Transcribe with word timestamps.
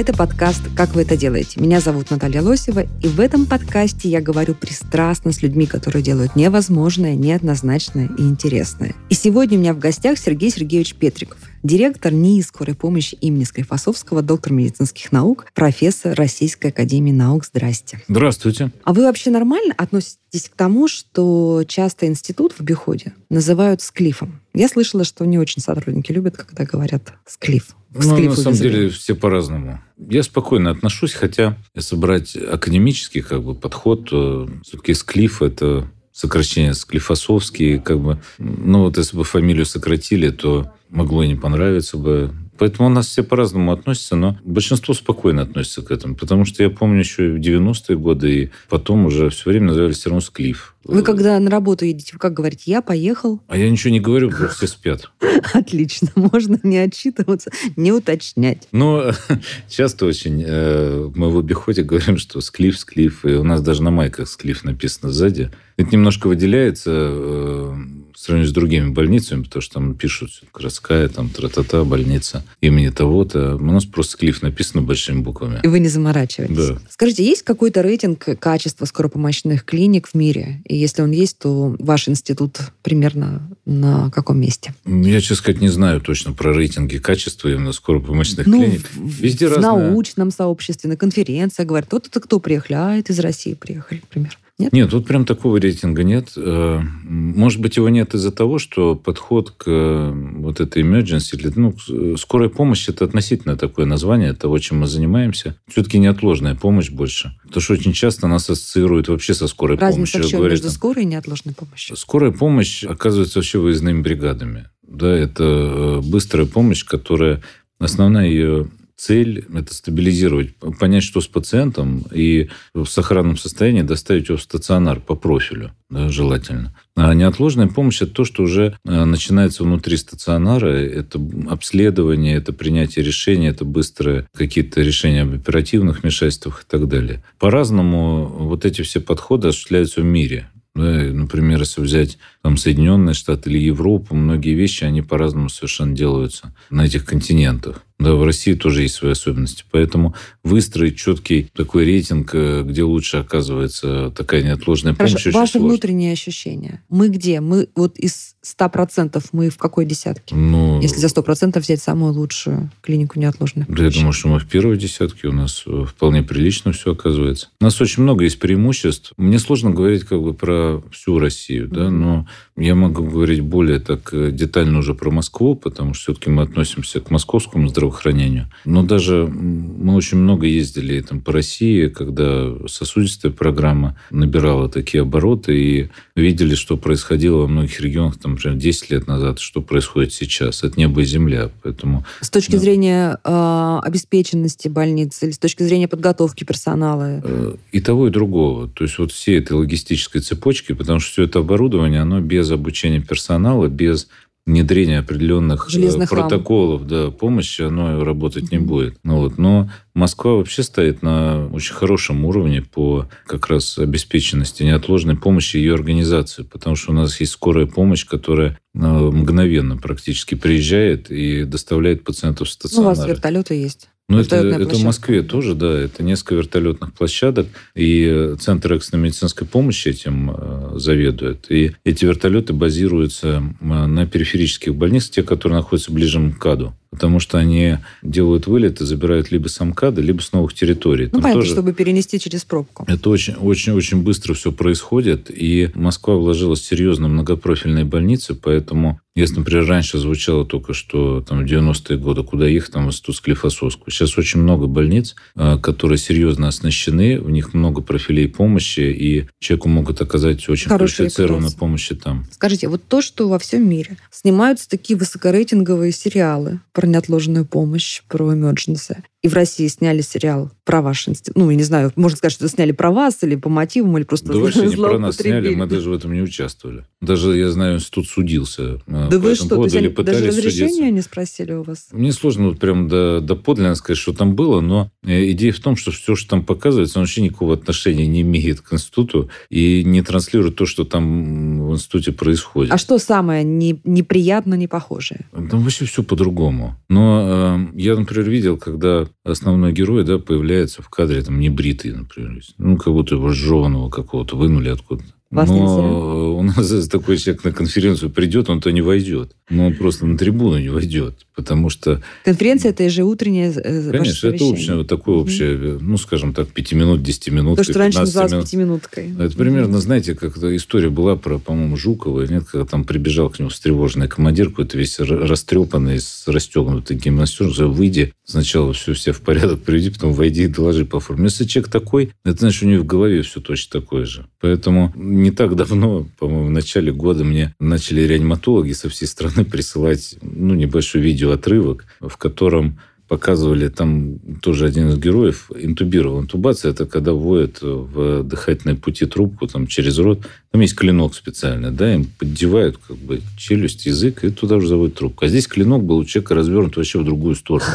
Это 0.00 0.14
подкаст 0.14 0.62
«Как 0.74 0.94
вы 0.94 1.02
это 1.02 1.14
делаете?». 1.14 1.60
Меня 1.60 1.78
зовут 1.78 2.10
Наталья 2.10 2.40
Лосева, 2.40 2.86
и 3.02 3.06
в 3.06 3.20
этом 3.20 3.44
подкасте 3.44 4.08
я 4.08 4.22
говорю 4.22 4.54
пристрастно 4.54 5.30
с 5.30 5.42
людьми, 5.42 5.66
которые 5.66 6.02
делают 6.02 6.34
невозможное, 6.36 7.14
неоднозначное 7.14 8.08
и 8.16 8.22
интересное. 8.22 8.94
И 9.10 9.14
сегодня 9.14 9.58
у 9.58 9.60
меня 9.60 9.74
в 9.74 9.78
гостях 9.78 10.16
Сергей 10.16 10.48
Сергеевич 10.48 10.94
Петриков, 10.94 11.36
директор 11.62 12.14
НИИ 12.14 12.40
скорой 12.40 12.74
помощи 12.74 13.14
имени 13.16 13.44
Склифосовского, 13.44 14.22
доктор 14.22 14.54
медицинских 14.54 15.12
наук, 15.12 15.44
профессор 15.54 16.14
Российской 16.16 16.68
академии 16.68 17.12
наук. 17.12 17.44
Здрасте. 17.44 18.00
Здравствуйте. 18.08 18.70
А 18.84 18.94
вы 18.94 19.02
вообще 19.02 19.28
нормально 19.28 19.74
относитесь 19.76 20.48
к 20.48 20.56
тому, 20.56 20.88
что 20.88 21.62
часто 21.68 22.06
институт 22.06 22.54
в 22.54 22.60
обиходе 22.60 23.12
называют 23.28 23.82
склифом? 23.82 24.39
Я 24.52 24.68
слышала, 24.68 25.04
что 25.04 25.24
не 25.24 25.38
очень 25.38 25.62
сотрудники 25.62 26.10
любят, 26.12 26.36
когда 26.36 26.64
говорят 26.64 27.14
склиф. 27.26 27.76
Ну, 27.92 28.18
на 28.18 28.36
самом 28.36 28.56
деле 28.56 28.88
все 28.88 29.14
по-разному. 29.14 29.80
Я 29.96 30.22
спокойно 30.22 30.70
отношусь, 30.70 31.12
хотя 31.12 31.56
если 31.74 31.96
брать 31.96 32.36
академический 32.36 33.22
как 33.22 33.42
бы, 33.42 33.54
подход, 33.54 34.10
то 34.10 34.48
все-таки 34.62 34.94
склиф– 34.94 35.42
это 35.42 35.88
сокращение 36.12 36.74
склифосовский. 36.74 37.78
Как 37.78 38.00
бы, 38.00 38.20
ну 38.38 38.84
вот 38.84 38.98
если 38.98 39.16
бы 39.16 39.24
фамилию 39.24 39.66
сократили, 39.66 40.30
то 40.30 40.72
могло 40.88 41.22
и 41.22 41.28
не 41.28 41.36
понравиться 41.36 41.96
бы. 41.96 42.32
Поэтому 42.60 42.88
у 42.88 42.92
нас 42.92 43.06
все 43.06 43.22
по-разному 43.22 43.72
относятся, 43.72 44.16
но 44.16 44.36
большинство 44.44 44.92
спокойно 44.92 45.40
относится 45.40 45.80
к 45.80 45.90
этому. 45.90 46.14
Потому 46.14 46.44
что 46.44 46.62
я 46.62 46.68
помню 46.68 46.98
еще 46.98 47.28
и 47.28 47.30
в 47.30 47.40
90-е 47.40 47.96
годы, 47.96 48.34
и 48.34 48.50
потом 48.68 49.06
уже 49.06 49.30
все 49.30 49.48
время 49.48 49.68
называли 49.68 49.92
все 49.92 50.10
равно 50.10 50.20
склиф. 50.20 50.74
Вы 50.84 51.02
когда 51.02 51.38
на 51.40 51.50
работу 51.50 51.86
едете, 51.86 52.10
вы 52.12 52.18
как 52.18 52.34
говорите, 52.34 52.64
я 52.66 52.82
поехал? 52.82 53.40
А 53.48 53.56
я 53.56 53.70
ничего 53.70 53.92
не 53.92 54.00
говорю, 54.00 54.28
просто 54.28 54.54
все 54.54 54.66
спят. 54.66 55.10
Отлично, 55.54 56.08
можно 56.14 56.60
не 56.62 56.76
отчитываться, 56.76 57.50
не 57.76 57.92
уточнять. 57.92 58.68
Но 58.72 59.12
часто 59.70 60.04
очень 60.04 60.44
э, 60.46 61.10
мы 61.14 61.30
в 61.30 61.38
обиходе 61.38 61.82
говорим, 61.82 62.18
что 62.18 62.42
склиф, 62.42 62.78
склиф, 62.78 63.24
и 63.24 63.30
у 63.36 63.42
нас 63.42 63.62
даже 63.62 63.82
на 63.82 63.90
майках 63.90 64.28
склиф 64.28 64.64
написано 64.64 65.12
сзади. 65.12 65.50
Это 65.78 65.92
немножко 65.92 66.26
выделяется 66.26 66.90
э, 66.92 67.74
в 68.20 68.22
сравнении 68.22 68.50
с 68.50 68.52
другими 68.52 68.90
больницами, 68.90 69.44
потому 69.44 69.62
что 69.62 69.74
там 69.74 69.94
пишут 69.94 70.42
городская, 70.52 71.08
там 71.08 71.30
тра-та-та, 71.30 71.84
больница 71.84 72.44
имени 72.60 72.90
того-то. 72.90 73.56
У 73.56 73.64
нас 73.64 73.86
просто 73.86 74.12
склиф 74.12 74.42
написано 74.42 74.82
большими 74.82 75.20
буквами. 75.22 75.60
И 75.62 75.68
вы 75.68 75.78
не 75.78 75.88
заморачиваетесь. 75.88 76.68
Да. 76.68 76.78
Скажите, 76.90 77.24
есть 77.24 77.44
какой-то 77.44 77.80
рейтинг 77.80 78.38
качества 78.38 78.84
скоропомощных 78.84 79.64
клиник 79.64 80.06
в 80.06 80.14
мире? 80.14 80.60
И 80.66 80.76
если 80.76 81.00
он 81.00 81.12
есть, 81.12 81.38
то 81.38 81.74
ваш 81.78 82.08
институт 82.08 82.58
примерно 82.82 83.40
на 83.64 84.10
каком 84.10 84.38
месте? 84.38 84.74
Я, 84.84 85.20
честно 85.22 85.36
сказать, 85.36 85.62
не 85.62 85.70
знаю 85.70 86.02
точно 86.02 86.34
про 86.34 86.52
рейтинги 86.52 86.98
качества 86.98 87.48
именно 87.48 87.72
скоропомощных 87.72 88.46
ну, 88.46 88.60
клиник. 88.60 88.86
Везде 88.96 89.48
в 89.48 89.52
разное. 89.54 89.88
научном 89.88 90.30
сообществе, 90.30 90.90
на 90.90 90.98
конференциях 90.98 91.66
говорят, 91.66 91.90
вот 91.90 92.08
это 92.08 92.20
кто 92.20 92.38
приехали? 92.38 92.74
А, 92.74 92.96
это 92.96 93.14
из 93.14 93.18
России 93.20 93.54
приехали, 93.54 94.02
например. 94.02 94.38
Нет? 94.60 94.72
Нет, 94.72 94.90
тут 94.90 95.06
прям 95.06 95.24
такого 95.24 95.56
рейтинга 95.58 96.02
нет. 96.04 96.32
Э, 96.36 96.80
Может 97.04 97.60
быть, 97.60 97.76
его 97.76 97.88
нет 97.88 98.14
из-за 98.14 98.30
того, 98.30 98.58
что 98.58 98.94
подход 98.94 99.50
к 99.50 99.64
э, 99.66 100.12
вот 100.36 100.60
этой 100.60 100.82
emergency, 100.82 101.36
или, 101.38 101.50
ну, 101.56 101.72
к- 101.72 102.18
скорая 102.18 102.48
помощь, 102.50 102.88
это 102.88 103.04
относительно 103.04 103.56
такое 103.56 103.86
название 103.86 104.32
того, 104.34 104.58
чем 104.58 104.80
мы 104.80 104.86
занимаемся. 104.86 105.56
Все-таки 105.68 105.98
неотложная 105.98 106.54
помощь 106.54 106.90
больше. 106.90 107.32
Потому 107.44 107.60
что 107.62 107.72
очень 107.74 107.92
часто 107.92 108.26
нас 108.28 108.48
ассоциируют 108.50 109.08
вообще 109.08 109.34
со 109.34 109.48
скорой 109.48 109.76
Разница 109.78 109.96
помощью. 109.96 110.22
в 110.22 110.26
чем 110.28 110.38
Говорят, 110.40 110.52
между 110.52 110.68
там, 110.68 110.74
скорой 110.74 111.02
и 111.02 111.06
неотложной 111.06 111.54
помощью? 111.54 111.96
Скорая 111.96 112.30
помощь 112.30 112.84
оказывается 112.84 113.38
вообще 113.38 113.58
выездными 113.58 114.02
бригадами. 114.02 114.68
Да, 114.86 115.08
это 115.16 115.44
э, 115.44 116.00
быстрая 116.04 116.46
помощь, 116.46 116.84
которая 116.84 117.40
основная 117.78 118.26
ее 118.28 118.68
цель– 119.00 119.46
это 119.54 119.74
стабилизировать, 119.74 120.54
понять, 120.78 121.02
что 121.02 121.22
с 121.22 121.26
пациентом, 121.26 122.04
и 122.12 122.50
в 122.74 122.84
сохранном 122.86 123.38
состоянии 123.38 123.80
доставить 123.80 124.28
его 124.28 124.36
в 124.36 124.42
стационар 124.42 125.00
по 125.00 125.14
профилю, 125.14 125.72
да, 125.88 126.10
желательно. 126.10 126.76
А 126.96 127.14
неотложная 127.14 127.66
помощь– 127.66 128.02
это 128.02 128.12
то, 128.12 128.24
что 128.26 128.42
уже 128.42 128.76
э, 128.84 129.04
начинается 129.04 129.64
внутри 129.64 129.96
стационара. 129.96 130.68
Это 130.68 131.18
обследование, 131.48 132.36
это 132.36 132.52
принятие 132.52 133.02
решений, 133.02 133.46
это 133.46 133.64
быстрые 133.64 134.28
какие-то 134.34 134.82
решения 134.82 135.22
об 135.22 135.34
оперативных 135.34 136.02
вмешательствах 136.02 136.64
и 136.64 136.70
так 136.70 136.86
далее. 136.86 137.24
По-разному 137.38 138.26
вот 138.26 138.66
эти 138.66 138.82
все 138.82 139.00
подходы 139.00 139.48
осуществляются 139.48 140.02
в 140.02 140.04
мире. 140.04 140.50
Да, 140.74 140.82
например, 140.82 141.60
если 141.60 141.80
взять 141.80 142.18
там, 142.42 142.56
Соединенные 142.56 143.14
Штаты 143.14 143.50
или 143.50 143.58
Европу, 143.58 144.14
многие 144.14 144.54
вещи, 144.54 144.84
они 144.84 145.02
по-разному 145.02 145.48
совершенно 145.48 145.94
делаются 145.94 146.54
на 146.70 146.86
этих 146.86 147.04
континентах. 147.04 147.82
Да, 147.98 148.14
в 148.14 148.24
России 148.24 148.54
тоже 148.54 148.82
есть 148.82 148.94
свои 148.94 149.12
особенности. 149.12 149.64
Поэтому 149.70 150.14
выстроить 150.42 150.96
четкий 150.96 151.50
такой 151.54 151.84
рейтинг, 151.84 152.30
э, 152.34 152.62
где 152.62 152.82
лучше 152.82 153.18
оказывается 153.18 154.10
такая 154.16 154.42
неотложная 154.42 154.94
помощь, 154.94 155.12
Хорошо, 155.12 155.28
очень 155.28 155.38
ваши 155.38 155.52
сложно. 155.52 155.68
внутренние 155.68 156.12
ощущения. 156.14 156.82
Мы 156.88 157.08
где? 157.08 157.40
Мы 157.40 157.68
вот 157.76 157.98
из 157.98 158.36
100% 158.42 159.22
мы 159.32 159.50
в 159.50 159.58
какой 159.58 159.84
десятке? 159.84 160.34
Ну, 160.34 160.80
Если 160.80 160.98
за 160.98 161.08
100% 161.08 161.60
взять 161.60 161.82
самую 161.82 162.14
лучшую 162.14 162.70
клинику 162.80 163.18
неотложной 163.20 163.66
Да, 163.68 163.72
я 163.74 163.76
помощи. 163.90 163.98
думаю, 163.98 164.12
что 164.14 164.28
мы 164.28 164.38
в 164.40 164.46
первой 164.48 164.78
десятке. 164.78 165.28
У 165.28 165.32
нас 165.32 165.64
э, 165.66 165.84
вполне 165.86 166.22
прилично 166.22 166.72
все 166.72 166.92
оказывается. 166.92 167.48
У 167.60 167.64
нас 167.64 167.78
очень 167.82 168.02
много 168.02 168.24
есть 168.24 168.38
преимуществ. 168.38 169.12
Мне 169.18 169.38
сложно 169.38 169.72
говорить 169.72 170.04
как 170.04 170.22
бы 170.22 170.32
про 170.32 170.82
всю 170.90 171.18
Россию, 171.18 171.68
да, 171.68 171.90
но 171.90 172.26
я 172.56 172.74
могу 172.74 173.04
говорить 173.04 173.40
более 173.40 173.78
так 173.80 174.12
э, 174.12 174.30
детально 174.32 174.78
уже 174.78 174.94
про 174.94 175.10
Москву, 175.10 175.54
потому 175.54 175.94
что 175.94 176.12
все-таки 176.12 176.30
мы 176.30 176.42
относимся 176.42 177.00
к 177.00 177.10
московскому 177.10 177.68
здравоохранению. 177.68 178.48
Но 178.64 178.82
даже 178.82 179.26
мы 179.26 179.94
очень 179.94 180.18
много 180.18 180.46
ездили 180.46 181.00
там 181.00 181.20
по 181.20 181.32
России, 181.32 181.88
когда 181.88 182.52
сосудистая 182.66 183.32
программа 183.32 183.98
набирала 184.10 184.68
такие 184.68 185.02
обороты 185.02 185.58
и 185.58 185.88
видели, 186.16 186.54
что 186.54 186.76
происходило 186.76 187.38
во 187.42 187.46
многих 187.48 187.80
регионах, 187.80 188.18
там, 188.18 188.32
например, 188.32 188.58
10 188.58 188.90
лет 188.90 189.06
назад, 189.06 189.38
что 189.38 189.62
происходит 189.62 190.12
сейчас. 190.12 190.62
Это 190.62 190.78
небо 190.78 191.00
и 191.00 191.04
земля. 191.04 191.50
Поэтому 191.62 192.04
С 192.20 192.30
точки 192.30 192.52
Да. 192.52 192.58
зрения 192.58 193.18
э, 193.24 193.78
обеспеченности 193.82 194.68
больниц 194.68 195.22
или 195.22 195.30
с 195.30 195.38
точки 195.38 195.62
зрения 195.62 195.88
подготовки 195.88 196.44
персонала? 196.44 197.20
Э, 197.24 197.54
И 197.72 197.80
того, 197.80 198.08
и 198.08 198.10
другого. 198.10 198.68
То 198.68 198.84
есть 198.84 198.98
вот 198.98 199.12
всей 199.12 199.38
этой 199.38 199.52
логистической 199.52 200.20
цепочки, 200.20 200.72
потому 200.72 201.00
что 201.00 201.10
все 201.12 201.22
это 201.24 201.38
оборудование, 201.38 202.00
оно 202.02 202.19
без 202.20 202.50
обучения 202.50 203.00
персонала, 203.00 203.68
без 203.68 204.08
внедрения 204.46 204.98
определенных 205.00 205.66
э, 205.68 205.70
Железных 205.70 206.10
протоколов 206.10 206.86
да, 206.86 207.10
помощи, 207.10 207.62
оно 207.62 208.02
работать 208.02 208.50
не 208.50 208.58
Мгм. 208.58 208.66
будет. 208.66 208.96
Ну, 209.04 209.18
вот. 209.18 209.38
Но 209.38 209.70
Москва 209.94 210.32
вообще 210.34 210.62
стоит 210.62 211.02
на 211.02 211.46
очень 211.48 211.74
хорошем 211.74 212.24
уровне 212.24 212.62
по 212.62 213.06
как 213.26 213.48
раз 213.48 213.78
обеспеченности 213.78 214.62
неотложной 214.62 215.16
помощи 215.16 215.56
ее 215.58 215.74
организации, 215.74 216.42
потому 216.42 216.74
что 216.74 216.92
у 216.92 216.94
нас 216.94 217.20
есть 217.20 217.32
скорая 217.32 217.66
помощь, 217.66 218.06
которая 218.06 218.58
э, 218.74 218.78
мгновенно 218.78 219.76
практически 219.76 220.34
приезжает 220.34 221.10
и 221.10 221.44
доставляет 221.44 222.02
пациентов 222.02 222.48
в 222.48 222.50
Ну, 222.50 222.52
у 222.52 222.68
стационар. 222.68 222.96
вас 222.96 223.06
вертолеты 223.06 223.54
есть. 223.54 223.88
Ну, 224.10 224.18
это, 224.18 224.36
это 224.36 224.74
в. 224.74 224.82
Москве 224.84 225.22
тоже, 225.22 225.54
да. 225.54 225.72
Это 225.72 226.02
несколько 226.02 226.34
вертолетных 226.34 226.92
площадок. 226.92 227.46
И 227.76 228.04
э, 228.04 228.36
Центр 228.40 228.72
экстренной 228.72 229.04
медицинской 229.04 229.46
помощи 229.46 229.88
этим 229.88 230.32
э, 230.36 230.72
заведует. 230.78 231.46
И 231.48 231.72
эти 231.84 232.04
вертолеты 232.04 232.52
базируются 232.52 233.42
на 233.60 234.06
периферических 234.06 234.74
больницах, 234.74 235.12
те, 235.12 235.22
которые 235.22 235.58
находятся 235.58 235.92
ближе 235.92 236.18
к 236.18 236.22
МКАДу. 236.22 236.74
Потому 236.90 237.20
что 237.20 237.38
они 237.38 237.78
делают 238.02 238.48
вылет 238.48 238.80
и 238.80 238.84
забирают 238.84 239.30
либо 239.30 239.46
с 239.48 239.64
МКАДа, 239.64 240.00
либо 240.00 240.20
с 240.20 240.32
новых 240.32 240.54
территорий. 240.54 241.04
Ну, 241.04 241.10
Там 241.12 241.22
понятно, 241.22 241.42
тоже- 241.42 241.52
чтобы 241.54 241.72
перенести 241.72 242.18
через 242.18 242.44
пробку. 242.44 242.84
это 242.88 243.10
очень, 243.10 243.34
очень, 243.34 243.72
очень 243.74 244.02
быстро 244.02 244.34
все 244.34 244.50
происходит, 244.50 245.30
и 245.30 245.70
Москва 245.74 246.16
вложилась 246.16 246.62
серьезно 246.66 247.06
в 247.08 247.12
многопрофильные 247.12 247.84
больницы, 247.84 248.34
поэтому 248.34 249.00
если, 249.16 249.36
например, 249.40 249.66
раньше 249.66 249.98
звучало 249.98 250.44
только, 250.46 250.72
что 250.72 251.20
там 251.20 251.44
в 251.44 251.44
90-е 251.44 251.98
годы, 251.98 252.22
куда 252.22 252.46
ехать, 252.46 252.72
там 252.72 252.84
в 252.86 252.88
институт 252.88 253.16
Склифосовского. 253.16 253.90
Сейчас 253.90 254.16
очень 254.16 254.40
много 254.40 254.66
больниц, 254.66 255.14
а, 255.34 255.58
которые 255.58 255.98
серьезно 255.98 256.46
оснащены, 256.48 257.20
в 257.20 257.28
них 257.28 257.52
много 257.52 257.82
профилей 257.82 258.28
помощи, 258.28 258.80
и 258.80 259.26
человеку 259.40 259.68
могут 259.68 260.00
оказать 260.00 260.48
очень 260.48 260.68
Хорошая 260.68 260.96
квалифицированную 261.08 261.40
репутация. 261.50 261.58
помощь 261.58 261.90
там. 262.02 262.26
Скажите, 262.30 262.68
вот 262.68 262.82
то, 262.88 263.02
что 263.02 263.28
во 263.28 263.38
всем 263.40 263.68
мире 263.68 263.96
снимаются 264.12 264.68
такие 264.68 264.96
высокорейтинговые 264.96 265.90
сериалы 265.92 266.60
про 266.80 266.86
неотложную 266.86 267.44
помощь, 267.44 268.02
про 268.08 268.32
emergency, 268.32 269.04
И 269.22 269.28
в 269.28 269.34
России 269.34 269.66
сняли 269.66 270.00
сериал 270.00 270.50
про 270.64 270.80
ваш 270.80 271.06
институт. 271.06 271.36
Ну, 271.36 271.50
я 271.50 271.56
не 271.56 271.62
знаю, 271.62 271.92
можно 271.94 272.16
сказать, 272.16 272.32
что 272.32 272.48
сняли 272.48 272.72
про 272.72 272.90
вас 272.90 273.18
или 273.22 273.34
по 273.34 273.50
мотивам, 273.50 273.98
или 273.98 274.04
просто 274.04 274.32
Да 274.32 274.38
вообще 274.38 274.66
не 274.66 274.76
про 274.76 274.98
нас 274.98 275.16
сняли, 275.16 275.54
мы 275.54 275.66
даже 275.66 275.90
в 275.90 275.92
этом 275.92 276.14
не 276.14 276.22
участвовали. 276.22 276.84
Даже, 277.02 277.36
я 277.36 277.50
знаю, 277.50 277.76
институт 277.76 278.08
судился 278.08 278.80
э, 278.86 279.08
Да 279.10 279.18
вы 279.18 279.34
что, 279.34 279.48
то 279.48 279.54
поводу 279.56 279.76
или 279.76 279.88
даже 279.88 280.26
разрешения 280.26 280.68
судиться. 280.68 280.90
не 280.90 281.00
спросили 281.02 281.52
у 281.52 281.62
вас? 281.64 281.88
Мне 281.92 282.12
сложно 282.12 282.48
вот 282.48 282.58
прям 282.58 282.88
до, 282.88 283.20
доподлинно 283.20 283.74
сказать, 283.74 283.98
что 283.98 284.14
там 284.14 284.34
было, 284.34 284.62
но 284.62 284.90
э, 285.04 285.30
идея 285.32 285.52
в 285.52 285.60
том, 285.60 285.76
что 285.76 285.90
все, 285.90 286.14
что 286.16 286.30
там 286.30 286.44
показывается, 286.44 286.98
оно 286.98 287.02
вообще 287.04 287.20
никакого 287.20 287.52
отношения 287.54 288.06
не 288.06 288.22
имеет 288.22 288.62
к 288.62 288.72
институту 288.72 289.28
и 289.50 289.84
не 289.84 290.00
транслирует 290.00 290.56
то, 290.56 290.64
что 290.64 290.84
там 290.84 291.68
в 291.68 291.74
институте 291.74 292.12
происходит. 292.12 292.72
А 292.72 292.78
что 292.78 292.96
самое 292.98 293.44
не- 293.44 293.80
неприятно, 293.84 294.54
не 294.54 294.66
похожее? 294.66 295.26
Там 295.32 295.60
вообще 295.60 295.84
все 295.84 296.02
по-другому. 296.02 296.76
Но 296.88 297.66
э, 297.74 297.78
я, 297.78 297.96
например, 297.96 298.30
видел, 298.30 298.56
когда 298.56 299.09
основной 299.24 299.72
герой 299.72 300.04
да, 300.04 300.18
появляется 300.18 300.82
в 300.82 300.88
кадре 300.88 301.22
там 301.22 301.40
небритый, 301.40 301.92
например. 301.92 302.42
Ну, 302.58 302.76
как 302.76 302.92
будто 302.92 303.14
его 303.16 303.30
сжеванного 303.32 303.90
какого-то 303.90 304.36
вынули 304.36 304.68
откуда-то. 304.68 305.14
Вас 305.30 305.48
Но 305.48 305.54
нельзя? 305.54 305.82
э, 305.82 306.30
у 306.40 306.42
нас 306.42 306.88
такой 306.88 307.16
человек 307.16 307.44
на 307.44 307.52
конференцию 307.52 308.10
придет, 308.10 308.50
он 308.50 308.60
то 308.60 308.70
не 308.70 308.82
войдет. 308.82 309.36
Но 309.48 309.66
он 309.66 309.74
просто 309.74 310.04
на 310.06 310.18
трибуну 310.18 310.58
не 310.58 310.68
войдет. 310.70 311.14
Потому 311.36 311.70
что, 311.70 312.02
Конференция– 312.24 312.70
это 312.72 312.82
ежеутреннее 312.82 313.52
э, 313.52 313.86
ваше 313.86 313.98
конечно, 313.98 314.28
это 314.28 314.44
общее, 314.44 314.76
вот 314.76 314.88
такое 314.88 315.16
общее, 315.16 315.52
э, 315.54 315.78
ну, 315.80 315.96
скажем 315.98 316.34
так, 316.34 316.48
5 316.48 316.72
минут, 316.72 317.02
10 317.02 317.30
минут. 317.30 317.56
То, 317.58 317.64
что 317.64 317.78
раньше 317.78 317.98
15 317.98 318.06
называлось 318.14 318.32
минут. 318.32 318.44
пятиминуткой. 318.44 319.14
Это 319.18 319.36
примерно, 319.36 319.78
знаете, 319.78 320.14
как 320.16 320.36
история 320.36 320.90
была 320.90 321.14
про, 321.14 321.38
по-моему, 321.38 321.76
Жукова, 321.76 322.22
нет, 322.22 322.44
когда 322.50 322.66
там 322.66 322.84
прибежал 322.84 323.30
к 323.30 323.38
нему 323.38 323.50
встревоженный 323.50 324.08
командир, 324.08 324.50
какой-то 324.50 324.76
весь 324.76 324.98
растрепанный, 324.98 326.00
с 326.00 326.24
расстегнутой 326.26 326.96
гимнастеркой, 326.96 327.66
выйди, 327.66 328.12
сначала 328.24 328.72
все, 328.72 328.94
все 328.94 329.12
в 329.12 329.20
порядок 329.20 329.62
приведи, 329.62 329.90
потом 329.90 330.12
войди 330.12 330.44
и 330.44 330.48
доложи 330.48 330.84
по 330.84 330.98
форме. 330.98 331.24
Если 331.24 331.44
человек 331.44 331.70
такой, 331.70 332.12
это 332.24 332.38
значит, 332.40 332.64
у 332.64 332.66
него 332.66 332.82
в 332.82 332.86
голове 332.86 333.22
все 333.22 333.40
точно 333.40 333.80
такое 333.80 334.04
же. 334.04 334.26
Поэтому 334.40 334.92
не 335.22 335.30
так 335.30 335.54
давно, 335.56 336.06
по-моему, 336.18 336.46
в 336.46 336.50
начале 336.50 336.92
года 336.92 337.24
мне 337.24 337.54
начали 337.58 338.02
реаниматологи 338.02 338.72
со 338.72 338.88
всей 338.88 339.06
страны 339.06 339.44
присылать 339.44 340.16
ну, 340.22 340.54
небольшой 340.54 341.00
видеоотрывок, 341.00 341.86
в 342.00 342.16
котором 342.16 342.80
показывали, 343.10 343.66
там 343.66 344.20
тоже 344.40 344.66
один 344.66 344.90
из 344.90 344.98
героев 344.98 345.50
интубировал. 345.52 346.20
Интубация– 346.20 346.70
это 346.70 346.86
когда 346.86 347.12
вводят 347.12 347.60
в 347.60 348.22
дыхательные 348.22 348.76
пути 348.76 349.04
трубку 349.04 349.48
там, 349.48 349.66
через 349.66 349.98
рот. 349.98 350.20
Там 350.52 350.60
есть 350.60 350.76
клинок 350.76 351.16
специальный, 351.16 351.72
да, 351.72 351.92
им 351.92 352.04
поддевают 352.04 352.78
как 352.78 352.96
бы 352.98 353.20
челюсть, 353.36 353.86
язык, 353.86 354.22
и 354.22 354.30
туда 354.30 354.56
уже 354.56 354.68
заводят 354.68 354.94
трубку. 354.94 355.24
А 355.24 355.28
здесь 355.28 355.48
клинок 355.48 355.82
был 355.82 355.98
у 355.98 356.04
человека 356.04 356.36
развернут 356.36 356.76
вообще 356.76 357.00
в 357.00 357.04
другую 357.04 357.34
сторону. 357.34 357.72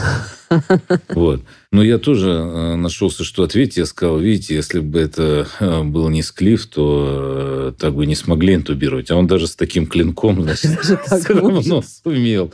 Вот. 1.10 1.42
Но 1.72 1.84
я 1.84 1.98
тоже 1.98 2.30
э, 2.30 2.76
нашелся, 2.76 3.26
что 3.26 3.44
ответить. 3.44 3.78
Я 3.78 3.86
сказал, 3.86 4.20
видите, 4.20 4.56
если 4.56 4.80
бы 4.80 5.00
это 5.00 5.48
э, 5.60 5.84
был 5.84 6.08
не 6.08 6.22
склиф, 6.22 6.68
то 6.68 7.74
э, 7.76 7.82
так 7.82 7.96
бы 7.96 8.06
не 8.06 8.16
смогли 8.16 8.54
интубировать. 8.54 9.12
А 9.12 9.18
он 9.18 9.28
даже 9.28 9.48
с 9.48 9.56
таким 9.56 9.88
клинком, 9.88 10.44
значит, 10.44 10.80
все 10.80 11.34
равно 11.34 11.84
сумел. 12.04 12.54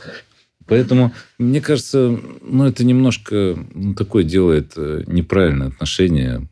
Поэтому, 0.66 1.12
мне 1.38 1.60
кажется, 1.60 2.18
ну, 2.40 2.66
это 2.66 2.84
немножко 2.84 3.56
ну, 3.74 3.94
такое 3.94 4.24
делает 4.24 4.72
э, 4.76 5.04
неправильное 5.06 5.68
отношение 5.68 6.48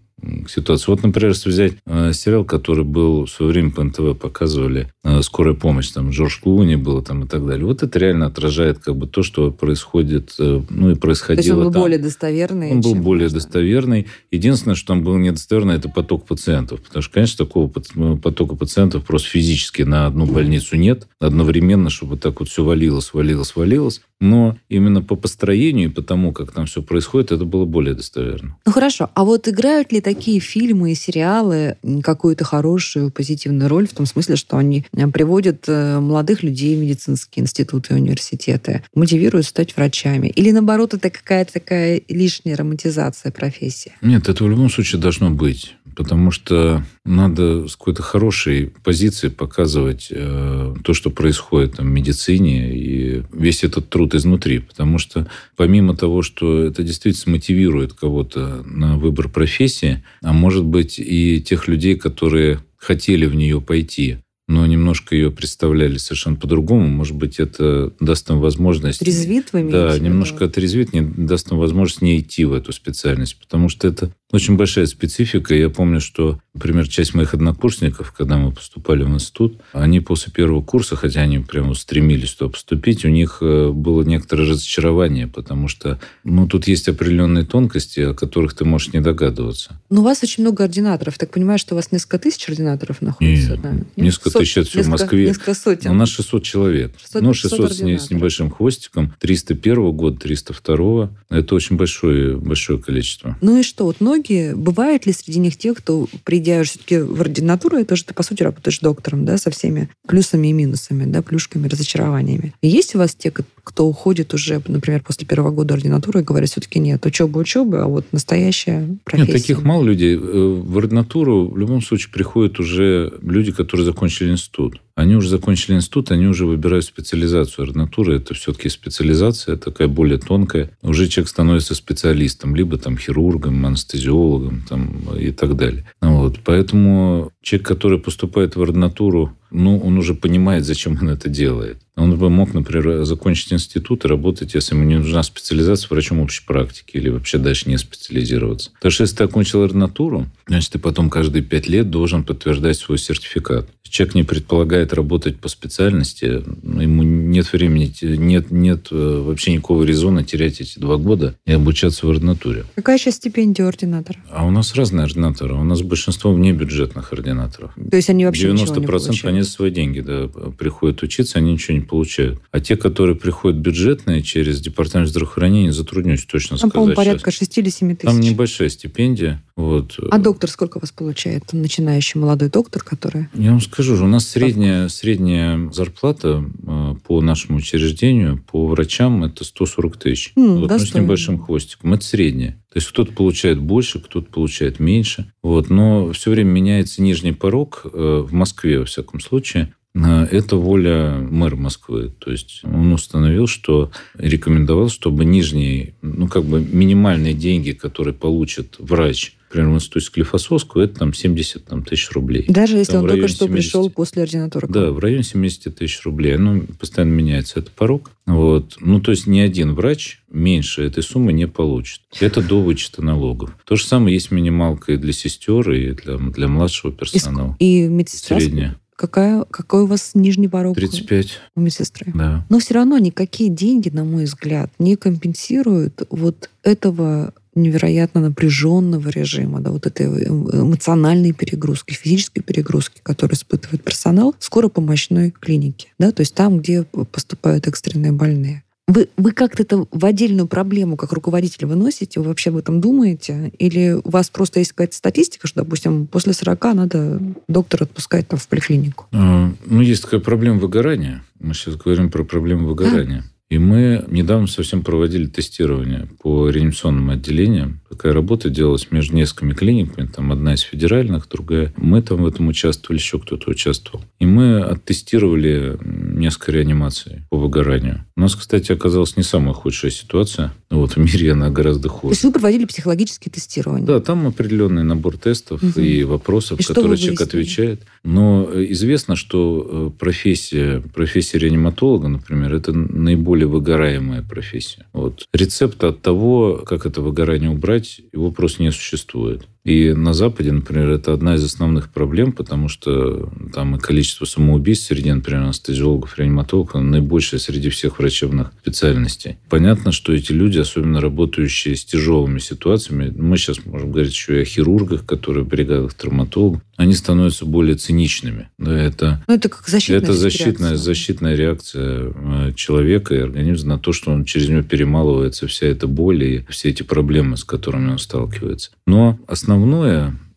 ситуации. 0.48 0.90
Вот, 0.90 1.02
например, 1.02 1.30
если 1.30 1.48
взять 1.48 1.72
э, 1.86 2.12
сериал, 2.12 2.44
который 2.44 2.84
был 2.84 3.26
в 3.26 3.30
свое 3.30 3.52
время 3.52 3.70
по 3.70 3.82
НТВ 3.82 4.18
показывали, 4.18 4.92
э, 5.04 5.22
«Скорая 5.22 5.54
помощь», 5.54 5.88
там 5.90 6.10
Джордж 6.10 6.40
Клуни 6.42 6.76
было 6.76 7.02
там 7.02 7.24
и 7.24 7.26
так 7.28 7.46
далее. 7.46 7.66
Вот 7.66 7.82
это 7.82 7.98
реально 7.98 8.26
отражает 8.26 8.78
как 8.78 8.96
бы 8.96 9.06
то, 9.06 9.22
что 9.22 9.50
происходит, 9.50 10.34
э, 10.38 10.62
ну 10.68 10.90
и 10.90 10.94
То 10.94 11.00
происходило 11.00 11.42
есть 11.42 11.50
он 11.50 11.64
был 11.64 11.72
там. 11.72 11.82
более 11.82 11.98
достоверный. 11.98 12.72
Он 12.72 12.80
был 12.80 12.94
более 12.94 13.24
можно. 13.24 13.38
достоверный. 13.38 14.06
Единственное, 14.30 14.74
что 14.74 14.88
там 14.88 15.02
было 15.02 15.16
недостоверно, 15.16 15.72
это 15.72 15.88
поток 15.88 16.26
пациентов. 16.26 16.82
Потому 16.82 17.02
что, 17.02 17.12
конечно, 17.12 17.44
такого 17.44 17.70
ну, 17.94 18.16
потока 18.16 18.56
пациентов 18.56 19.04
просто 19.04 19.28
физически 19.28 19.82
на 19.82 20.06
одну 20.06 20.26
больницу 20.26 20.76
нет. 20.76 21.06
Одновременно, 21.20 21.90
чтобы 21.90 22.16
так 22.16 22.40
вот 22.40 22.48
все 22.48 22.64
валилось, 22.64 23.12
валилось, 23.14 23.54
валилось. 23.56 24.02
Но 24.20 24.58
именно 24.68 25.02
по 25.02 25.16
построению 25.16 25.88
и 25.88 25.92
по 25.92 26.02
тому, 26.02 26.32
как 26.32 26.52
там 26.52 26.66
все 26.66 26.82
происходит, 26.82 27.32
это 27.32 27.44
было 27.44 27.64
более 27.64 27.94
достоверно. 27.94 28.56
Ну 28.66 28.72
хорошо, 28.72 29.10
а 29.14 29.24
вот 29.24 29.48
играют 29.48 29.92
ли 29.92 30.00
такие 30.00 30.40
фильмы 30.40 30.92
и 30.92 30.94
сериалы 30.94 31.76
какую-то 32.02 32.44
хорошую 32.44 33.10
позитивную 33.10 33.68
роль 33.68 33.88
в 33.88 33.94
том 33.94 34.06
смысле, 34.06 34.36
что 34.36 34.58
они 34.58 34.84
э, 34.92 35.06
приводят 35.08 35.64
э, 35.68 36.00
молодых 36.00 36.42
людей 36.42 36.76
в 36.76 36.80
медицинские 36.80 37.44
институты 37.44 37.94
и 37.94 37.96
университеты, 37.96 38.82
мотивируют 38.94 39.46
стать 39.46 39.76
врачами? 39.76 40.28
Или 40.28 40.50
наоборот, 40.50 40.94
это 40.94 41.08
какая-то 41.10 41.54
такая 41.54 42.02
лишняя 42.08 42.56
романтизация 42.56 43.32
профессии? 43.32 43.92
Нет, 44.02 44.28
это 44.28 44.44
в 44.44 44.50
любом 44.50 44.70
случае 44.70 45.00
должно 45.00 45.30
быть. 45.30 45.76
Потому 46.00 46.30
что 46.30 46.82
надо 47.04 47.68
с 47.68 47.76
какой-то 47.76 48.02
хорошей 48.02 48.72
позиции 48.82 49.28
показывать 49.28 50.08
э, 50.10 50.74
то, 50.82 50.94
что 50.94 51.10
происходит 51.10 51.76
там, 51.76 51.88
в 51.88 51.90
медицине, 51.90 52.74
и 52.74 53.22
весь 53.34 53.64
этот 53.64 53.90
труд 53.90 54.14
изнутри. 54.14 54.60
Потому 54.60 54.96
что 54.96 55.26
помимо 55.56 55.94
того, 55.94 56.22
что 56.22 56.64
это 56.64 56.82
действительно 56.82 57.34
мотивирует 57.34 57.92
кого-то 57.92 58.62
на 58.64 58.96
выбор 58.96 59.28
профессии, 59.28 60.02
а 60.22 60.32
может 60.32 60.64
быть 60.64 60.98
и 60.98 61.42
тех 61.42 61.68
людей, 61.68 61.96
которые 61.96 62.60
хотели 62.78 63.26
в 63.26 63.34
нее 63.34 63.60
пойти, 63.60 64.20
но 64.48 64.64
немножко 64.90 65.14
ее 65.14 65.30
представляли 65.30 65.98
совершенно 65.98 66.34
по-другому, 66.34 66.88
может 66.88 67.14
быть, 67.14 67.38
это 67.38 67.92
даст 68.00 68.28
им 68.28 68.40
возможность... 68.40 68.98
Трезвит 68.98 69.52
вы 69.52 69.70
Да, 69.70 69.96
немножко 69.98 70.46
отрезвит, 70.46 70.92
не 70.92 71.00
даст 71.00 71.52
им 71.52 71.58
возможность 71.58 72.02
не 72.02 72.18
идти 72.18 72.44
в 72.44 72.52
эту 72.52 72.72
специальность, 72.72 73.36
потому 73.38 73.68
что 73.68 73.86
это 73.86 74.10
очень 74.32 74.56
большая 74.56 74.86
специфика. 74.86 75.54
Я 75.54 75.70
помню, 75.70 76.00
что, 76.00 76.38
например, 76.54 76.88
часть 76.88 77.14
моих 77.14 77.34
однокурсников, 77.34 78.12
когда 78.12 78.36
мы 78.36 78.52
поступали 78.52 79.02
в 79.02 79.08
институт, 79.08 79.60
они 79.72 80.00
после 80.00 80.32
первого 80.32 80.62
курса, 80.62 80.96
хотя 80.96 81.20
они 81.22 81.38
прямо 81.40 81.74
стремились 81.74 82.34
туда 82.34 82.50
поступить, 82.50 83.04
у 83.04 83.08
них 83.08 83.38
э, 83.40 83.70
было 83.70 84.02
некоторое 84.02 84.48
разочарование, 84.48 85.26
потому 85.26 85.68
что, 85.68 86.00
ну, 86.22 86.46
тут 86.46 86.68
есть 86.68 86.88
определенные 86.88 87.44
тонкости, 87.44 88.00
о 88.00 88.14
которых 88.14 88.54
ты 88.54 88.64
можешь 88.64 88.92
не 88.92 89.00
догадываться. 89.00 89.80
Ну, 89.90 90.00
у 90.00 90.04
вас 90.04 90.22
очень 90.22 90.44
много 90.44 90.64
ординаторов. 90.64 91.18
Так 91.18 91.30
понимаю, 91.30 91.58
что 91.58 91.74
у 91.74 91.76
вас 91.76 91.90
несколько 91.90 92.18
тысяч 92.18 92.48
ординаторов 92.48 93.02
находится? 93.02 93.52
Нет, 93.52 93.60
да? 93.60 93.72
несколько 93.96 94.30
Сот- 94.30 94.42
тысяч 94.42 94.56
это 94.58 94.70
в 94.86 94.88
Москве. 94.88 95.26
Несколько 95.26 95.54
сотен. 95.54 95.90
У 95.90 95.94
нас 95.94 96.08
600 96.10 96.42
человек. 96.42 96.92
600 97.00 97.22
ну, 97.22 97.34
600 97.34 97.68
600 97.70 98.00
с, 98.00 98.10
небольшим 98.10 98.50
хвостиком. 98.50 99.14
301 99.20 99.92
года, 99.92 100.18
302. 100.18 101.10
Это 101.30 101.54
очень 101.54 101.76
большое, 101.76 102.36
большое 102.36 102.78
количество. 102.78 103.36
Ну 103.40 103.58
и 103.58 103.62
что? 103.62 103.84
Вот 103.84 104.00
многие, 104.00 104.54
бывают 104.54 105.06
ли 105.06 105.12
среди 105.12 105.38
них 105.38 105.56
те, 105.56 105.74
кто, 105.74 106.08
придя 106.24 106.62
все-таки 106.64 106.98
в 106.98 107.20
ординатуру, 107.20 107.78
это 107.78 107.96
же 107.96 108.04
ты, 108.04 108.14
по 108.14 108.22
сути, 108.22 108.42
работаешь 108.42 108.80
доктором, 108.80 109.24
да, 109.24 109.38
со 109.38 109.50
всеми 109.50 109.90
плюсами 110.06 110.48
и 110.48 110.52
минусами, 110.52 111.04
да, 111.04 111.22
плюшками, 111.22 111.68
разочарованиями. 111.68 112.54
И 112.62 112.68
есть 112.68 112.94
у 112.94 112.98
вас 112.98 113.14
те, 113.14 113.30
кто 113.30 113.86
уходит 113.86 114.34
уже, 114.34 114.60
например, 114.66 115.02
после 115.02 115.26
первого 115.26 115.50
года 115.50 115.74
ординатуры 115.74 116.20
и 116.20 116.24
говорят, 116.24 116.50
все-таки 116.50 116.78
нет, 116.78 117.04
учеба 117.06 117.38
учебы, 117.38 117.78
а 117.78 117.86
вот 117.86 118.06
настоящая 118.12 118.96
профессия? 119.04 119.32
Нет, 119.32 119.40
таких 119.40 119.62
мало 119.62 119.84
людей. 119.84 120.16
Э, 120.16 120.18
В 120.18 120.78
ординатуру 120.78 121.48
в 121.48 121.56
любом 121.56 121.82
случае 121.82 122.12
приходят 122.12 122.58
уже 122.58 123.12
люди, 123.22 123.52
которые 123.52 123.84
закончили 123.84 124.30
институт. 124.30 124.69
good. 124.70 124.89
Они 125.00 125.16
уже 125.16 125.30
закончили 125.30 125.76
институт, 125.76 126.10
они 126.10 126.26
уже 126.26 126.44
выбирают 126.44 126.84
специализацию. 126.84 127.64
Ординатура– 127.64 128.12
это 128.16 128.34
все-таки 128.34 128.68
специализация, 128.68 129.56
такая 129.56 129.88
более 129.88 130.18
тонкая. 130.18 130.70
Уже 130.82 131.08
человек 131.08 131.30
становится 131.30 131.74
специалистом, 131.74 132.54
либо 132.54 132.76
там 132.76 132.98
хирургом, 132.98 133.64
анестезиологом 133.64 134.62
там, 134.68 135.16
и 135.18 135.30
так 135.30 135.56
далее. 135.56 135.86
Вот. 136.02 136.40
Поэтому 136.44 137.32
человек, 137.40 137.66
который 137.66 137.98
поступает 137.98 138.56
в 138.56 138.62
ординатуру, 138.62 139.34
ну, 139.50 139.78
он 139.78 139.96
уже 139.98 140.14
понимает, 140.14 140.64
зачем 140.64 140.98
он 141.00 141.08
это 141.08 141.28
делает. 141.28 141.78
Он 141.96 142.16
бы 142.16 142.30
мог, 142.30 142.54
например, 142.54 143.04
закончить 143.04 143.52
институт 143.52 144.04
и 144.04 144.08
работать, 144.08 144.54
если 144.54 144.74
ему 144.74 144.84
не 144.84 144.98
нужна 144.98 145.22
специализация 145.22 145.88
врачом 145.88 146.20
общей 146.20 146.44
практики 146.46 146.96
или 146.96 147.08
вообще 147.08 147.38
дальше 147.38 147.68
не 147.68 147.76
специализироваться. 147.76 148.70
Потому 148.74 148.92
что 148.92 149.02
если 149.02 149.16
ты 149.16 149.24
окончил 149.24 149.62
ординатуру, 149.62 150.26
значит, 150.46 150.72
ты 150.72 150.78
потом 150.78 151.10
каждые 151.10 151.42
пять 151.42 151.68
лет 151.68 151.90
должен 151.90 152.22
подтверждать 152.22 152.76
свой 152.76 152.98
сертификат. 152.98 153.68
Человек 153.82 154.14
не 154.14 154.22
предполагает 154.22 154.89
работать 154.92 155.38
по 155.38 155.48
специальности, 155.48 156.42
ему 156.62 157.02
нет 157.02 157.52
времени, 157.52 157.92
нет, 158.02 158.50
нет 158.50 158.88
э, 158.90 159.22
вообще 159.24 159.52
никакого 159.52 159.84
резона 159.84 160.24
терять 160.24 160.60
эти 160.60 160.78
два 160.78 160.96
года 160.96 161.34
и 161.46 161.52
обучаться 161.52 162.06
в 162.06 162.10
ординатуре. 162.10 162.64
Какая 162.74 162.98
сейчас 162.98 163.16
стипендия 163.16 163.66
ординатора? 163.66 164.18
А 164.30 164.46
у 164.46 164.50
нас 164.50 164.74
разные 164.74 165.04
ординаторы. 165.04 165.54
У 165.54 165.64
нас 165.64 165.82
большинство 165.82 166.32
внебюджетных 166.32 167.12
ординаторов. 167.12 167.30
ординаторов. 167.30 167.72
То 167.90 167.96
есть 167.96 168.10
они 168.10 168.24
вообще 168.24 168.48
90% 168.48 168.52
ничего 168.52 168.80
не 168.80 168.86
получают? 168.86 169.24
они 169.24 169.42
свои 169.42 169.70
деньги 169.70 170.00
да, 170.00 170.28
приходят 170.56 171.02
учиться, 171.02 171.38
они 171.38 171.52
ничего 171.52 171.76
не 171.76 171.84
получают. 171.84 172.40
А 172.50 172.60
те, 172.60 172.76
которые 172.76 173.16
приходят 173.16 173.58
бюджетные 173.58 174.22
через 174.22 174.60
департамент 174.60 175.08
здравоохранения, 175.08 175.72
затруднюсь 175.72 176.24
точно 176.24 176.56
Там, 176.56 176.70
сказать. 176.70 176.72
Там, 176.72 176.80
по-моему, 176.80 176.96
порядка 176.96 177.30
6 177.30 177.58
или 177.58 177.70
7 177.70 177.96
тысяч. 177.96 178.10
Там 178.10 178.20
небольшая 178.20 178.68
стипендия. 178.68 179.42
Вот. 179.56 179.98
А 180.10 180.18
доктор 180.18 180.48
сколько 180.50 180.78
у 180.78 180.80
вас 180.80 180.90
получает? 180.90 181.52
Начинающий 181.52 182.18
молодой 182.18 182.48
доктор, 182.48 182.82
который... 182.82 183.28
Я 183.34 183.50
вам 183.50 183.60
скажу, 183.60 184.02
у 184.02 184.08
нас 184.08 184.26
средняя, 184.26 184.79
средняя 184.88 185.70
зарплата 185.70 186.44
э, 186.66 186.94
по 187.06 187.20
нашему 187.20 187.58
учреждению, 187.58 188.42
по 188.50 188.66
врачам, 188.66 189.24
это 189.24 189.44
140 189.44 189.96
тысяч. 189.96 190.32
Mm, 190.36 190.60
вот, 190.60 190.70
ну, 190.70 190.78
с 190.78 190.94
небольшим 190.94 191.38
хвостиком. 191.38 191.94
Это 191.94 192.04
средняя. 192.04 192.52
То 192.72 192.76
есть 192.76 192.88
кто-то 192.88 193.12
получает 193.12 193.58
больше, 193.58 194.00
кто-то 194.00 194.30
получает 194.30 194.80
меньше. 194.80 195.32
Вот. 195.42 195.70
Но 195.70 196.12
все 196.12 196.30
время 196.30 196.50
меняется 196.50 197.02
нижний 197.02 197.32
порог 197.32 197.82
э, 197.84 198.24
в 198.26 198.32
Москве, 198.32 198.78
во 198.78 198.84
всяком 198.84 199.20
случае. 199.20 199.74
Э, 199.94 200.24
это 200.30 200.56
воля 200.56 201.16
мэра 201.18 201.56
Москвы. 201.56 202.12
То 202.18 202.30
есть 202.30 202.60
он 202.64 202.92
установил, 202.92 203.46
что 203.46 203.90
рекомендовал, 204.14 204.88
чтобы 204.88 205.24
нижние, 205.24 205.94
ну 206.02 206.28
как 206.28 206.44
бы 206.44 206.60
минимальные 206.60 207.34
деньги, 207.34 207.72
которые 207.72 208.14
получит 208.14 208.76
врач 208.78 209.34
например, 209.50 209.70
в 209.70 209.74
институте 209.74 210.06
Склифосовского, 210.06 210.82
это 210.82 211.00
там 211.00 211.12
70 211.12 211.64
там, 211.64 211.82
тысяч 211.82 212.10
рублей. 212.12 212.44
Даже 212.48 212.76
если 212.76 212.92
там, 212.92 213.02
он 213.02 213.08
только 213.08 213.26
что 213.26 213.46
70... 213.46 213.52
пришел 213.52 213.90
после 213.90 214.22
ординатуры? 214.22 214.68
Да, 214.68 214.92
в 214.92 214.98
районе 215.00 215.24
70 215.24 215.74
тысяч 215.76 216.02
рублей. 216.04 216.36
Оно 216.36 216.62
постоянно 216.78 217.12
меняется, 217.12 217.58
это 217.58 217.70
порог. 217.72 218.12
Вот. 218.26 218.76
Ну, 218.80 219.00
то 219.00 219.10
есть 219.10 219.26
ни 219.26 219.40
один 219.40 219.74
врач 219.74 220.22
меньше 220.30 220.84
этой 220.84 221.02
суммы 221.02 221.32
не 221.32 221.48
получит. 221.48 222.02
Это 222.20 222.42
до 222.42 222.62
вычета 222.62 223.02
налогов. 223.02 223.56
То 223.64 223.74
же 223.74 223.84
самое 223.84 224.14
есть 224.14 224.30
минималка 224.30 224.92
и 224.92 224.96
для 224.96 225.12
сестер, 225.12 225.68
и 225.72 225.94
для, 225.94 226.16
для 226.16 226.46
младшего 226.46 226.92
персонала. 226.92 227.56
И, 227.58 227.86
и 227.86 227.88
медсестра? 227.88 228.38
Средняя. 228.38 228.76
Какая, 228.94 229.44
какой 229.50 229.84
у 229.84 229.86
вас 229.86 230.10
нижний 230.12 230.48
порог? 230.48 230.76
35. 230.76 231.40
У 231.56 231.60
медсестры. 231.60 232.12
Да. 232.14 232.44
Но 232.50 232.58
все 232.58 232.74
равно 232.74 232.98
никакие 232.98 233.48
деньги, 233.48 233.88
на 233.88 234.04
мой 234.04 234.24
взгляд, 234.24 234.70
не 234.78 234.94
компенсируют 234.96 236.02
вот 236.10 236.50
этого 236.62 237.32
невероятно 237.54 238.20
напряженного 238.20 239.08
режима, 239.08 239.60
да, 239.60 239.70
вот 239.70 239.86
этой 239.86 240.06
эмоциональной 240.06 241.32
перегрузки, 241.32 241.92
физической 241.92 242.40
перегрузки, 242.40 243.00
которую 243.02 243.36
испытывает 243.36 243.82
персонал 243.82 244.34
скоропомощной 244.38 245.30
клиники, 245.30 245.88
да, 245.98 246.12
то 246.12 246.20
есть 246.20 246.34
там, 246.34 246.58
где 246.60 246.84
поступают 246.84 247.66
экстренные 247.66 248.12
больные. 248.12 248.62
Вы, 248.90 249.08
вы 249.16 249.30
как-то 249.30 249.62
это 249.62 249.86
в 249.92 250.04
отдельную 250.04 250.48
проблему 250.48 250.96
как 250.96 251.12
руководитель 251.12 251.66
выносите? 251.66 252.18
Вы 252.18 252.26
вообще 252.26 252.50
об 252.50 252.56
этом 252.56 252.80
думаете? 252.80 253.52
Или 253.58 253.92
у 253.92 254.10
вас 254.10 254.30
просто 254.30 254.58
есть 254.58 254.72
какая-то 254.72 254.96
статистика, 254.96 255.46
что, 255.46 255.62
допустим, 255.62 256.08
после 256.08 256.32
40 256.32 256.64
надо 256.74 257.22
доктора 257.46 257.84
отпускать 257.84 258.26
там, 258.26 258.40
в 258.40 258.48
поликлинику? 258.48 259.06
А, 259.12 259.52
ну, 259.64 259.80
есть 259.80 260.02
такая 260.02 260.18
проблема 260.18 260.58
выгорания. 260.58 261.22
Мы 261.38 261.54
сейчас 261.54 261.76
говорим 261.76 262.10
про 262.10 262.24
проблему 262.24 262.66
выгорания. 262.66 263.20
А? 263.20 263.39
И 263.50 263.58
мы 263.58 264.04
недавно 264.08 264.46
совсем 264.46 264.82
проводили 264.82 265.26
тестирование 265.26 266.08
по 266.20 266.48
реанимационным 266.48 267.10
отделениям. 267.10 267.80
Такая 267.88 268.12
работа 268.12 268.48
делалась 268.48 268.92
между 268.92 269.16
несколькими 269.16 269.54
клиниками. 269.54 270.06
Там 270.06 270.30
одна 270.30 270.54
из 270.54 270.60
федеральных, 270.60 271.28
другая. 271.28 271.72
Мы 271.76 272.00
там 272.00 272.22
в 272.22 272.26
этом 272.28 272.46
участвовали, 272.46 273.00
еще 273.00 273.18
кто-то 273.18 273.50
участвовал. 273.50 274.04
И 274.20 274.26
мы 274.26 274.62
оттестировали 274.62 275.76
несколько 275.82 276.52
реанимаций 276.52 277.24
по 277.28 277.38
выгоранию. 277.38 278.04
У 278.16 278.20
нас, 278.20 278.36
кстати, 278.36 278.70
оказалась 278.70 279.16
не 279.16 279.24
самая 279.24 279.54
худшая 279.54 279.90
ситуация. 279.90 280.52
Вот 280.70 280.92
в 280.92 280.98
мире 280.98 281.32
она 281.32 281.50
гораздо 281.50 281.88
хуже. 281.88 282.10
То 282.10 282.14
есть 282.14 282.24
вы 282.24 282.32
проводили 282.32 282.64
психологические 282.66 283.32
тестирования? 283.32 283.84
Да, 283.84 283.98
там 283.98 284.28
определенный 284.28 284.84
набор 284.84 285.16
тестов 285.16 285.60
угу. 285.60 285.80
и 285.80 286.04
вопросов, 286.04 286.60
и 286.60 286.62
которые 286.62 286.96
человек 286.96 287.22
отвечает. 287.22 287.80
Но 288.04 288.48
известно, 288.70 289.16
что 289.16 289.90
э, 289.90 289.98
профессия, 289.98 290.80
профессия 290.94 291.38
реаниматолога, 291.38 292.06
например, 292.06 292.54
это 292.54 292.72
наиболее 292.72 293.39
выгораемая 293.44 294.22
профессия. 294.22 294.86
Вот. 294.92 295.26
Рецепта 295.32 295.88
от 295.88 296.02
того, 296.02 296.62
как 296.66 296.86
это 296.86 297.00
выгорание 297.00 297.50
убрать, 297.50 298.00
его 298.12 298.30
просто 298.30 298.62
не 298.62 298.72
существует. 298.72 299.46
И 299.64 299.92
на 299.92 300.14
Западе, 300.14 300.52
например, 300.52 300.88
это 300.90 301.12
одна 301.12 301.34
из 301.34 301.44
основных 301.44 301.90
проблем, 301.90 302.32
потому 302.32 302.68
что 302.68 303.30
там 303.52 303.76
и 303.76 303.78
количество 303.78 304.24
самоубийств 304.24 304.86
среди, 304.86 305.12
например, 305.12 305.42
анестезиологов, 305.42 306.18
реаниматологов 306.18 306.74
наибольшее 306.74 307.40
среди 307.40 307.68
всех 307.68 307.98
врачебных 307.98 308.52
специальностей. 308.62 309.36
Понятно, 309.48 309.92
что 309.92 310.12
эти 310.12 310.32
люди, 310.32 310.58
особенно 310.58 311.00
работающие 311.00 311.76
с 311.76 311.84
тяжелыми 311.84 312.38
ситуациями, 312.38 313.12
мы 313.16 313.36
сейчас 313.36 313.64
можем 313.66 313.92
говорить 313.92 314.12
еще 314.12 314.38
и 314.38 314.42
о 314.42 314.44
хирургах, 314.44 315.04
которые 315.04 315.44
в 315.44 315.48
бригадах 315.48 315.94
травматологов, 315.94 316.62
они 316.80 316.94
становятся 316.94 317.44
более 317.44 317.76
циничными. 317.76 318.48
Да, 318.56 318.74
это, 318.74 319.22
ну, 319.28 319.34
это 319.34 319.50
как 319.50 319.68
защитная, 319.68 319.98
это 319.98 320.14
защитная, 320.14 320.76
защитная 320.76 321.36
реакция 321.36 322.10
э, 322.14 322.52
человека 322.56 323.14
и 323.14 323.18
организма 323.18 323.74
на 323.74 323.78
то, 323.78 323.92
что 323.92 324.10
он 324.10 324.24
через 324.24 324.48
него 324.48 324.62
перемалывается 324.62 325.46
вся 325.46 325.66
эта 325.66 325.86
боль 325.86 326.24
и 326.24 326.46
все 326.48 326.70
эти 326.70 326.82
проблемы, 326.82 327.36
с 327.36 327.44
которыми 327.44 327.90
он 327.90 327.98
сталкивается. 327.98 328.70
Но 328.86 329.18
основное, 329.26 329.59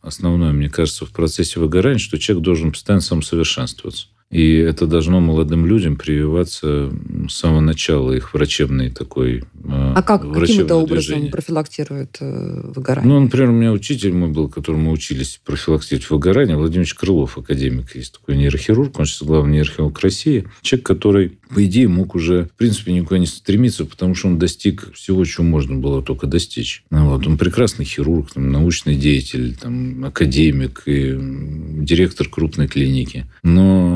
основное, 0.01 0.51
мне 0.51 0.69
кажется, 0.69 1.05
в 1.05 1.11
процессе 1.11 1.59
выгорания, 1.59 1.99
что 1.99 2.19
человек 2.19 2.43
должен 2.43 2.71
постоянно 2.71 3.01
самосовершенствоваться. 3.01 4.07
И 4.33 4.55
это 4.55 4.87
должно 4.87 5.19
молодым 5.19 5.67
людям 5.67 5.95
прививаться 5.95 6.91
с 7.29 7.33
самого 7.33 7.59
начала 7.59 8.11
их 8.13 8.33
врачебной 8.33 8.89
такой 8.89 9.43
А 9.69 10.01
как, 10.01 10.23
каким 10.33 10.61
это 10.61 10.75
образом 10.75 11.13
движение. 11.13 11.31
профилактирует 11.31 12.17
э, 12.19 12.71
выгорание? 12.73 13.13
Ну, 13.13 13.19
например, 13.19 13.49
у 13.49 13.53
меня 13.53 13.71
учитель 13.71 14.11
мой 14.11 14.29
был, 14.29 14.49
которому 14.49 14.91
учились 14.91 15.39
профилактировать 15.45 16.09
выгорание, 16.09 16.57
Владимир 16.57 16.91
Крылов, 16.95 17.37
академик, 17.37 17.95
есть 17.95 18.13
такой 18.13 18.35
нейрохирург, 18.35 18.97
он 18.97 19.05
сейчас 19.05 19.21
главный 19.21 19.53
нейрохирург 19.53 19.99
России. 19.99 20.45
Человек, 20.63 20.87
который, 20.87 21.37
по 21.53 21.63
идее, 21.63 21.87
мог 21.87 22.15
уже, 22.15 22.45
в 22.45 22.57
принципе, 22.57 22.91
никуда 22.91 23.19
не 23.19 23.27
стремиться, 23.27 23.85
потому 23.85 24.15
что 24.15 24.29
он 24.29 24.39
достиг 24.39 24.93
всего, 24.95 25.23
чего 25.25 25.43
можно 25.43 25.75
было 25.75 26.01
только 26.01 26.25
достичь. 26.25 26.83
Вот. 26.89 27.27
Он 27.27 27.37
прекрасный 27.37 27.85
хирург, 27.85 28.31
там, 28.33 28.51
научный 28.51 28.95
деятель, 28.95 29.55
там, 29.55 30.05
академик 30.05 30.81
и 30.87 31.15
директор 31.15 32.27
крупной 32.27 32.67
клиники. 32.67 33.27
Но 33.43 33.92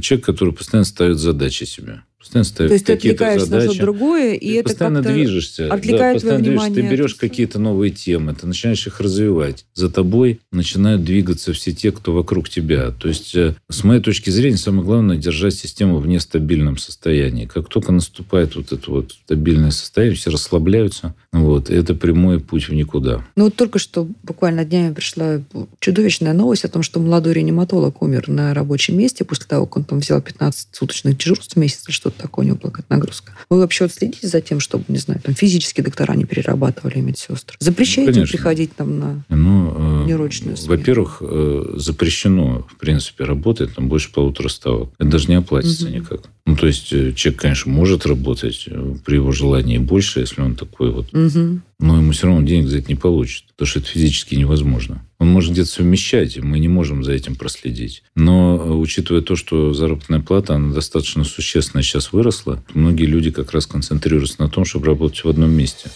человек, 0.00 0.26
который 0.26 0.52
постоянно 0.52 0.84
ставит 0.84 1.18
задачи 1.18 1.64
себе. 1.64 2.02
Постоянно 2.22 2.44
ставишь 2.44 2.68
То 2.68 2.74
есть 2.74 2.86
ты 2.86 2.92
отвлекаешься 2.92 3.46
задачи. 3.46 3.66
на 3.66 3.74
что 3.74 3.82
другое, 3.82 4.34
и 4.34 4.52
ты 4.52 4.58
это 4.60 4.68
постоянно 4.68 5.02
движешься. 5.02 5.66
Отвлекает 5.74 5.98
да, 5.98 6.14
постоянно 6.14 6.44
движешься. 6.44 6.74
Ты 6.74 6.82
берешь 6.82 7.14
какие-то 7.16 7.58
новые 7.58 7.90
темы, 7.90 8.32
ты 8.32 8.46
начинаешь 8.46 8.86
их 8.86 9.00
развивать. 9.00 9.64
За 9.74 9.90
тобой 9.90 10.38
начинают 10.52 11.02
двигаться 11.02 11.52
все 11.52 11.72
те, 11.72 11.90
кто 11.90 12.12
вокруг 12.12 12.48
тебя. 12.48 12.92
То 12.92 13.08
есть, 13.08 13.34
э, 13.34 13.56
с 13.68 13.82
моей 13.82 14.00
точки 14.00 14.30
зрения, 14.30 14.56
самое 14.56 14.84
главное 14.84 15.16
держать 15.16 15.54
систему 15.54 15.98
в 15.98 16.06
нестабильном 16.06 16.78
состоянии. 16.78 17.46
Как 17.46 17.68
только 17.68 17.90
наступает 17.90 18.54
вот 18.54 18.70
это 18.70 18.88
вот 18.88 19.16
стабильное 19.24 19.72
состояние, 19.72 20.16
все 20.16 20.30
расслабляются. 20.30 21.16
Вот, 21.32 21.70
и 21.70 21.74
это 21.74 21.96
прямой 21.96 22.38
путь 22.38 22.68
в 22.68 22.72
никуда. 22.72 23.24
Ну 23.34 23.44
вот 23.44 23.56
только 23.56 23.80
что 23.80 24.06
буквально 24.22 24.64
днями 24.64 24.94
пришла 24.94 25.40
чудовищная 25.80 26.34
новость 26.34 26.64
о 26.66 26.68
том, 26.68 26.84
что 26.84 27.00
молодой 27.00 27.32
реаниматолог 27.32 28.00
умер 28.00 28.28
на 28.28 28.54
рабочем 28.54 28.96
месте 28.96 29.24
после 29.24 29.46
того, 29.46 29.66
как 29.66 29.78
он 29.78 29.84
там 29.84 29.98
взял 29.98 30.22
15 30.22 30.68
суточных 30.70 31.18
дежурств 31.18 31.54
в 31.54 31.58
месяц 31.58 31.82
или 31.88 31.92
что 31.92 32.11
что 32.12 32.22
такое 32.22 32.44
у 32.44 32.48
него 32.48 32.58
была 32.58 32.72
нагрузка. 32.88 33.32
Вы 33.50 33.58
вообще 33.58 33.84
вот 33.84 33.92
следите 33.92 34.26
за 34.26 34.40
тем, 34.40 34.60
чтобы, 34.60 34.84
не 34.88 34.98
знаю, 34.98 35.20
там 35.20 35.34
физические 35.34 35.84
доктора 35.84 36.14
не 36.14 36.24
перерабатывали 36.24 37.00
медсестры? 37.00 37.56
Запрещаете 37.58 38.20
ну, 38.20 38.26
приходить 38.26 38.74
там 38.74 38.98
на 38.98 39.24
ну, 39.28 40.02
э, 40.04 40.06
нерочную 40.06 40.56
смену? 40.56 40.76
Во-первых, 40.76 41.18
э, 41.20 41.74
запрещено, 41.76 42.66
в 42.70 42.76
принципе, 42.76 43.24
работать 43.24 43.74
там 43.74 43.88
больше 43.88 44.12
полутора 44.12 44.48
ставок. 44.48 44.90
Это 44.98 45.10
даже 45.10 45.28
не 45.28 45.36
оплатится 45.36 45.86
угу. 45.86 45.94
никак. 45.94 46.20
Ну, 46.44 46.56
то 46.56 46.66
есть 46.66 46.92
э, 46.92 47.12
человек, 47.12 47.40
конечно, 47.40 47.70
может 47.70 48.04
работать 48.06 48.64
э, 48.66 48.94
при 49.04 49.16
его 49.16 49.32
желании 49.32 49.78
больше, 49.78 50.20
если 50.20 50.40
он 50.40 50.56
такой 50.56 50.90
вот. 50.90 51.12
Угу. 51.14 51.60
Но 51.82 51.96
ему 51.96 52.12
все 52.12 52.28
равно 52.28 52.46
денег 52.46 52.68
за 52.68 52.78
это 52.78 52.88
не 52.88 52.94
получит, 52.94 53.44
потому 53.48 53.66
что 53.66 53.80
это 53.80 53.88
физически 53.88 54.36
невозможно. 54.36 55.04
Он 55.18 55.28
может 55.28 55.50
где-то 55.50 55.68
совмещать, 55.68 56.36
и 56.36 56.40
мы 56.40 56.60
не 56.60 56.68
можем 56.68 57.02
за 57.02 57.12
этим 57.12 57.34
проследить. 57.34 58.04
Но 58.14 58.56
э, 58.56 58.70
учитывая 58.70 59.20
то, 59.20 59.34
что 59.34 59.74
заработная 59.74 60.20
плата, 60.20 60.54
она 60.54 60.72
достаточно 60.72 61.24
существенно 61.24 61.82
сейчас 61.82 62.12
выросла, 62.12 62.62
многие 62.72 63.06
люди 63.06 63.32
как 63.32 63.50
раз 63.50 63.66
концентрируются 63.66 64.40
на 64.40 64.48
том, 64.48 64.64
чтобы 64.64 64.86
работать 64.86 65.24
в 65.24 65.28
одном 65.28 65.50
месте. 65.50 65.90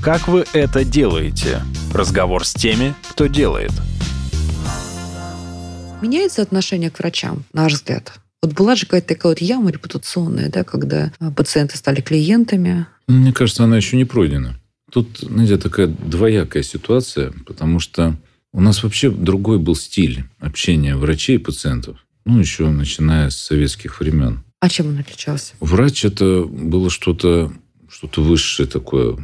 Как 0.00 0.28
вы 0.28 0.44
это 0.52 0.84
делаете? 0.84 1.62
Разговор 1.92 2.46
с 2.46 2.54
теми, 2.54 2.94
кто 3.10 3.26
делает. 3.26 3.72
Меняется 6.00 6.40
отношение 6.40 6.90
к 6.90 7.00
врачам, 7.00 7.42
на 7.52 7.64
ваш 7.64 7.72
взгляд? 7.72 8.12
Вот 8.42 8.52
была 8.52 8.76
же 8.76 8.86
какая-то 8.86 9.08
такая 9.08 9.32
вот 9.32 9.40
яма 9.40 9.72
репутационная, 9.72 10.50
да, 10.50 10.62
когда 10.62 11.12
а, 11.18 11.32
пациенты 11.32 11.76
стали 11.76 12.00
клиентами. 12.00 12.86
Мне 13.08 13.32
кажется, 13.32 13.64
она 13.64 13.76
еще 13.76 13.96
не 13.96 14.04
пройдена. 14.04 14.59
Тут, 14.90 15.18
знаете, 15.18 15.56
такая 15.56 15.86
двоякая 15.86 16.62
ситуация, 16.62 17.32
потому 17.46 17.80
что 17.80 18.16
у 18.52 18.60
нас 18.60 18.82
вообще 18.82 19.10
другой 19.10 19.58
был 19.58 19.76
стиль 19.76 20.24
общения 20.38 20.96
врачей 20.96 21.36
и 21.36 21.38
пациентов. 21.38 22.04
Ну, 22.24 22.38
еще 22.38 22.68
начиная 22.68 23.30
с 23.30 23.36
советских 23.36 24.00
времен. 24.00 24.42
А 24.60 24.68
чем 24.68 24.88
он 24.88 24.98
отличался? 24.98 25.54
Врач 25.60 26.04
это 26.04 26.44
было 26.44 26.90
что-то 26.90 27.52
что-то 27.90 28.22
высшее 28.22 28.68
такое. 28.68 29.18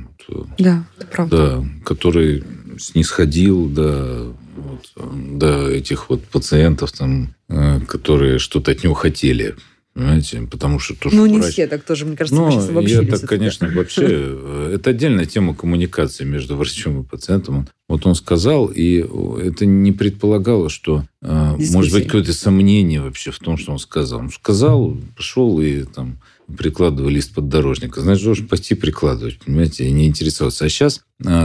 Да, 0.58 0.84
это 0.98 1.06
правда. 1.06 1.36
Да, 1.36 1.84
который 1.84 2.42
снисходил 2.78 3.68
до 3.68 4.34
вот, 4.56 5.38
до 5.38 5.68
этих 5.70 6.10
вот 6.10 6.24
пациентов, 6.24 6.92
там, 6.92 7.34
э, 7.48 7.80
которые 7.80 8.38
что-то 8.38 8.72
от 8.72 8.82
него 8.82 8.94
хотели. 8.94 9.54
Понимаете? 9.96 10.46
Потому 10.50 10.78
что 10.78 10.92
то, 10.94 11.08
Ну, 11.10 11.24
что 11.24 11.26
не 11.26 11.38
врач- 11.40 11.52
все 11.52 11.66
так 11.66 11.82
тоже, 11.82 12.04
мне 12.04 12.18
кажется, 12.18 12.38
ну, 12.38 12.50
сейчас 12.50 12.68
обобщили 12.68 13.04
я 13.06 13.10
так, 13.10 13.26
конечно, 13.26 13.66
вообще... 13.70 14.02
э, 14.06 14.72
Это 14.74 14.90
отдельная 14.90 15.24
тема 15.24 15.54
коммуникации 15.54 16.24
между 16.24 16.54
врачом 16.54 17.00
и 17.00 17.02
пациентом. 17.02 17.66
Вот 17.88 18.04
он 18.04 18.14
сказал, 18.14 18.66
и 18.66 18.98
это 19.42 19.64
не 19.64 19.92
предполагало, 19.92 20.68
что 20.68 21.04
э, 21.22 21.56
может 21.70 21.94
быть 21.94 22.04
какое-то 22.04 22.34
сомнение 22.34 23.00
вообще 23.00 23.30
в 23.30 23.38
том, 23.38 23.56
что 23.56 23.72
он 23.72 23.78
сказал. 23.78 24.20
Он 24.20 24.30
сказал, 24.30 24.98
пошел 25.16 25.62
и 25.62 25.84
там 25.84 26.18
прикладывал 26.58 27.08
лист 27.08 27.32
поддорожника. 27.32 28.02
Значит, 28.02 28.24
должен 28.24 28.46
пойти 28.48 28.74
прикладывать, 28.74 29.38
понимаете, 29.38 29.86
и 29.86 29.90
не 29.92 30.06
интересоваться. 30.08 30.66
А 30.66 30.68
сейчас, 30.68 31.00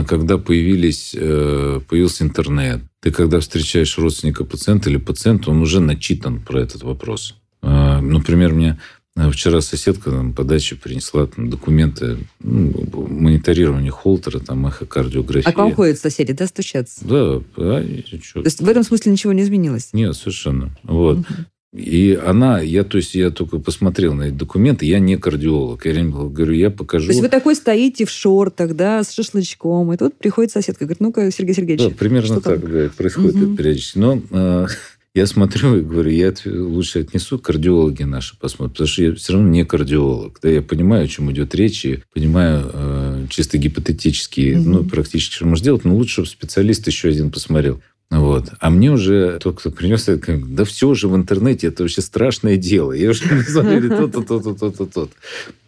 когда 0.06 0.36
появились, 0.36 1.12
э, 1.18 1.80
появился 1.88 2.24
интернет, 2.24 2.82
ты 3.00 3.12
когда 3.12 3.40
встречаешь 3.40 3.96
родственника 3.96 4.44
пациента 4.44 4.90
или 4.90 4.98
пациента, 4.98 5.50
он 5.50 5.62
уже 5.62 5.80
начитан 5.80 6.40
про 6.42 6.60
этот 6.60 6.82
вопрос. 6.82 7.36
Э, 7.62 8.00
Например, 8.00 8.52
мне 8.52 8.78
э, 9.16 9.30
вчера 9.30 9.60
соседка 9.60 10.10
там, 10.10 10.32
по 10.32 10.44
даче 10.44 10.76
принесла 10.76 11.26
там, 11.26 11.50
документы 11.50 12.18
ну, 12.40 12.72
мониторирования 13.08 13.90
холтера, 13.90 14.38
там, 14.38 14.66
эхокардиографии. 14.66 15.48
А 15.48 15.52
к 15.52 15.56
вам 15.56 15.74
ходят 15.74 15.98
соседи, 15.98 16.32
да, 16.32 16.46
стучаться? 16.46 17.04
Да, 17.04 17.40
а, 17.56 17.84
чё? 18.22 18.42
То 18.42 18.46
есть 18.46 18.60
в 18.60 18.68
этом 18.68 18.82
смысле 18.82 19.12
ничего 19.12 19.32
не 19.32 19.42
изменилось? 19.42 19.90
Нет, 19.92 20.16
совершенно. 20.16 20.70
Вот. 20.84 21.18
Мгм. 21.18 21.46
И 21.74 22.20
она, 22.22 22.60
я, 22.60 22.84
то 22.84 22.98
есть, 22.98 23.14
я 23.14 23.30
только 23.30 23.58
посмотрел 23.58 24.12
на 24.12 24.24
эти 24.24 24.34
документы, 24.34 24.84
я 24.84 24.98
не 24.98 25.16
кардиолог. 25.16 25.86
Я 25.86 26.04
говорю, 26.04 26.52
я 26.52 26.70
покажу. 26.70 27.06
То 27.06 27.12
есть 27.12 27.22
вы 27.22 27.30
такой 27.30 27.54
стоите 27.54 28.04
в 28.04 28.10
шортах, 28.10 28.76
да, 28.76 29.02
с 29.02 29.12
шашлычком, 29.12 29.90
и 29.90 29.96
тут 29.96 30.18
приходит 30.18 30.52
соседка, 30.52 30.84
говорит, 30.84 31.00
ну-ка, 31.00 31.30
Сергей 31.30 31.54
Сергеевич, 31.54 31.88
Да, 31.88 31.90
примерно 31.98 32.26
что 32.26 32.40
там? 32.42 32.60
так 32.60 32.70
да, 32.70 32.90
происходит 32.94 33.36
это 33.36 33.56
периодически. 33.56 33.96
Но 33.96 34.20
э, 34.30 34.66
я 35.14 35.26
смотрю 35.26 35.76
и 35.76 35.82
говорю, 35.82 36.10
я 36.10 36.32
лучше 36.46 37.00
отнесу, 37.00 37.38
кардиологи 37.38 38.02
наши 38.04 38.36
посмотрят, 38.38 38.72
потому 38.72 38.88
что 38.88 39.02
я 39.02 39.14
все 39.14 39.34
равно 39.34 39.48
не 39.48 39.64
кардиолог. 39.64 40.38
Да, 40.42 40.48
я 40.48 40.62
понимаю, 40.62 41.04
о 41.04 41.08
чем 41.08 41.30
идет 41.32 41.54
речь, 41.54 41.84
и 41.84 42.00
понимаю 42.14 42.70
э, 42.72 43.26
чисто 43.28 43.58
гипотетически, 43.58 44.54
Мгм. 44.54 44.70
ну, 44.70 44.84
практически, 44.84 45.34
что 45.34 45.44
можно 45.46 45.62
сделать, 45.62 45.84
но 45.84 45.94
лучше, 45.94 46.12
чтобы 46.12 46.28
специалист 46.28 46.86
еще 46.86 47.08
один 47.10 47.30
посмотрел. 47.30 47.82
Вот. 48.10 48.50
А 48.60 48.68
мне 48.70 48.90
уже 48.90 49.38
тот, 49.42 49.58
кто 49.58 49.70
принес, 49.70 50.06
это, 50.08 50.20
говорит, 50.32 50.54
да 50.54 50.64
все 50.64 50.88
уже 50.88 51.08
в 51.08 51.16
интернете, 51.16 51.68
это 51.68 51.82
вообще 51.82 52.02
страшное 52.02 52.56
дело. 52.56 52.92
Я 52.92 53.10
уже 53.10 53.24
не 53.34 53.42
знаю, 53.42 53.88
то-то, 53.88 54.22
то-то, 54.22 54.54
то-то, 54.54 54.70
то-то. 54.70 55.06
То 55.06 55.10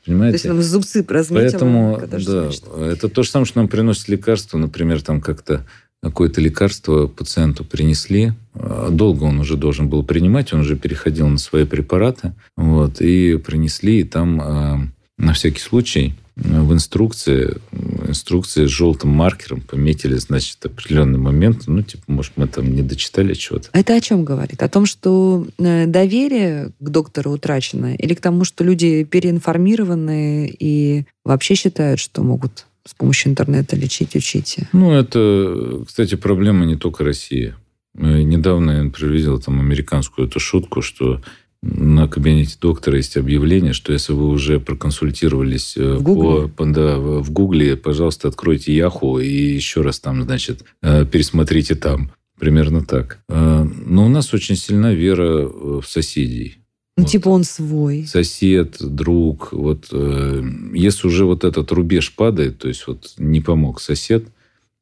Понимаете? 0.06 0.34
есть 0.34 0.44
нам 0.44 0.62
зубцы 0.62 1.04
разметила. 1.08 1.50
Поэтому, 1.50 2.02
же 2.18 2.26
да, 2.26 2.50
это 2.86 3.08
то 3.08 3.22
же 3.22 3.30
самое, 3.30 3.46
что 3.46 3.58
нам 3.58 3.68
приносят 3.68 4.08
лекарства. 4.08 4.58
Например, 4.58 5.00
там 5.00 5.22
как-то 5.22 5.64
какое-то 6.04 6.40
лекарство 6.40 7.06
пациенту 7.06 7.64
принесли. 7.64 8.32
А, 8.54 8.90
Долго 8.90 9.24
он 9.24 9.40
уже 9.40 9.56
должен 9.56 9.88
был 9.88 10.04
принимать, 10.04 10.52
он 10.52 10.60
уже 10.60 10.76
переходил 10.76 11.28
на 11.28 11.38
свои 11.38 11.64
препараты. 11.64 12.34
Вот, 12.56 13.00
и 13.00 13.36
принесли, 13.38 14.00
и 14.00 14.04
там 14.04 14.40
а, 14.40 14.80
на 15.18 15.32
всякий 15.32 15.60
случай 15.60 16.14
а, 16.36 16.62
в 16.62 16.72
инструкции, 16.72 17.56
инструкции 18.06 18.66
с 18.66 18.70
желтым 18.70 19.10
маркером 19.10 19.62
пометили, 19.62 20.16
значит, 20.16 20.64
определенный 20.64 21.18
момент. 21.18 21.62
Ну, 21.66 21.82
типа, 21.82 22.04
может, 22.06 22.32
мы 22.36 22.46
там 22.48 22.74
не 22.74 22.82
дочитали 22.82 23.34
чего-то. 23.34 23.70
Это 23.72 23.94
о 23.94 24.00
чем 24.00 24.24
говорит? 24.24 24.62
О 24.62 24.68
том, 24.68 24.86
что 24.86 25.46
э, 25.58 25.86
доверие 25.86 26.72
к 26.80 26.88
доктору 26.90 27.32
утрачено? 27.32 27.94
Или 27.94 28.14
к 28.14 28.20
тому, 28.20 28.44
что 28.44 28.62
люди 28.62 29.04
переинформированы 29.04 30.54
и 30.58 31.04
вообще 31.24 31.54
считают, 31.54 31.98
что 31.98 32.22
могут 32.22 32.66
с 32.86 32.94
помощью 32.94 33.32
интернета 33.32 33.76
лечить, 33.76 34.14
учить? 34.14 34.58
Ну, 34.72 34.92
это, 34.92 35.82
кстати, 35.86 36.14
проблема 36.16 36.66
не 36.66 36.76
только 36.76 37.04
России. 37.04 37.54
Недавно 37.94 38.70
я 38.72 39.06
видел 39.08 39.40
там 39.40 39.60
американскую 39.60 40.26
эту 40.28 40.40
шутку, 40.40 40.82
что 40.82 41.22
на 41.62 42.08
кабинете 42.08 42.56
доктора 42.60 42.98
есть 42.98 43.16
объявление, 43.16 43.72
что 43.72 43.92
если 43.92 44.12
вы 44.12 44.28
уже 44.28 44.60
проконсультировались 44.60 45.76
э, 45.78 45.94
В 45.94 46.02
Гугле? 46.02 46.48
по, 46.48 46.66
да, 46.66 46.98
в 46.98 47.30
Гугле, 47.30 47.76
пожалуйста, 47.76 48.28
откройте 48.28 48.76
Яху 48.76 49.18
и 49.18 49.54
еще 49.54 49.80
раз 49.80 49.98
там, 49.98 50.22
значит, 50.24 50.64
э, 50.82 51.06
пересмотрите 51.06 51.74
там. 51.74 52.10
Примерно 52.38 52.84
так. 52.84 53.20
Э, 53.30 53.64
Но 53.64 54.04
у 54.04 54.08
нас 54.08 54.34
очень 54.34 54.56
сильна 54.56 54.92
вера 54.92 55.46
в 55.46 55.84
соседей. 55.86 56.58
Ну, 56.96 57.02
Вот. 57.02 57.10
типа 57.10 57.28
он 57.28 57.44
свой. 57.44 58.06
Сосед, 58.06 58.76
друг. 58.80 59.52
Вот 59.52 59.88
э, 59.90 60.42
если 60.74 61.08
уже 61.08 61.24
вот 61.24 61.44
этот 61.44 61.72
рубеж 61.72 62.14
падает, 62.14 62.58
то 62.58 62.68
есть 62.68 62.86
вот 62.86 63.14
не 63.18 63.40
помог 63.40 63.80
сосед, 63.80 64.26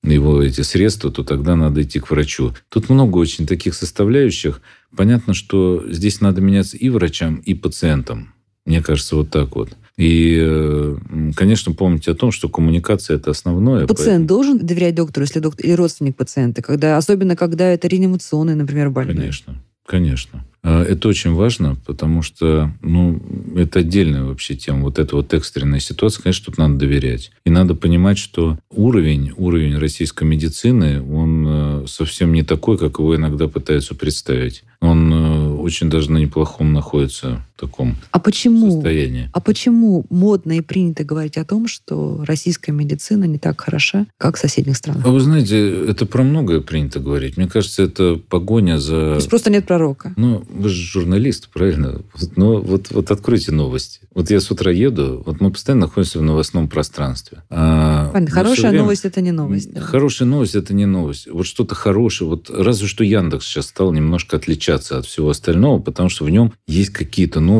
его 0.02 0.42
эти 0.42 0.62
средства, 0.62 1.10
то 1.10 1.22
тогда 1.22 1.56
надо 1.56 1.82
идти 1.82 2.00
к 2.00 2.10
врачу. 2.10 2.54
Тут 2.68 2.88
много 2.88 3.18
очень 3.18 3.46
таких 3.46 3.74
составляющих. 3.74 4.60
Понятно, 4.96 5.32
что 5.32 5.84
здесь 5.88 6.20
надо 6.20 6.40
меняться 6.40 6.76
и 6.76 6.88
врачам, 6.88 7.36
и 7.36 7.54
пациентам. 7.54 8.34
Мне 8.66 8.82
кажется, 8.82 9.16
вот 9.16 9.30
так 9.30 9.54
вот. 9.56 9.70
И, 9.96 10.38
э, 10.40 10.96
конечно, 11.34 11.72
помните 11.72 12.10
о 12.10 12.14
том, 12.14 12.32
что 12.32 12.48
коммуникация– 12.48 13.16
это 13.18 13.30
основное. 13.30 13.86
Пациент 13.86 14.26
должен 14.26 14.58
доверять 14.58 14.94
доктору, 14.94 15.24
если 15.24 15.40
доктор 15.40 15.64
или 15.64 15.72
родственник 15.72 16.16
пациента, 16.16 16.62
когда, 16.62 16.96
особенно 16.96 17.36
когда 17.36 17.66
это 17.66 17.88
реанимационный, 17.88 18.54
например, 18.54 18.90
больной. 18.90 19.16
Конечно, 19.16 19.62
конечно. 19.86 20.44
А, 20.62 20.82
Это 20.84 21.08
очень 21.08 21.32
важно, 21.32 21.76
потому 21.86 22.22
что, 22.22 22.72
ну, 22.82 23.20
это 23.56 23.80
отдельная 23.80 24.24
вообще 24.24 24.54
тема. 24.54 24.82
Вот 24.82 24.98
эта 24.98 25.16
вот 25.16 25.34
экстренная 25.34 25.80
ситуация, 25.80 26.22
конечно, 26.22 26.46
тут 26.46 26.58
надо 26.58 26.76
доверять. 26.76 27.32
И 27.44 27.50
надо 27.50 27.74
понимать, 27.74 28.18
что 28.18 28.58
уровень, 28.70 29.32
уровень 29.36 29.76
российской 29.76 30.24
медицины, 30.24 31.02
он 31.02 31.46
э, 31.46 31.84
совсем 31.88 32.32
не 32.32 32.42
такой, 32.42 32.78
как 32.78 32.98
его 32.98 33.16
иногда 33.16 33.48
пытаются 33.48 33.94
представить. 33.94 34.62
Он 34.80 35.12
э, 35.12 35.48
очень 35.56 35.90
даже 35.90 36.10
на 36.12 36.18
неплохом 36.18 36.72
находится 36.72 37.44
таком 37.66 37.96
А 38.10 38.18
почему? 38.18 38.72
состоянии. 38.72 39.30
А 39.32 39.40
почему 39.40 40.04
модно 40.10 40.52
и 40.52 40.60
принято 40.60 41.04
говорить 41.04 41.36
о 41.38 41.44
том, 41.44 41.68
что 41.68 42.24
российская 42.26 42.72
медицина 42.72 43.24
не 43.24 43.38
так 43.38 43.60
хороша, 43.60 44.06
как 44.18 44.36
в 44.36 44.40
соседних 44.40 44.76
странах? 44.76 45.04
А 45.06 45.10
вы 45.10 45.20
знаете, 45.20 45.86
это 45.86 46.06
про 46.06 46.22
многое 46.24 46.60
принято 46.60 46.98
говорить. 47.00 47.36
Мне 47.36 47.46
кажется, 47.48 47.82
это 47.84 48.16
погоня 48.28 48.78
за... 48.78 48.90
То 48.96 49.14
есть 49.16 49.30
просто 49.30 49.50
нет 49.50 49.64
пророка. 49.66 50.12
Ну, 50.16 50.44
вы 50.50 50.68
же 50.68 50.82
журналист, 50.82 51.48
правильно? 51.52 52.02
Вот, 52.14 52.36
ну, 52.36 52.60
вот, 52.60 52.90
вот 52.90 53.10
откройте 53.10 53.52
новости. 53.52 54.00
Вот 54.14 54.30
я 54.30 54.40
с 54.40 54.50
утра 54.50 54.70
еду, 54.72 55.22
вот 55.24 55.40
мы 55.40 55.50
постоянно 55.50 55.86
находимся 55.86 56.18
в 56.18 56.22
новостном 56.22 56.68
пространстве. 56.68 57.42
А, 57.48 58.10
Понятно. 58.12 58.34
но 58.34 58.42
Хорошая 58.42 58.70
время- 58.70 58.82
новость 58.82 59.04
это 59.04 59.20
не 59.20 59.32
новость. 59.32 59.72
да. 59.72 59.80
Хорошая 59.80 60.28
новость– 60.28 60.54
это 60.56 60.74
не 60.74 60.86
новость. 60.86 61.28
Вот 61.30 61.46
что-то 61.46 61.74
хорошее. 61.74 62.28
Вот 62.28 62.50
разве 62.50 62.86
что 62.88 63.04
Яндекс 63.04 63.46
сейчас 63.46 63.66
стал 63.66 63.92
немножко 63.92 64.36
отличаться 64.36 64.98
от 64.98 65.06
всего 65.06 65.30
остального, 65.30 65.78
потому 65.78 66.08
что 66.08 66.24
в 66.24 66.30
нем 66.30 66.52
есть 66.66 66.90
какие-то 66.90 67.40
новости, 67.40 67.51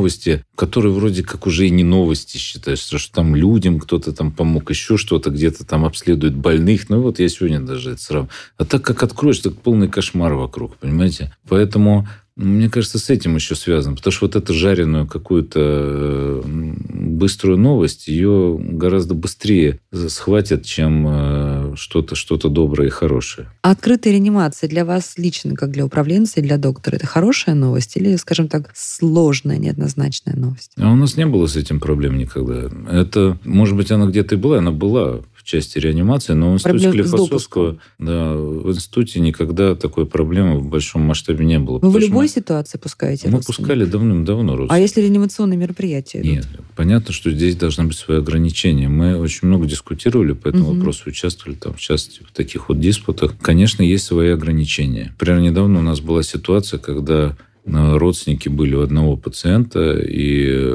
которые 0.57 0.92
вроде 0.92 1.22
как 1.22 1.46
уже 1.46 1.66
и 1.66 1.70
не 1.70 1.85
новости 1.85 2.38
считаются, 2.38 2.98
что 2.98 3.14
там 3.14 3.37
людям 3.37 3.78
кто-то 3.78 4.12
там 4.12 4.33
помог, 4.33 4.70
еще 4.70 4.96
что-то, 4.96 5.31
где-то 5.31 5.66
там 5.66 5.85
обследует 5.85 6.35
больных. 6.35 6.88
Ну 6.88 7.02
вот 7.02 7.18
я 7.18 7.28
сегодня 7.28 7.61
даже 7.61 7.92
это 7.92 8.02
сравнил. 8.02 8.31
А 8.57 8.64
так 8.64 8.83
как 8.83 9.02
откроешь, 9.02 9.40
так 9.40 9.55
полный 9.57 9.88
кошмар 9.88 10.35
вокруг, 10.35 10.76
понимаете? 10.76 11.35
Поэтому 11.48 12.09
мне 12.36 12.70
кажется, 12.70 12.98
с 12.98 13.10
этим 13.10 13.34
еще 13.34 13.54
связано. 13.54 13.96
Потому 13.96 14.12
что 14.12 14.26
вот 14.26 14.36
эту 14.36 14.54
жареную 14.54 15.06
какую-то 15.06 16.42
быструю 16.44 17.58
новость, 17.58 18.08
ее 18.08 18.58
гораздо 18.58 19.14
быстрее 19.14 19.80
схватят, 20.08 20.64
чем 20.64 21.06
э, 21.08 21.72
что-то 21.76 22.14
что 22.14 22.36
доброе 22.36 22.88
и 22.88 22.90
хорошее. 22.90 23.48
А 23.62 23.70
открытая 23.70 24.14
реанимация 24.14 24.68
для 24.68 24.84
вас 24.84 25.14
лично, 25.18 25.54
как 25.54 25.70
для 25.70 25.84
управленца 25.84 26.40
и 26.40 26.42
для 26.42 26.56
доктора, 26.56 26.96
это 26.96 27.06
хорошая 27.06 27.54
новость 27.54 27.96
или, 27.96 28.16
скажем 28.16 28.48
так, 28.48 28.70
сложная, 28.74 29.58
неоднозначная 29.58 30.34
новость? 30.34 30.72
А 30.76 30.90
у 30.90 30.96
нас 30.96 31.16
не 31.16 31.26
было 31.26 31.46
с 31.46 31.56
этим 31.56 31.80
проблем 31.80 32.16
никогда. 32.16 32.70
Это, 32.90 33.38
может 33.44 33.76
быть, 33.76 33.90
она 33.90 34.06
где-то 34.06 34.34
и 34.34 34.38
была, 34.38 34.58
она 34.58 34.72
была 34.72 35.20
в 35.42 35.44
части 35.44 35.78
реанимации, 35.78 36.35
но 36.35 36.52
в 36.52 36.55
институте 36.55 36.88
Склифосовского, 36.90 37.78
да, 37.98 38.35
в 38.35 38.70
институте 38.70 39.20
никогда 39.20 39.74
такой 39.74 40.07
проблемы 40.07 40.59
в 40.59 40.66
большом 40.66 41.02
масштабе 41.02 41.44
не 41.44 41.59
было. 41.59 41.78
Вы 41.81 41.90
в 41.90 41.98
любой 41.98 42.24
мы- 42.24 42.28
ситуации 42.28 42.78
пускаете 42.78 43.28
Мы 43.28 43.40
пускали 43.40 43.85
давным-давно 43.85 44.66
А 44.68 44.78
если 44.78 45.00
реанимационные 45.00 45.57
мероприятия 45.59 46.18
идут? 46.20 46.31
Нет, 46.31 46.46
понятно, 46.76 47.12
что 47.12 47.31
здесь 47.31 47.57
должны 47.57 47.85
быть 47.85 47.96
свои 47.96 48.18
ограничения. 48.18 48.88
Мы 48.88 49.16
очень 49.18 49.48
много 49.48 49.66
дискутировали 49.66 50.33
по 50.33 50.48
этому 50.48 50.68
Мгм. 50.68 50.76
вопросу, 50.78 51.05
участвовали 51.09 51.57
там, 51.57 51.74
в 51.74 51.81
частности, 51.81 52.22
в 52.22 52.31
таких 52.33 52.68
вот 52.68 52.78
диспутах. 52.78 53.35
Конечно, 53.40 53.83
есть 53.83 54.05
свои 54.05 54.31
ограничения. 54.31 55.09
Например, 55.18 55.40
недавно 55.40 55.81
у 55.81 55.83
нас 55.83 56.00
была 56.00 56.22
ситуация, 56.22 56.78
когда 56.78 57.37
родственники 57.64 58.48
были 58.48 58.74
у 58.74 58.81
одного 58.83 59.16
пациента, 59.16 59.92
и 59.98 60.72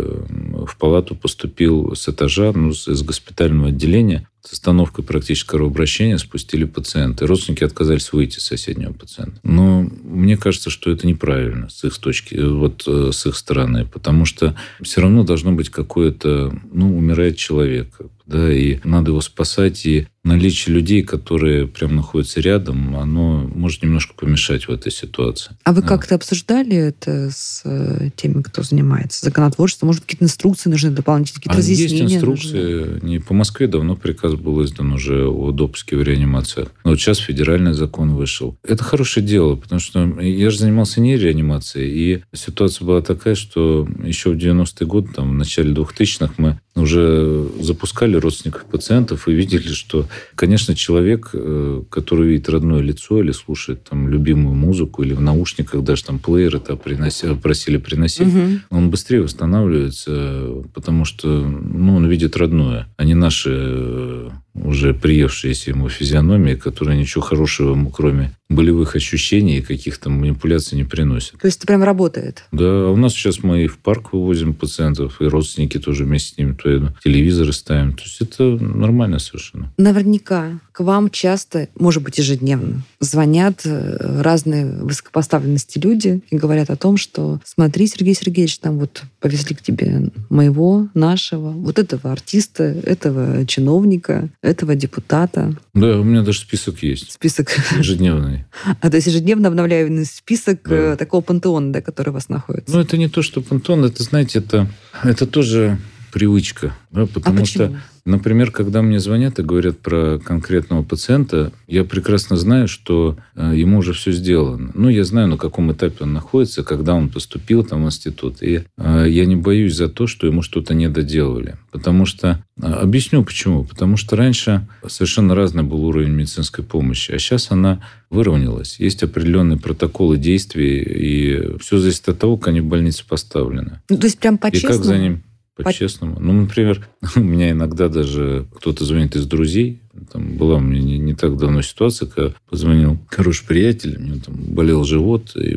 в 0.66 0.78
палату 0.80 1.16
поступил 1.16 1.94
с 1.96 2.08
этажа, 2.08 2.52
ну, 2.54 2.74
с- 2.74 2.88
из 2.88 3.02
госпитального 3.04 3.70
отделения, 3.70 4.28
с 4.48 4.54
остановкой 4.54 5.04
практически 5.04 5.50
кровообращения 5.50 6.18
спустили 6.18 6.64
пациента. 6.64 7.26
И 7.26 7.28
родственники 7.28 7.64
отказались 7.64 8.14
выйти 8.14 8.40
с 8.40 8.46
соседнего 8.46 8.94
пациента. 8.94 9.40
Но 9.44 9.82
мне 10.04 10.38
кажется, 10.38 10.70
что 10.70 10.90
это 10.90 11.06
неправильно 11.06 11.70
с 11.70 11.84
их 11.84 11.98
точки, 11.98 12.36
э, 12.36 12.48
вот 12.48 12.84
э, 12.88 13.12
с 13.14 13.26
их 13.26 13.36
стороны, 13.36 13.86
потому 13.86 14.26
что 14.26 14.56
все 14.82 15.02
равно 15.02 15.24
должно 15.24 15.52
быть 15.52 15.70
какое-то, 15.70 16.58
ну, 16.72 16.98
умирает 16.98 17.36
человек. 17.38 17.98
да, 18.26 18.52
и 18.54 18.80
надо 18.84 19.12
его 19.12 19.22
спасать, 19.22 19.86
и 19.86 20.08
наличие 20.26 20.76
людей, 20.76 21.02
которые 21.02 21.66
прям 21.66 21.96
находятся 21.96 22.42
рядом, 22.42 22.98
оно 22.98 23.50
может 23.56 23.84
немножко 23.84 24.14
помешать 24.16 24.68
в 24.68 24.70
этой 24.72 24.92
ситуации. 24.92 25.56
А 25.64 25.72
вы 25.72 25.82
Да. 25.82 25.88
как-то 25.88 26.16
обсуждали 26.16 26.76
это 26.76 27.30
с 27.32 27.62
э, 27.64 28.10
теми, 28.18 28.42
кто 28.42 28.64
занимается 28.64 29.24
законотворчеством? 29.24 29.88
Может, 29.88 30.02
какие-то 30.04 30.26
инструкции 30.26 30.70
нужны 30.70 30.92
дополнительные, 30.92 31.36
какие-то 31.38 31.56
А 31.58 31.62
есть 31.62 31.70
разъяснения 31.70 32.20
нужны? 32.20 32.34
инструкции. 32.36 33.00
Не 33.06 33.20
по 33.20 33.34
Москве 33.34 33.68
давно 33.68 33.96
приказ 33.96 34.34
был 34.40 34.64
издан 34.64 34.94
уже 34.94 35.28
о 35.28 35.52
допуске 35.52 35.96
в 35.96 36.04
реанимациях. 36.04 36.70
Но 36.84 36.92
вот 36.92 37.00
сейчас 37.00 37.18
федеральный 37.18 37.74
закон 37.74 38.16
вышел. 38.16 38.58
Это 38.64 38.84
хорошее 38.84 39.26
дело, 39.26 39.56
потому 39.56 39.80
что 39.80 40.06
я 40.22 40.50
же 40.50 40.60
занимался 40.60 41.02
не 41.02 41.18
реанимацией, 41.18 41.90
и 41.92 42.24
ситуация 42.36 42.86
была 42.86 43.02
такая, 43.02 43.36
что 43.36 43.88
еще 44.04 44.32
в 44.32 44.38
90-е 44.38 44.88
годы, 44.88 45.10
там, 45.14 45.30
в 45.32 45.34
начале 45.34 45.74
2000-х, 45.74 46.34
мы 46.38 46.60
уже 46.80 47.48
запускали 47.62 48.16
родственников 48.18 48.66
пациентов 48.66 49.28
и 49.28 49.34
видели, 49.34 49.68
что, 49.68 50.08
конечно, 50.36 50.76
человек, 50.76 51.30
э, 51.34 51.84
который 51.90 52.28
видит 52.30 52.50
родное 52.50 52.82
лицо 52.82 53.22
или 53.22 53.32
слушает 53.32 53.84
там 53.90 54.10
любимую 54.10 54.56
музыку, 54.56 55.04
или 55.04 55.14
в 55.14 55.22
наушниках 55.22 55.84
даже 55.84 56.04
там 56.06 56.20
плееры 56.20 56.60
-то 56.60 56.78
приноси- 56.82 57.40
просили 57.40 57.78
приносить, 57.78 58.28
Мгм. 58.28 58.62
он 58.70 58.90
быстрее 58.90 59.22
восстанавливается, 59.22 60.64
потому 60.74 61.06
что 61.06 61.28
ну, 61.28 61.96
он 61.96 62.08
видит 62.08 62.36
родное, 62.38 62.88
а 62.98 63.04
не 63.06 63.14
наши 63.16 63.52
э, 63.54 64.30
уже 64.56 64.94
приевшиеся 64.94 65.72
ему 65.72 65.90
физиономии, 65.90 66.56
которые 66.56 66.98
ничего 67.00 67.22
хорошего 67.22 67.72
ему, 67.72 67.90
кроме 67.92 68.32
болевых 68.50 68.96
ощущений 68.96 69.58
и 69.58 69.62
каких-то 69.62 70.10
манипуляций 70.10 70.78
не 70.78 70.84
приносят. 70.84 71.40
То 71.40 71.48
есть 71.48 71.58
это 71.58 71.68
прям 71.68 71.84
работает? 71.84 72.46
Да, 72.52 72.66
а 72.66 72.92
у 72.92 72.96
нас 72.96 73.14
сейчас 73.14 73.44
мы 73.44 73.66
и 73.66 73.68
в 73.68 73.78
парк 73.78 74.14
вывозим 74.14 74.54
пациентов, 74.54 75.22
и 75.22 75.26
родственники 75.26 75.80
тоже 75.80 76.06
вместе 76.06 76.36
с 76.36 76.38
ними 76.38 76.54
то 76.54 76.94
телевизоры 77.04 77.54
ставим. 77.54 77.94
То 77.94 78.04
есть 78.04 78.22
это 78.22 78.44
нормально 78.44 79.20
совершенно. 79.20 79.72
Наверняка 79.78 80.60
к 80.72 80.82
вам 80.82 81.10
часто, 81.10 81.70
может 81.78 82.04
быть, 82.04 82.18
ежедневно, 82.20 82.84
звонят 83.00 83.62
э, 83.66 84.22
разные 84.22 84.66
высокопоставленности 84.66 85.80
люди 85.80 86.22
и 86.30 86.38
говорят 86.38 86.70
о 86.70 86.76
том, 86.76 86.98
что 86.98 87.40
смотри, 87.44 87.88
Сергей 87.88 88.14
Сергеевич, 88.14 88.60
там 88.60 88.80
вот 88.80 89.04
повезли 89.20 89.56
к 89.56 89.62
тебе 89.62 90.12
моего, 90.30 90.88
нашего, 90.94 91.50
вот 91.50 91.80
этого 91.80 92.12
артиста, 92.12 92.64
этого 92.64 93.46
чиновника, 93.46 94.30
этого 94.42 94.76
депутата. 94.76 95.56
Да, 95.74 96.00
у 96.00 96.04
меня 96.04 96.22
даже 96.22 96.40
список 96.40 96.84
есть. 96.84 97.14
Список. 97.14 97.50
Ежедневный. 97.78 98.37
А 98.82 98.90
то 98.90 98.96
есть 98.96 99.08
ежедневно 99.08 99.48
обновляемый 99.50 100.06
список 100.06 100.62
Да. 100.68 100.76
э, 100.94 100.96
такого 100.98 101.22
пантеона, 101.22 101.72
да, 101.74 101.82
который 101.82 102.10
у 102.10 102.14
вас 102.14 102.30
находится. 102.30 102.74
Ну, 102.76 102.82
это 102.82 102.98
не 102.98 103.08
то, 103.10 103.22
что 103.22 103.42
пантон, 103.42 103.86
это, 103.86 104.04
знаете, 104.04 104.40
это, 104.40 104.68
это 105.04 105.26
тоже 105.28 105.78
привычка. 106.12 106.76
Да, 106.92 107.04
а 107.04 107.08
потому 107.08 107.40
почему? 107.42 107.66
что 107.68 107.82
Например, 108.08 108.52
когда 108.52 108.82
мне 108.82 109.00
звонят 109.02 109.38
и 109.38 109.44
говорят 109.44 109.80
про 109.80 110.18
конкретного 110.18 110.82
пациента, 110.82 111.52
я 111.68 111.84
прекрасно 111.84 112.38
знаю, 112.38 112.70
что 112.70 113.18
э, 113.36 113.52
ему 113.54 113.80
уже 113.80 113.92
все 113.92 114.14
сделано. 114.14 114.72
Ну, 114.74 114.88
я 114.88 115.04
знаю, 115.04 115.28
на 115.28 115.38
каком 115.38 115.74
этапе 115.74 116.06
он 116.06 116.14
находится, 116.14 116.64
когда 116.64 116.96
он 116.96 117.10
поступил 117.10 117.66
там 117.66 117.84
в 117.84 117.88
институт. 117.88 118.42
И 118.42 118.64
э, 118.78 119.06
я 119.10 119.26
не 119.26 119.36
боюсь 119.36 119.76
за 119.76 119.90
то, 119.90 120.08
что 120.08 120.26
ему 120.26 120.42
что-то 120.42 120.74
не 120.74 120.88
доделали. 120.88 121.58
Потому 121.70 122.06
что... 122.06 122.42
э, 122.62 122.66
Объясню 122.66 123.26
почему. 123.26 123.66
Потому 123.66 123.98
что 123.98 124.16
раньше 124.16 124.66
совершенно 124.88 125.36
разный 125.36 125.64
был 125.64 125.84
уровень 125.84 126.12
медицинской 126.12 126.64
помощи, 126.64 127.12
а 127.12 127.20
сейчас 127.20 127.52
она 127.52 127.82
выровнялась. 128.10 128.80
Есть 128.80 129.04
определенные 129.04 129.60
протоколы 129.60 130.18
действий, 130.18 130.80
и 130.80 131.58
все 131.60 131.78
зависит 131.78 132.08
от 132.08 132.20
того, 132.20 132.38
как 132.38 132.48
они 132.48 132.62
в 132.62 132.66
больнице 132.66 133.04
поставлены. 133.06 133.82
Ну, 133.90 133.98
то 133.98 134.06
есть 134.06 134.18
прям 134.18 134.36
И 134.36 134.38
как 134.38 134.52
по-честному? 134.54 134.84
за 134.84 134.98
ним 134.98 135.24
по-честному. 135.64 136.20
Ну, 136.20 136.34
например, 136.34 136.88
у 137.16 137.20
меня 137.20 137.52
иногда 137.52 137.90
даже 137.90 138.46
кто-то 138.56 138.86
звонит 138.86 139.16
из 139.16 139.26
друзей. 139.26 139.80
Там 140.12 140.38
была 140.38 140.58
у 140.58 140.60
меня 140.60 140.82
не, 140.82 141.00
не 141.00 141.14
так 141.16 141.38
давно 141.38 141.62
ситуация, 141.62 142.08
когда 142.08 142.34
позвонил 142.50 142.98
хороший 143.10 143.46
приятель, 143.46 143.98
у 143.98 144.02
него 144.02 144.20
там 144.24 144.36
болел 144.36 144.84
живот, 144.84 145.36
и 145.36 145.56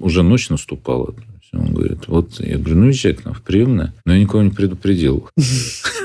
уже 0.00 0.22
ночь 0.22 0.48
наступала. 0.48 1.14
Он 1.52 1.74
говорит, 1.74 2.06
вот, 2.06 2.38
я 2.38 2.58
говорю, 2.58 2.76
ну, 2.76 2.86
езжай 2.86 3.12
к 3.12 3.24
нам 3.24 3.34
в 3.34 3.42
приемное. 3.42 3.92
Но 4.04 4.14
я 4.14 4.20
никого 4.20 4.42
не 4.42 4.50
предупредил. 4.50 5.28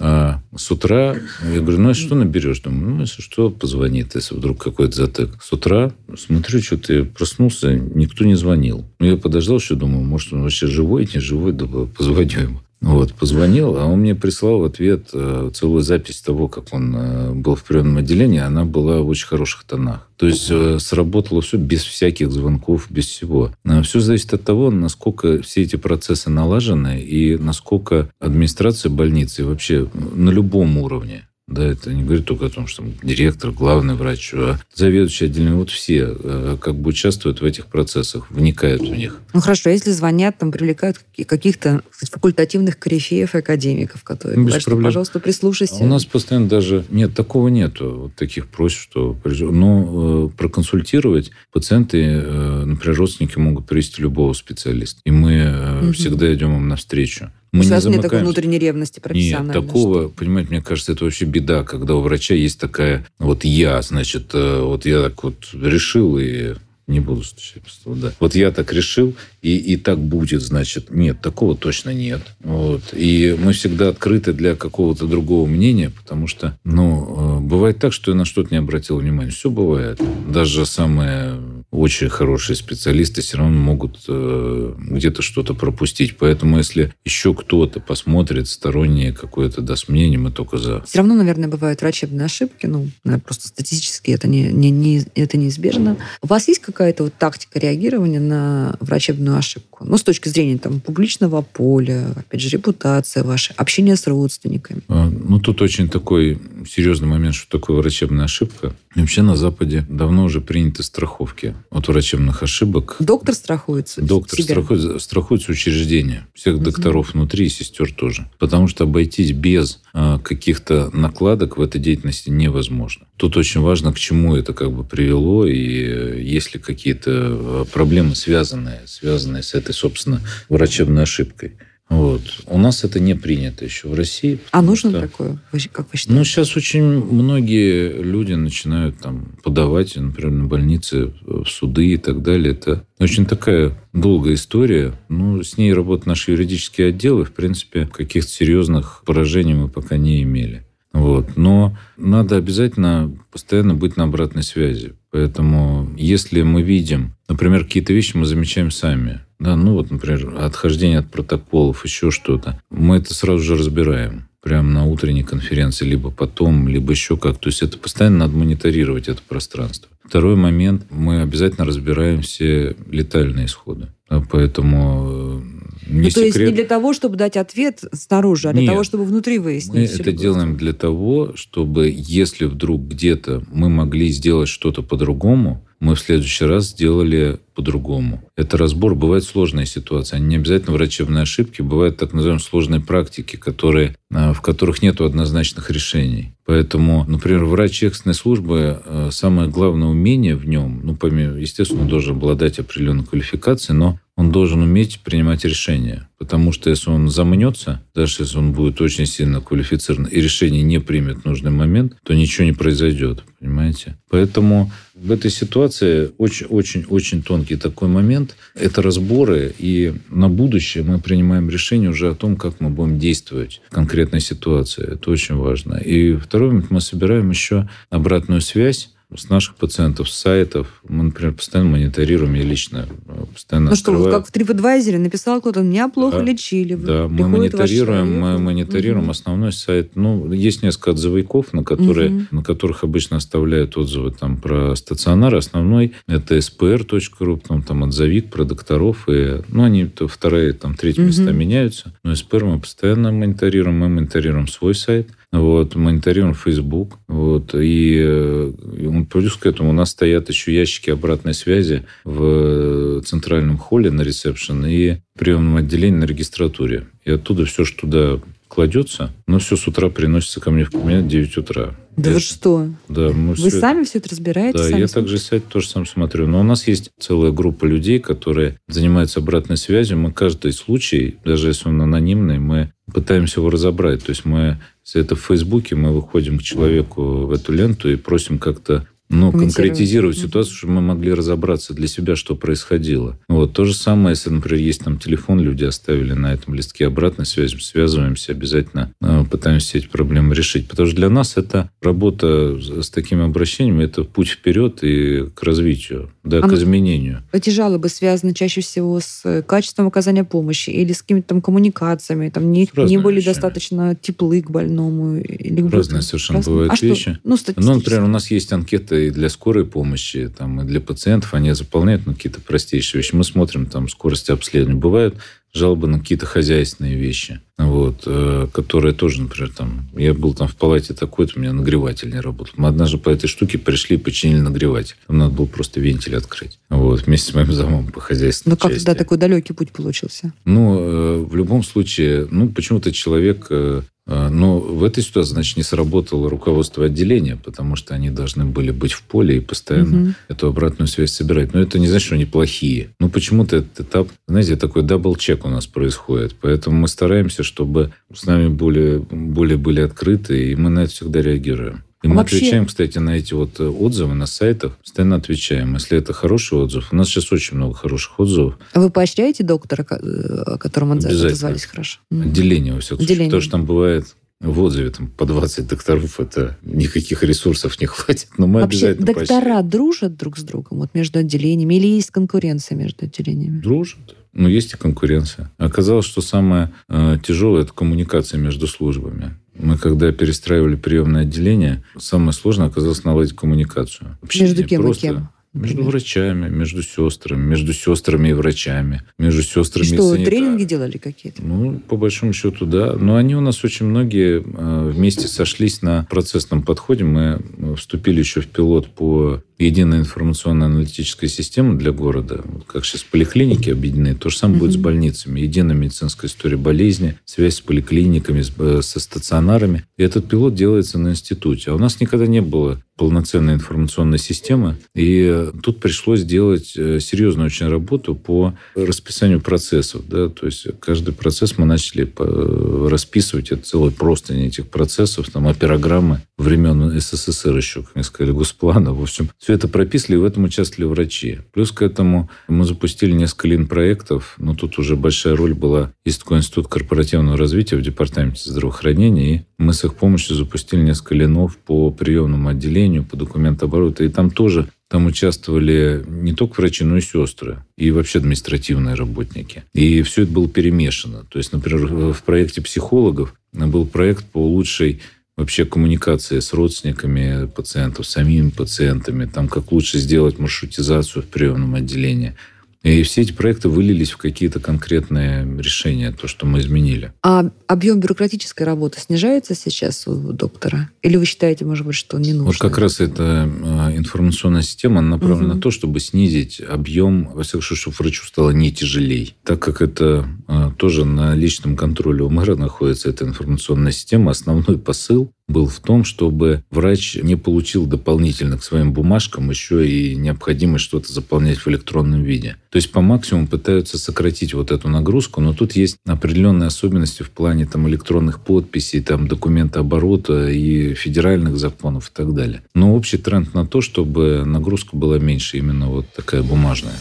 А 0.00 0.40
с 0.56 0.70
утра, 0.70 1.16
я 1.52 1.60
говорю, 1.60 1.78
ну, 1.78 1.90
а 1.90 1.94
что 1.94 2.14
наберешь? 2.14 2.60
Думаю, 2.60 2.96
ну, 2.96 3.00
если 3.02 3.22
что, 3.22 3.50
позвонит, 3.50 4.14
если 4.14 4.34
вдруг 4.34 4.62
какой-то 4.62 4.96
затык. 4.96 5.42
С 5.42 5.52
утра 5.52 5.92
смотрю, 6.16 6.62
что-то 6.62 6.92
я 6.92 7.04
проснулся, 7.04 7.72
никто 7.74 8.24
не 8.24 8.34
звонил. 8.34 8.84
Ну, 8.98 9.06
я 9.06 9.16
подождал 9.16 9.58
еще, 9.58 9.74
думаю, 9.74 10.04
может, 10.04 10.32
он 10.32 10.42
вообще 10.42 10.66
живой, 10.66 11.08
не 11.12 11.20
живой, 11.20 11.52
думаю, 11.52 11.86
позвоню 11.86 12.40
ему. 12.40 12.60
Вот, 12.80 13.12
позвонил, 13.12 13.76
а 13.76 13.86
он 13.86 14.00
мне 14.00 14.14
прислал 14.14 14.60
в 14.60 14.64
ответ 14.64 15.08
э, 15.12 15.50
целую 15.52 15.82
запись 15.82 16.20
того, 16.20 16.46
как 16.46 16.72
он 16.72 16.94
э, 16.96 17.32
был 17.32 17.56
в 17.56 17.64
приемном 17.64 17.98
отделении. 17.98 18.38
Она 18.38 18.64
была 18.64 19.00
в 19.00 19.08
очень 19.08 19.26
хороших 19.26 19.64
тонах. 19.64 20.08
То 20.16 20.26
есть 20.26 20.48
э, 20.50 20.78
сработало 20.78 21.42
все 21.42 21.56
без 21.56 21.82
всяких 21.82 22.30
звонков, 22.30 22.86
без 22.88 23.06
всего. 23.06 23.50
Все 23.82 23.98
зависит 23.98 24.32
от 24.34 24.44
того, 24.44 24.70
насколько 24.70 25.42
все 25.42 25.62
эти 25.62 25.74
процессы 25.74 26.30
налажены 26.30 27.00
и 27.00 27.36
насколько 27.36 28.10
администрация 28.20 28.90
больницы 28.90 29.44
вообще 29.44 29.88
на 30.14 30.30
любом 30.30 30.78
уровне 30.78 31.27
да, 31.48 31.64
это 31.66 31.92
не 31.92 32.04
говорит 32.04 32.26
только 32.26 32.46
о 32.46 32.50
том, 32.50 32.66
что 32.66 32.84
директор, 33.02 33.50
главный 33.50 33.94
врач, 33.94 34.32
а 34.34 34.58
заведующий 34.74 35.24
отделением, 35.24 35.56
вот 35.56 35.70
все 35.70 36.06
э, 36.16 36.56
как 36.60 36.74
бы 36.76 36.90
участвуют 36.90 37.40
в 37.40 37.44
этих 37.44 37.66
процессах, 37.66 38.30
вникают 38.30 38.82
в 38.82 38.84
них. 38.94 39.18
Ну 39.32 39.40
хорошо, 39.40 39.70
если 39.70 39.90
звонят, 39.90 40.38
там 40.38 40.52
привлекают 40.52 40.98
каки- 40.98 41.24
каких-то 41.24 41.82
кстати, 41.90 42.10
факультативных 42.12 42.78
корифеев 42.78 43.34
и 43.34 43.38
академиков, 43.38 44.04
которые 44.04 44.36
Ну, 44.36 44.42
без 44.44 44.48
говорят, 44.50 44.62
что, 44.62 44.70
проблем. 44.72 44.84
пожалуйста, 44.88 45.20
прислушайся. 45.20 45.76
А 45.80 45.84
у 45.84 45.86
нас 45.86 46.04
постоянно 46.04 46.48
даже... 46.48 46.84
Нет, 46.90 47.14
такого 47.14 47.48
нету. 47.48 47.98
Вот 48.02 48.14
таких 48.14 48.46
просьб, 48.48 48.76
что... 48.78 49.16
Но 49.24 50.28
э, 50.34 50.36
проконсультировать 50.36 51.30
пациенты, 51.52 52.02
э, 52.02 52.64
например, 52.66 52.96
родственники 52.98 53.38
могут 53.38 53.66
привести 53.66 54.02
любого 54.02 54.32
специалиста. 54.34 55.00
И 55.04 55.10
мы 55.10 55.32
э, 55.32 55.80
Мгм. 55.82 55.92
всегда 55.94 56.32
идем 56.34 56.54
им 56.56 56.68
навстречу. 56.68 57.30
У 57.52 57.56
Мы 57.56 57.64
не 57.64 57.70
вас 57.70 57.84
нет 57.84 58.02
такой 58.02 58.18
замыкаемся. 58.18 58.24
внутренней 58.24 58.58
ревности 58.58 58.96
Нет, 58.96 59.02
профессиональной. 59.02 59.54
такого, 59.66 60.08
понимаете, 60.08 60.50
мне 60.50 60.62
кажется, 60.62 60.92
это 60.92 61.04
вообще 61.04 61.24
беда, 61.24 61.64
когда 61.64 61.94
у 61.94 62.00
врача 62.00 62.34
есть 62.34 62.60
такая, 62.60 63.06
вот 63.18 63.44
я, 63.44 63.80
значит, 63.82 64.30
э, 64.34 64.60
вот 64.60 64.84
я 64.84 65.02
так 65.02 65.22
вот 65.24 65.48
решил 65.54 66.18
и 66.18 66.54
не 66.88 67.00
буду 67.00 67.22
стучать 67.22 67.62
да. 67.84 68.12
Вот 68.18 68.34
я 68.34 68.50
так 68.50 68.72
решил, 68.72 69.14
и, 69.42 69.56
и 69.56 69.76
так 69.76 69.98
будет, 69.98 70.40
значит. 70.40 70.90
Нет, 70.90 71.20
такого 71.20 71.54
точно 71.54 71.90
нет. 71.90 72.22
Вот. 72.40 72.82
И 72.94 73.36
мы 73.38 73.52
всегда 73.52 73.88
открыты 73.88 74.32
для 74.32 74.56
какого-то 74.56 75.06
другого 75.06 75.46
мнения, 75.46 75.90
потому 75.90 76.26
что, 76.26 76.58
ну, 76.64 77.38
э, 77.38 77.40
бывает 77.40 77.78
так, 77.78 77.92
что 77.92 78.10
я 78.10 78.16
на 78.16 78.24
что-то 78.24 78.48
не 78.50 78.56
обратил 78.58 78.96
внимания. 78.96 79.30
Все 79.30 79.50
бывает. 79.50 80.00
Даже 80.28 80.64
самые 80.64 81.38
очень 81.70 82.08
хорошие 82.08 82.56
специалисты 82.56 83.20
все 83.20 83.36
равно 83.36 83.58
могут 83.58 83.98
э, 84.08 84.74
где-то 84.78 85.20
что-то 85.22 85.54
пропустить. 85.54 86.16
Поэтому, 86.16 86.56
если 86.58 86.92
еще 87.04 87.34
кто-то 87.34 87.78
посмотрит 87.80 88.48
стороннее 88.48 89.12
какое-то 89.12 89.60
даст 89.60 89.88
мнение, 89.88 90.18
мы 90.18 90.30
только 90.30 90.56
за. 90.56 90.80
Все 90.82 90.98
равно, 90.98 91.14
наверное, 91.14 91.48
бывают 91.48 91.82
врачебные 91.82 92.24
ошибки, 92.24 92.66
ну, 92.66 92.88
просто 93.24 93.48
статистически 93.48 94.10
это, 94.12 94.28
не, 94.28 94.44
не, 94.50 94.70
не- 94.70 95.04
это 95.14 95.36
неизбежно. 95.36 95.96
У 96.22 96.26
вас 96.26 96.48
есть 96.48 96.60
какая-то 96.60 97.04
вот 97.04 97.14
тактика 97.18 97.58
реагирования 97.58 98.20
на 98.20 98.76
врачебную 98.80 99.36
ошибку? 99.36 99.84
Ну, 99.84 99.98
с 99.98 100.02
точки 100.02 100.28
зрения 100.28 100.58
там, 100.58 100.80
публичного 100.80 101.42
поля, 101.42 102.12
опять 102.16 102.40
же, 102.40 102.48
репутация 102.48 103.22
ваша, 103.24 103.52
общение 103.56 103.96
с 103.96 104.06
родственниками. 104.06 104.80
А, 104.88 105.08
Ну, 105.10 105.38
тут 105.38 105.60
очень 105.62 105.88
такой 105.88 106.40
серьезный 106.68 107.08
момент, 107.08 107.34
что 107.34 107.58
такое 107.58 107.76
врачебная 107.76 108.24
ошибка. 108.24 108.74
И 108.94 109.00
вообще 109.00 109.22
на 109.22 109.36
Западе 109.36 109.84
давно 109.88 110.24
уже 110.24 110.40
приняты 110.40 110.82
страховки 110.82 111.54
от 111.70 111.88
врачебных 111.88 112.42
ошибок. 112.42 112.96
Доктор 112.98 113.34
страхуется? 113.34 114.00
Доктор 114.00 114.40
себя? 114.40 114.54
страхует, 114.54 115.02
страхуется 115.02 115.52
учреждение. 115.52 116.26
Всех 116.34 116.56
Мгм. 116.56 116.64
докторов 116.64 117.12
внутри 117.14 117.46
и 117.46 117.48
сестер 117.48 117.92
тоже. 117.92 118.28
Потому 118.38 118.68
что 118.68 118.84
обойтись 118.84 119.32
без 119.32 119.80
а, 119.92 120.18
каких-то 120.18 120.90
накладок 120.94 121.56
в 121.58 121.60
этой 121.62 121.80
деятельности 121.80 122.30
невозможно. 122.30 123.06
Тут 123.16 123.36
очень 123.36 123.60
важно, 123.60 123.92
к 123.92 123.98
чему 123.98 124.36
это 124.36 124.52
как 124.54 124.72
бы 124.72 124.84
привело, 124.84 125.44
и 125.46 125.82
э, 125.84 126.20
есть 126.22 126.54
ли 126.54 126.60
какие-то 126.60 127.10
э, 127.10 127.64
проблемы, 127.72 128.14
связанные, 128.14 128.80
связанные 128.86 129.42
с 129.42 129.54
этой, 129.54 129.74
собственно, 129.74 130.20
врачебной 130.48 131.02
ошибкой. 131.02 131.52
Вот. 131.88 132.20
У 132.46 132.58
нас 132.58 132.84
это 132.84 133.00
не 133.00 133.14
принято 133.14 133.64
еще 133.64 133.88
в 133.88 133.94
России. 133.94 134.40
А 134.50 134.60
нужно 134.62 134.90
Да. 134.90 135.00
такое, 135.02 135.38
как 135.72 135.86
вы 135.86 135.92
Ну, 135.92 135.96
считаете? 135.98 136.24
сейчас 136.24 136.56
очень 136.56 136.82
многие 136.82 138.02
люди 138.02 138.34
начинают 138.34 138.98
там 138.98 139.36
подавать, 139.42 139.96
например, 139.96 140.30
на 140.32 140.44
больницы 140.44 141.14
в 141.22 141.46
суды 141.46 141.86
и 141.86 141.96
так 141.96 142.22
далее. 142.22 142.52
Это 142.52 142.84
очень 142.98 143.24
такая 143.26 143.76
долгая 143.92 144.34
история. 144.34 144.92
Ну, 145.08 145.42
с 145.42 145.56
ней 145.56 145.72
работают 145.72 146.06
наши 146.06 146.32
юридические 146.32 146.88
отделы. 146.88 147.24
В 147.24 147.32
принципе, 147.32 147.86
каких-то 147.86 148.30
серьезных 148.30 149.02
поражений 149.06 149.54
мы 149.54 149.68
пока 149.68 149.96
не 149.96 150.22
имели. 150.22 150.64
Вот. 150.92 151.36
Но 151.36 151.76
надо 151.96 152.36
обязательно 152.36 153.16
постоянно 153.30 153.74
быть 153.74 153.96
на 153.96 154.04
обратной 154.04 154.42
связи. 154.42 154.94
Поэтому, 155.10 155.88
если 155.96 156.42
мы 156.42 156.62
видим, 156.62 157.14
например, 157.28 157.64
какие-то 157.64 157.92
вещи 157.92 158.16
мы 158.16 158.26
замечаем 158.26 158.70
сами, 158.70 159.20
да, 159.38 159.56
ну 159.56 159.74
вот, 159.74 159.90
например, 159.90 160.34
отхождение 160.38 160.98
от 160.98 161.10
протоколов, 161.10 161.84
еще 161.84 162.10
что-то, 162.10 162.60
мы 162.70 162.96
это 162.96 163.14
сразу 163.14 163.42
же 163.42 163.56
разбираем. 163.56 164.28
прямо 164.40 164.68
на 164.68 164.84
утренней 164.86 165.24
конференции, 165.24 165.84
либо 165.84 166.10
потом, 166.10 166.68
либо 166.68 166.92
еще 166.92 167.16
как. 167.16 167.38
То 167.38 167.48
есть 167.48 167.62
это 167.62 167.76
постоянно 167.78 168.18
надо 168.18 168.36
мониторировать 168.36 169.08
это 169.08 169.20
пространство. 169.28 169.90
Второй 170.04 170.36
момент. 170.36 170.86
Мы 170.90 171.20
обязательно 171.20 171.66
разбираем 171.66 172.22
все 172.22 172.76
летальные 172.90 173.46
исходы. 173.46 173.88
Поэтому 174.30 175.04
э, 175.06 175.90
не 175.90 175.98
ну, 175.98 176.04
то 176.04 176.10
секрет. 176.10 176.24
есть 176.24 176.38
не 176.38 176.52
для 176.52 176.64
того, 176.64 176.94
чтобы 176.94 177.16
дать 177.16 177.36
ответ 177.36 177.84
снаружи, 177.92 178.48
а 178.48 178.52
для 178.52 178.62
Нет. 178.62 178.70
того, 178.70 178.84
чтобы 178.84 179.04
внутри 179.04 179.38
выяснить. 179.38 179.74
Мы 179.74 179.82
это 179.82 180.10
любовь. 180.10 180.22
делаем 180.22 180.56
для 180.56 180.72
того, 180.72 181.32
чтобы 181.34 181.92
если 181.94 182.46
вдруг 182.46 182.88
где-то 182.88 183.42
мы 183.52 183.68
могли 183.68 184.08
сделать 184.08 184.48
что-то 184.48 184.82
по-другому, 184.82 185.66
мы 185.80 185.94
в 185.94 186.00
следующий 186.00 186.44
раз 186.44 186.70
сделали 186.70 187.38
по-другому. 187.54 188.22
Это 188.36 188.56
разбор. 188.56 188.94
Бывают 188.94 189.24
сложные 189.24 189.66
ситуации. 189.66 190.16
Они 190.16 190.26
не 190.26 190.36
обязательно 190.36 190.72
врачебные 190.72 191.22
ошибки. 191.22 191.62
Бывают 191.62 191.96
так 191.96 192.12
называемые 192.12 192.42
сложные 192.42 192.80
практики, 192.80 193.36
которые, 193.36 193.96
э, 194.10 194.32
в 194.32 194.40
которых 194.40 194.82
нет 194.82 195.00
однозначных 195.00 195.70
решений. 195.70 196.34
Поэтому, 196.44 197.04
например, 197.08 197.44
врач 197.44 197.82
экстренной 197.82 198.14
службы, 198.14 198.80
э, 198.84 199.08
самое 199.12 199.48
главное 199.48 199.88
умение 199.88 200.36
в 200.36 200.46
нем, 200.46 200.80
ну, 200.82 200.96
помимо, 200.96 201.36
естественно, 201.38 201.82
он 201.82 201.88
должен 201.88 202.16
обладать 202.16 202.58
определенной 202.58 203.04
квалификацией, 203.04 203.76
но 203.76 203.98
он 204.16 204.32
должен 204.32 204.62
уметь 204.62 205.00
принимать 205.04 205.44
решения. 205.44 206.08
Потому 206.18 206.50
что 206.52 206.70
если 206.70 206.90
он 206.90 207.08
замнется, 207.08 207.82
даже 207.94 208.22
если 208.22 208.38
он 208.38 208.52
будет 208.52 208.80
очень 208.80 209.06
сильно 209.06 209.40
квалифицирован 209.40 210.06
и 210.06 210.20
решение 210.20 210.62
не 210.62 210.80
примет 210.80 211.18
в 211.18 211.24
нужный 211.24 211.52
момент, 211.52 211.94
то 212.02 212.14
ничего 212.14 212.44
не 212.44 212.52
произойдет. 212.52 213.22
Понимаете? 213.38 213.96
Поэтому 214.10 214.72
в 215.02 215.12
этой 215.12 215.30
ситуации 215.30 216.10
очень-очень-очень 216.18 217.22
тонкий 217.22 217.56
такой 217.56 217.88
момент. 217.88 218.36
Это 218.54 218.82
разборы, 218.82 219.54
и 219.58 219.94
на 220.10 220.28
будущее 220.28 220.84
мы 220.84 220.98
принимаем 220.98 221.48
решение 221.50 221.90
уже 221.90 222.10
о 222.10 222.14
том, 222.14 222.36
как 222.36 222.60
мы 222.60 222.70
будем 222.70 222.98
действовать 222.98 223.60
в 223.70 223.74
конкретной 223.74 224.20
ситуации. 224.20 224.94
Это 224.94 225.10
очень 225.10 225.36
важно. 225.36 225.76
И 225.76 226.14
второй 226.14 226.48
момент, 226.48 226.70
мы 226.70 226.80
собираем 226.80 227.30
еще 227.30 227.68
обратную 227.90 228.40
связь 228.40 228.90
с 229.16 229.30
наших 229.30 229.54
пациентов, 229.54 230.10
с 230.10 230.18
сайтов. 230.18 230.82
Мы, 230.86 231.04
например, 231.04 231.32
постоянно 231.32 231.70
мониторируем, 231.70 232.34
я 232.34 232.42
лично 232.42 232.86
э, 233.06 233.24
постоянно 233.32 233.70
Ну 233.70 233.76
что, 233.76 233.92
открываю. 233.92 234.20
как 234.22 234.28
в 234.28 234.32
TripAdvisor 234.32 234.98
написал 234.98 235.40
кто-то, 235.40 235.60
меня 235.62 235.88
плохо 235.88 236.18
Да. 236.18 236.24
лечили. 236.24 236.74
Да, 236.74 237.08
мы 237.08 237.26
мониторируем, 237.26 238.20
мы 238.20 238.38
мониторируем 238.38 239.04
Мгм. 239.04 239.10
основной 239.10 239.52
сайт. 239.52 239.92
Ну, 239.94 240.30
есть 240.32 240.62
несколько 240.62 240.90
отзывиков, 240.90 241.54
на 241.54 241.64
которые, 241.64 242.10
Мгм. 242.10 242.28
на 242.32 242.42
которых 242.42 242.84
обычно 242.84 243.16
оставляют 243.16 243.78
отзывы 243.78 244.10
там 244.10 244.36
про 244.36 244.76
стационары. 244.76 245.38
Основной 245.38 245.94
это 246.06 246.36
spr.ru, 246.36 247.38
потом 247.38 247.62
там 247.62 247.82
отзывик 247.84 248.28
про 248.30 248.44
докторов. 248.44 249.08
И, 249.08 249.40
ну, 249.48 249.64
они 249.64 249.86
то 249.86 250.06
вторые, 250.06 250.52
там, 250.52 250.74
третьи 250.74 251.00
Мгм. 251.00 251.08
места 251.08 251.32
меняются. 251.32 251.94
Но 252.04 252.12
SPR 252.12 252.44
мы 252.44 252.60
постоянно 252.60 253.10
мониторируем. 253.10 253.78
Мы 253.78 253.88
мониторируем 253.88 254.48
свой 254.48 254.74
сайт. 254.74 255.08
Вот, 255.30 255.74
мониторируем 255.74 256.34
Facebook. 256.34 256.98
Вот, 257.06 257.54
и, 257.54 257.98
э, 258.00 258.52
и 258.78 259.04
плюс 259.04 259.36
к 259.36 259.44
этому 259.46 259.70
у 259.70 259.72
нас 259.74 259.90
стоят 259.90 260.30
еще 260.30 260.54
ящики 260.54 260.88
обратной 260.90 261.34
связи 261.34 261.84
в 262.04 263.02
центральном 263.02 263.58
холле 263.58 263.90
на 263.90 264.02
ресепшн 264.02 264.64
и 264.64 264.96
приемном 265.18 265.56
отделении 265.56 265.98
на 265.98 266.04
регистратуре. 266.04 266.86
И 267.04 267.10
оттуда 267.10 267.44
все, 267.44 267.66
что 267.66 267.82
туда 267.82 268.20
кладется, 268.48 269.12
но 269.26 269.38
все 269.38 269.56
с 269.56 269.66
утра 269.68 269.88
приносится 269.90 270.40
ко 270.40 270.50
мне 270.50 270.64
в 270.64 270.70
кабинет 270.70 271.04
в 271.04 271.08
9 271.08 271.36
утра. 271.36 271.74
Да 271.96 272.10
Я- 272.10 272.14
вы 272.14 272.20
что? 272.20 272.68
да, 272.88 273.08
мы 273.10 273.34
Вы 273.34 273.50
всё- 273.50 273.60
сами 273.60 273.84
все 273.84 273.98
это 273.98 274.08
разбираете? 274.10 274.58
да, 274.58 274.64
я 274.64 274.68
смотрите? 274.70 274.94
также 274.94 275.18
сайт 275.18 275.46
тоже 275.48 275.68
сам 275.68 275.84
смотрю. 275.86 276.26
Но 276.28 276.40
у 276.40 276.44
нас 276.44 276.66
есть 276.68 276.90
целая 276.98 277.32
группа 277.32 277.64
людей, 277.64 277.98
которые 277.98 278.58
занимаются 278.68 279.20
обратной 279.20 279.56
связью. 279.56 279.98
Мы 279.98 280.12
каждый 280.12 280.52
случай, 280.52 281.16
даже 281.24 281.48
если 281.48 281.68
он 281.68 281.82
анонимный, 281.82 282.38
мы 282.38 282.72
пытаемся 282.92 283.40
его 283.40 283.50
разобрать. 283.50 284.04
То 284.04 284.10
есть 284.10 284.24
мы, 284.24 284.58
если 284.84 285.00
это 285.02 285.16
в 285.16 285.20
Фейсбуке, 285.20 285.74
мы 285.74 285.92
выходим 285.92 286.38
к 286.38 286.42
человеку 286.42 287.26
в 287.26 287.32
эту 287.32 287.52
ленту 287.52 287.90
и 287.90 287.96
просим 287.96 288.38
как-то 288.38 288.86
ну, 289.08 289.32
конкретизировать 289.32 290.18
ситуацию, 290.18 290.54
чтобы 290.54 290.74
мы 290.74 290.80
могли 290.82 291.12
разобраться 291.12 291.74
для 291.74 291.86
себя, 291.88 292.16
что 292.16 292.36
происходило. 292.36 293.18
Вот. 293.28 293.52
То 293.52 293.64
же 293.64 293.74
самое, 293.74 294.10
если, 294.10 294.30
например, 294.30 294.60
есть 294.60 294.84
там 294.84 294.98
телефон, 294.98 295.40
люди 295.40 295.64
оставили 295.64 296.12
на 296.12 296.32
этом 296.32 296.54
листке 296.54 296.86
обратной 296.86 297.26
связи, 297.26 297.56
связываемся, 297.58 298.32
обязательно 298.32 298.92
э, 299.00 299.24
пытаемся 299.30 299.78
эти 299.78 299.86
проблемы 299.86 300.34
решить. 300.34 300.68
Потому 300.68 300.86
что 300.88 300.96
для 300.96 301.08
нас 301.10 301.36
это 301.36 301.70
работа 301.82 302.58
с 302.82 302.90
такими 302.90 303.24
обращениями, 303.24 303.84
это 303.84 304.04
путь 304.04 304.28
вперед 304.28 304.80
и 304.82 305.24
к 305.34 305.42
развитию, 305.42 306.10
да, 306.24 306.38
А 306.38 306.42
к 306.42 306.48
ну- 306.50 306.54
изменению. 306.56 307.22
Эти 307.32 307.50
жалобы 307.50 307.88
связаны 307.88 308.34
чаще 308.34 308.60
всего 308.60 309.00
с 309.00 309.22
э, 309.24 309.42
качеством 309.42 309.86
оказания 309.86 310.24
помощи 310.24 310.70
или 310.70 310.92
с 310.92 311.02
какими-то 311.02 311.28
там 311.28 311.40
коммуникациями, 311.42 312.28
там 312.28 312.50
не, 312.52 312.68
не 312.76 312.98
были 312.98 313.16
вещами. 313.16 313.34
достаточно 313.34 313.94
теплы 313.94 314.42
к 314.42 314.50
больному. 314.50 315.16
Или 315.18 315.62
к 315.66 315.72
Разные 315.72 316.02
совершенно 316.02 316.38
Разные. 316.38 316.52
бывают 316.54 316.72
а 316.72 316.76
что? 316.76 316.86
вещи. 316.86 317.18
Ну, 317.24 317.30
Ну, 317.30 317.36
статистически. 317.36 317.74
например, 317.76 318.04
у 318.04 318.08
нас 318.08 318.30
есть 318.30 318.52
анкеты 318.52 318.97
и 318.98 319.10
для 319.10 319.28
скорой 319.28 319.64
помощи, 319.64 320.30
там, 320.36 320.60
и 320.60 320.64
для 320.64 320.80
пациентов. 320.80 321.34
Они 321.34 321.52
заполняют 321.52 322.06
ну, 322.06 322.14
какие-то 322.14 322.40
простейшие 322.40 323.00
вещи. 323.00 323.14
Мы 323.14 323.24
смотрим 323.24 323.66
там 323.66 323.88
скорость 323.88 324.30
обследования. 324.30 324.78
Бывают 324.78 325.16
жалобы 325.54 325.88
на 325.88 325.98
какие-то 325.98 326.26
хозяйственные 326.26 326.96
вещи, 326.96 327.40
вот, 327.56 328.02
э, 328.06 328.46
которые 328.52 328.92
тоже, 328.92 329.22
например, 329.22 329.50
там, 329.50 329.88
я 329.96 330.12
был 330.12 330.34
там 330.34 330.46
в 330.46 330.54
палате 330.54 330.92
такой-то, 330.92 331.32
у 331.36 331.40
меня 331.40 331.52
нагреватель 331.52 332.12
не 332.12 332.20
работал. 332.20 332.52
Мы 332.58 332.68
однажды 332.68 332.98
по 332.98 333.08
этой 333.08 333.28
штуке 333.28 333.56
пришли 333.56 333.96
и 333.96 333.98
починили 333.98 334.40
нагреватель. 334.40 334.96
Нам 335.08 335.18
надо 335.18 335.34
было 335.34 335.46
просто 335.46 335.80
вентиль 335.80 336.16
открыть. 336.16 336.58
Вот, 336.68 337.06
вместе 337.06 337.32
с 337.32 337.34
моим 337.34 337.50
замом 337.52 337.86
по 337.86 338.00
хозяйственной 338.00 338.52
Ну, 338.52 338.56
как 338.58 338.72
части. 338.72 338.84
тогда 338.84 338.98
такой 338.98 339.16
далекий 339.16 339.54
путь 339.54 339.72
получился? 339.72 340.32
Ну, 340.44 340.78
э, 340.78 341.24
в 341.24 341.34
любом 341.34 341.62
случае, 341.64 342.28
ну, 342.30 342.48
почему-то 342.50 342.92
человек... 342.92 343.46
э, 343.50 343.82
Но 344.08 344.58
в 344.58 344.82
этой 344.84 345.02
ситуации, 345.02 345.34
значит, 345.34 345.56
не 345.58 345.62
сработало 345.62 346.30
руководство 346.30 346.86
отделения, 346.86 347.36
потому 347.36 347.76
что 347.76 347.94
они 347.94 348.08
должны 348.10 348.46
были 348.46 348.70
быть 348.70 348.92
в 348.92 349.02
поле 349.02 349.36
и 349.36 349.40
постоянно 349.40 349.96
Мгм. 349.98 350.14
эту 350.28 350.48
обратную 350.48 350.88
связь 350.88 351.12
собирать. 351.12 351.52
Но 351.52 351.60
это 351.60 351.78
не 351.78 351.86
значит, 351.88 352.06
что 352.06 352.14
они 352.14 352.24
плохие. 352.24 352.88
Ну, 352.98 353.10
почему-то 353.10 353.56
этот 353.56 353.80
этап, 353.80 354.08
знаете, 354.26 354.56
такой 354.56 354.82
double-check 354.82 355.44
у 355.44 355.48
нас 355.48 355.66
происходит. 355.66 356.34
Поэтому 356.40 356.78
мы 356.78 356.88
стараемся, 356.88 357.42
чтобы 357.42 357.92
с 358.14 358.24
нами 358.24 358.48
более, 358.48 359.00
более 359.00 359.58
были 359.58 359.80
открыты, 359.80 360.52
и 360.52 360.56
мы 360.56 360.70
на 360.70 360.80
это 360.80 360.92
всегда 360.92 361.20
реагируем. 361.20 361.82
И 362.02 362.06
А 362.06 362.10
мы 362.10 362.16
вообще- 362.16 362.36
отвечаем, 362.36 362.66
кстати, 362.66 362.98
на 362.98 363.16
эти 363.16 363.34
вот 363.34 363.58
э, 363.58 363.64
отзывы 363.66 364.14
на 364.14 364.26
сайтах, 364.26 364.76
постоянно 364.78 365.16
отвечаем. 365.16 365.74
Если 365.74 365.98
это 365.98 366.12
хороший 366.12 366.58
отзыв, 366.58 366.92
у 366.92 366.96
нас 366.96 367.08
сейчас 367.08 367.32
очень 367.32 367.56
много 367.56 367.74
хороших 367.74 368.20
отзывов, 368.20 368.56
А 368.72 368.80
вы 368.80 368.90
поощряете 368.90 369.42
доктора, 369.42 369.82
ко- 369.82 369.96
э, 369.96 370.42
о 370.54 370.58
котором 370.58 370.92
отозвались 370.92 371.64
хорошо? 371.64 371.98
Отделение, 372.10 372.74
во 372.74 372.80
всяком 372.80 373.04
случае. 373.04 373.24
Потому 373.26 373.42
что 373.42 373.50
там 373.50 373.64
бывает 373.64 374.14
в 374.40 374.60
отзыве 374.60 374.90
там, 374.90 375.08
по 375.08 375.26
20 375.26 375.66
докторов, 375.66 376.20
это 376.20 376.56
никаких 376.62 377.24
ресурсов 377.24 377.80
не 377.80 377.86
хватит. 377.88 378.28
Но 378.38 378.46
мы 378.46 378.60
Вообще, 378.60 378.78
обязательно 378.90 379.06
доктора 379.06 379.26
поощряем. 379.40 379.68
дружат 379.68 380.16
друг 380.16 380.38
с 380.38 380.42
другом 380.44 380.78
вот 380.78 380.90
между 380.94 381.18
отделениями 381.18 381.74
или 381.74 381.88
есть 381.88 382.12
конкуренция 382.12 382.76
между 382.78 383.06
отделениями? 383.06 383.58
Дружат. 383.60 383.98
Но 384.32 384.48
есть 384.48 384.72
и 384.74 384.76
конкуренция. 384.76 385.50
Оказалось, 385.58 386.04
что 386.06 386.20
самое 386.20 386.70
э, 386.88 387.16
тяжелое– 387.26 387.62
это 387.64 387.72
коммуникация 387.72 388.38
между 388.38 388.68
службами. 388.68 389.34
Мы, 389.58 389.76
когда 389.76 390.12
перестраивали 390.12 390.76
приемное 390.76 391.22
отделение, 391.22 391.82
самое 391.98 392.32
сложное 392.32 392.68
оказалось 392.68 393.04
наладить 393.04 393.34
коммуникацию. 393.36 394.16
Общение 394.22 394.50
Между 394.50 394.64
кем 394.64 394.82
просто 394.82 395.06
и 395.06 395.10
кем? 395.10 395.28
Между 395.54 395.82
врачами, 395.82 396.48
между 396.48 396.82
сестрами, 396.82 397.42
между 397.42 397.72
сестрами 397.72 398.28
и 398.28 398.32
врачами, 398.32 399.02
между 399.18 399.40
И 399.40 399.44
сестрами 399.44 399.86
и 399.86 399.88
что, 399.88 400.10
санитарами. 400.10 400.24
тренинги 400.24 400.64
делали 400.64 400.98
какие-то? 400.98 401.42
Ну, 401.42 401.80
по 401.80 401.96
большому 401.96 402.32
счету, 402.32 402.66
да. 402.66 402.94
Но 402.94 403.16
они 403.16 403.34
у 403.34 403.40
нас 403.40 403.64
очень 403.64 403.86
многие 403.86 404.42
э, 404.44 404.90
вместе 404.90 405.26
сошлись 405.26 405.80
на 405.82 406.06
процессном 406.10 406.62
подходе. 406.62 407.04
Мы 407.04 407.40
э, 407.58 407.74
вступили 407.76 408.18
еще 408.20 408.42
в 408.42 408.46
пилот 408.46 408.88
по 408.88 409.42
единой 409.58 410.00
информационно-аналитической 410.00 411.28
системе 411.28 411.76
для 411.76 411.92
города. 411.92 412.42
Вот 412.44 412.64
как 412.64 412.84
сейчас 412.84 413.02
поликлиники 413.02 413.70
объединены, 413.70 414.14
то 414.14 414.30
же 414.30 414.36
самое 414.36 414.60
будет 414.60 414.72
с 414.72 414.76
больницами. 414.76 415.40
Единая 415.40 415.74
медицинская 415.74 416.30
история 416.30 416.56
болезни, 416.56 417.18
связь 417.24 417.56
с 417.56 417.60
поликлиниками, 417.60 418.44
э, 418.58 418.82
со 418.82 419.00
стационарами. 419.00 419.84
И 419.96 420.02
этот 420.02 420.28
пилот 420.28 420.54
делается 420.54 420.98
на 420.98 421.08
институте. 421.10 421.70
А 421.70 421.74
у 421.74 421.78
нас 421.78 422.00
никогда 422.00 422.26
не 422.26 422.42
было 422.42 422.80
полноценной 422.98 423.54
информационной 423.54 424.18
системы. 424.18 424.76
И 424.94 425.22
э, 425.22 425.52
тут 425.62 425.80
пришлось 425.80 426.24
делать 426.24 426.74
э, 426.76 426.98
серьезную 427.00 427.46
очень 427.46 427.68
работу 427.68 428.14
по 428.14 428.54
расписанию 428.74 429.40
процессов. 429.40 430.02
Да? 430.08 430.28
То 430.28 430.46
есть 430.46 430.66
каждый 430.80 431.14
процесс 431.14 431.56
мы 431.56 431.64
начали 431.64 432.04
по- 432.04 432.88
расписывать. 432.90 433.52
Это 433.52 433.62
целый 433.62 433.92
простынь 433.92 434.44
этих 434.44 434.66
процессов, 434.66 435.30
там, 435.30 435.46
оперограммы 435.46 436.20
времен 436.36 436.98
СССР 437.00 437.56
еще, 437.56 437.82
как 437.82 437.94
мне 437.94 438.04
сказали, 438.04 438.32
Госплана. 438.32 438.92
В 438.92 439.02
общем, 439.02 439.30
все 439.38 439.54
это 439.54 439.68
прописали, 439.68 440.16
и 440.16 440.18
в 440.18 440.24
этом 440.24 440.44
участвовали 440.44 440.88
врачи. 440.88 441.38
Плюс 441.52 441.72
к 441.72 441.82
этому 441.82 442.28
мы 442.48 442.64
запустили 442.64 443.12
несколько 443.12 443.48
лин-проектов, 443.48 444.34
но 444.38 444.54
тут 444.54 444.78
уже 444.78 444.96
большая 444.96 445.36
роль 445.36 445.54
была. 445.54 445.92
Есть 446.04 446.20
такой 446.20 446.38
институт 446.38 446.68
корпоративного 446.68 447.36
развития 447.36 447.76
в 447.76 447.82
департаменте 447.82 448.50
здравоохранения, 448.50 449.36
и 449.36 449.42
мы 449.58 449.72
с 449.72 449.84
их 449.84 449.94
помощью 449.94 450.36
запустили 450.36 450.82
несколько 450.82 451.14
линов 451.14 451.58
по 451.58 451.90
приемному 451.90 452.48
отделению, 452.48 452.87
по 453.02 453.16
документообороту. 453.16 454.04
И 454.04 454.08
там 454.08 454.30
тоже 454.30 454.68
там 454.88 455.06
участвовали 455.06 456.02
не 456.06 456.32
только 456.32 456.60
врачи, 456.60 456.84
но 456.84 456.96
и 456.96 457.00
сестры, 457.00 457.58
и 457.76 457.90
вообще 457.90 458.18
административные 458.18 458.94
работники. 458.94 459.64
И 459.74 460.02
все 460.02 460.22
это 460.22 460.32
было 460.32 460.48
перемешано. 460.48 461.24
То 461.28 461.38
есть, 461.38 461.52
например, 461.52 461.86
в 462.12 462.22
проекте 462.22 462.62
психологов 462.62 463.34
был 463.52 463.86
проект 463.86 464.24
по 464.24 464.38
лучшей 464.38 465.00
вообще 465.36 465.64
коммуникации 465.64 466.40
с 466.40 466.52
родственниками 466.52 467.46
пациентов, 467.46 468.06
самими 468.06 468.50
пациентами, 468.50 469.26
там 469.26 469.48
как 469.48 469.70
лучше 469.70 469.98
сделать 469.98 470.38
маршрутизацию 470.38 471.22
в 471.22 471.26
приемном 471.26 471.74
отделении– 471.74 472.34
и 472.88 473.02
все 473.02 473.22
эти 473.22 473.32
проекты 473.32 473.68
вылились 473.68 474.10
в 474.10 474.16
какие-то 474.16 474.60
конкретные 474.60 475.44
решения, 475.58 476.12
то, 476.12 476.28
что 476.28 476.46
мы 476.46 476.60
изменили. 476.60 477.12
А 477.22 477.50
объем 477.66 478.00
бюрократической 478.00 478.62
работы 478.62 479.00
снижается 479.00 479.54
сейчас 479.54 480.06
у 480.06 480.14
доктора? 480.32 480.90
Или 481.02 481.16
вы 481.16 481.24
считаете, 481.24 481.64
может 481.64 481.86
быть, 481.86 481.96
что 481.96 482.18
не 482.18 482.32
нужно? 482.32 482.46
Вот 482.46 482.58
как 482.58 482.78
раз 482.78 483.00
эта 483.00 483.48
а, 483.48 483.92
информационная 483.96 484.62
система 484.62 485.00
направлена 485.00 485.48
угу. 485.48 485.54
на 485.56 485.60
то, 485.60 485.70
чтобы 485.70 486.00
снизить 486.00 486.60
объем, 486.60 487.30
во 487.32 487.42
всяком 487.42 487.62
случае, 487.62 487.82
чтобы 487.82 487.96
врачу 487.98 488.24
стало 488.24 488.50
не 488.50 488.72
тяжелей. 488.72 489.36
Так 489.44 489.60
как 489.60 489.82
это 489.82 490.28
а, 490.46 490.70
тоже 490.72 491.04
на 491.04 491.34
личном 491.34 491.76
контроле 491.76 492.22
у 492.22 492.30
мэра 492.30 492.56
находится 492.56 493.08
эта 493.08 493.24
информационная 493.24 493.92
система, 493.92 494.30
основной 494.30 494.78
посыл 494.78 495.30
был 495.48 495.66
в 495.66 495.80
том, 495.80 496.04
чтобы 496.04 496.62
врач 496.70 497.16
не 497.16 497.36
получил 497.36 497.86
дополнительно 497.86 498.58
к 498.58 498.62
своим 498.62 498.92
бумажкам 498.92 499.50
еще 499.50 499.88
и 499.88 500.14
необходимость 500.14 500.84
что-то 500.84 501.12
заполнять 501.12 501.58
в 501.58 501.68
электронном 501.68 502.22
виде. 502.22 502.56
То 502.70 502.76
есть 502.76 502.92
по 502.92 503.00
максимуму 503.00 503.46
пытаются 503.46 503.98
сократить 503.98 504.52
вот 504.52 504.70
эту 504.70 504.88
нагрузку, 504.88 505.40
но 505.40 505.54
тут 505.54 505.72
есть 505.72 505.96
определенные 506.06 506.66
особенности 506.66 507.22
в 507.22 507.30
плане 507.30 507.66
там, 507.66 507.88
электронных 507.88 508.40
подписей, 508.40 509.00
там, 509.00 509.26
документа 509.26 509.80
оборота 509.80 510.48
и 510.48 510.94
федеральных 510.94 511.56
законов 511.56 512.08
и 512.08 512.12
так 512.14 512.34
далее. 512.34 512.62
Но 512.74 512.94
общий 512.94 513.16
тренд 513.16 513.54
на 513.54 513.66
то, 513.66 513.80
чтобы 513.80 514.44
нагрузка 514.44 514.96
была 514.96 515.18
меньше, 515.18 515.58
именно 515.58 515.88
вот 515.88 516.06
такая 516.14 516.42
бумажная. 516.42 516.96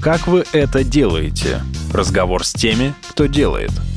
Как 0.00 0.26
вы 0.26 0.44
это 0.52 0.84
делаете? 0.84 1.62
Разговор 1.92 2.44
с 2.44 2.52
теми, 2.52 2.94
кто 3.10 3.26
делает– 3.26 3.72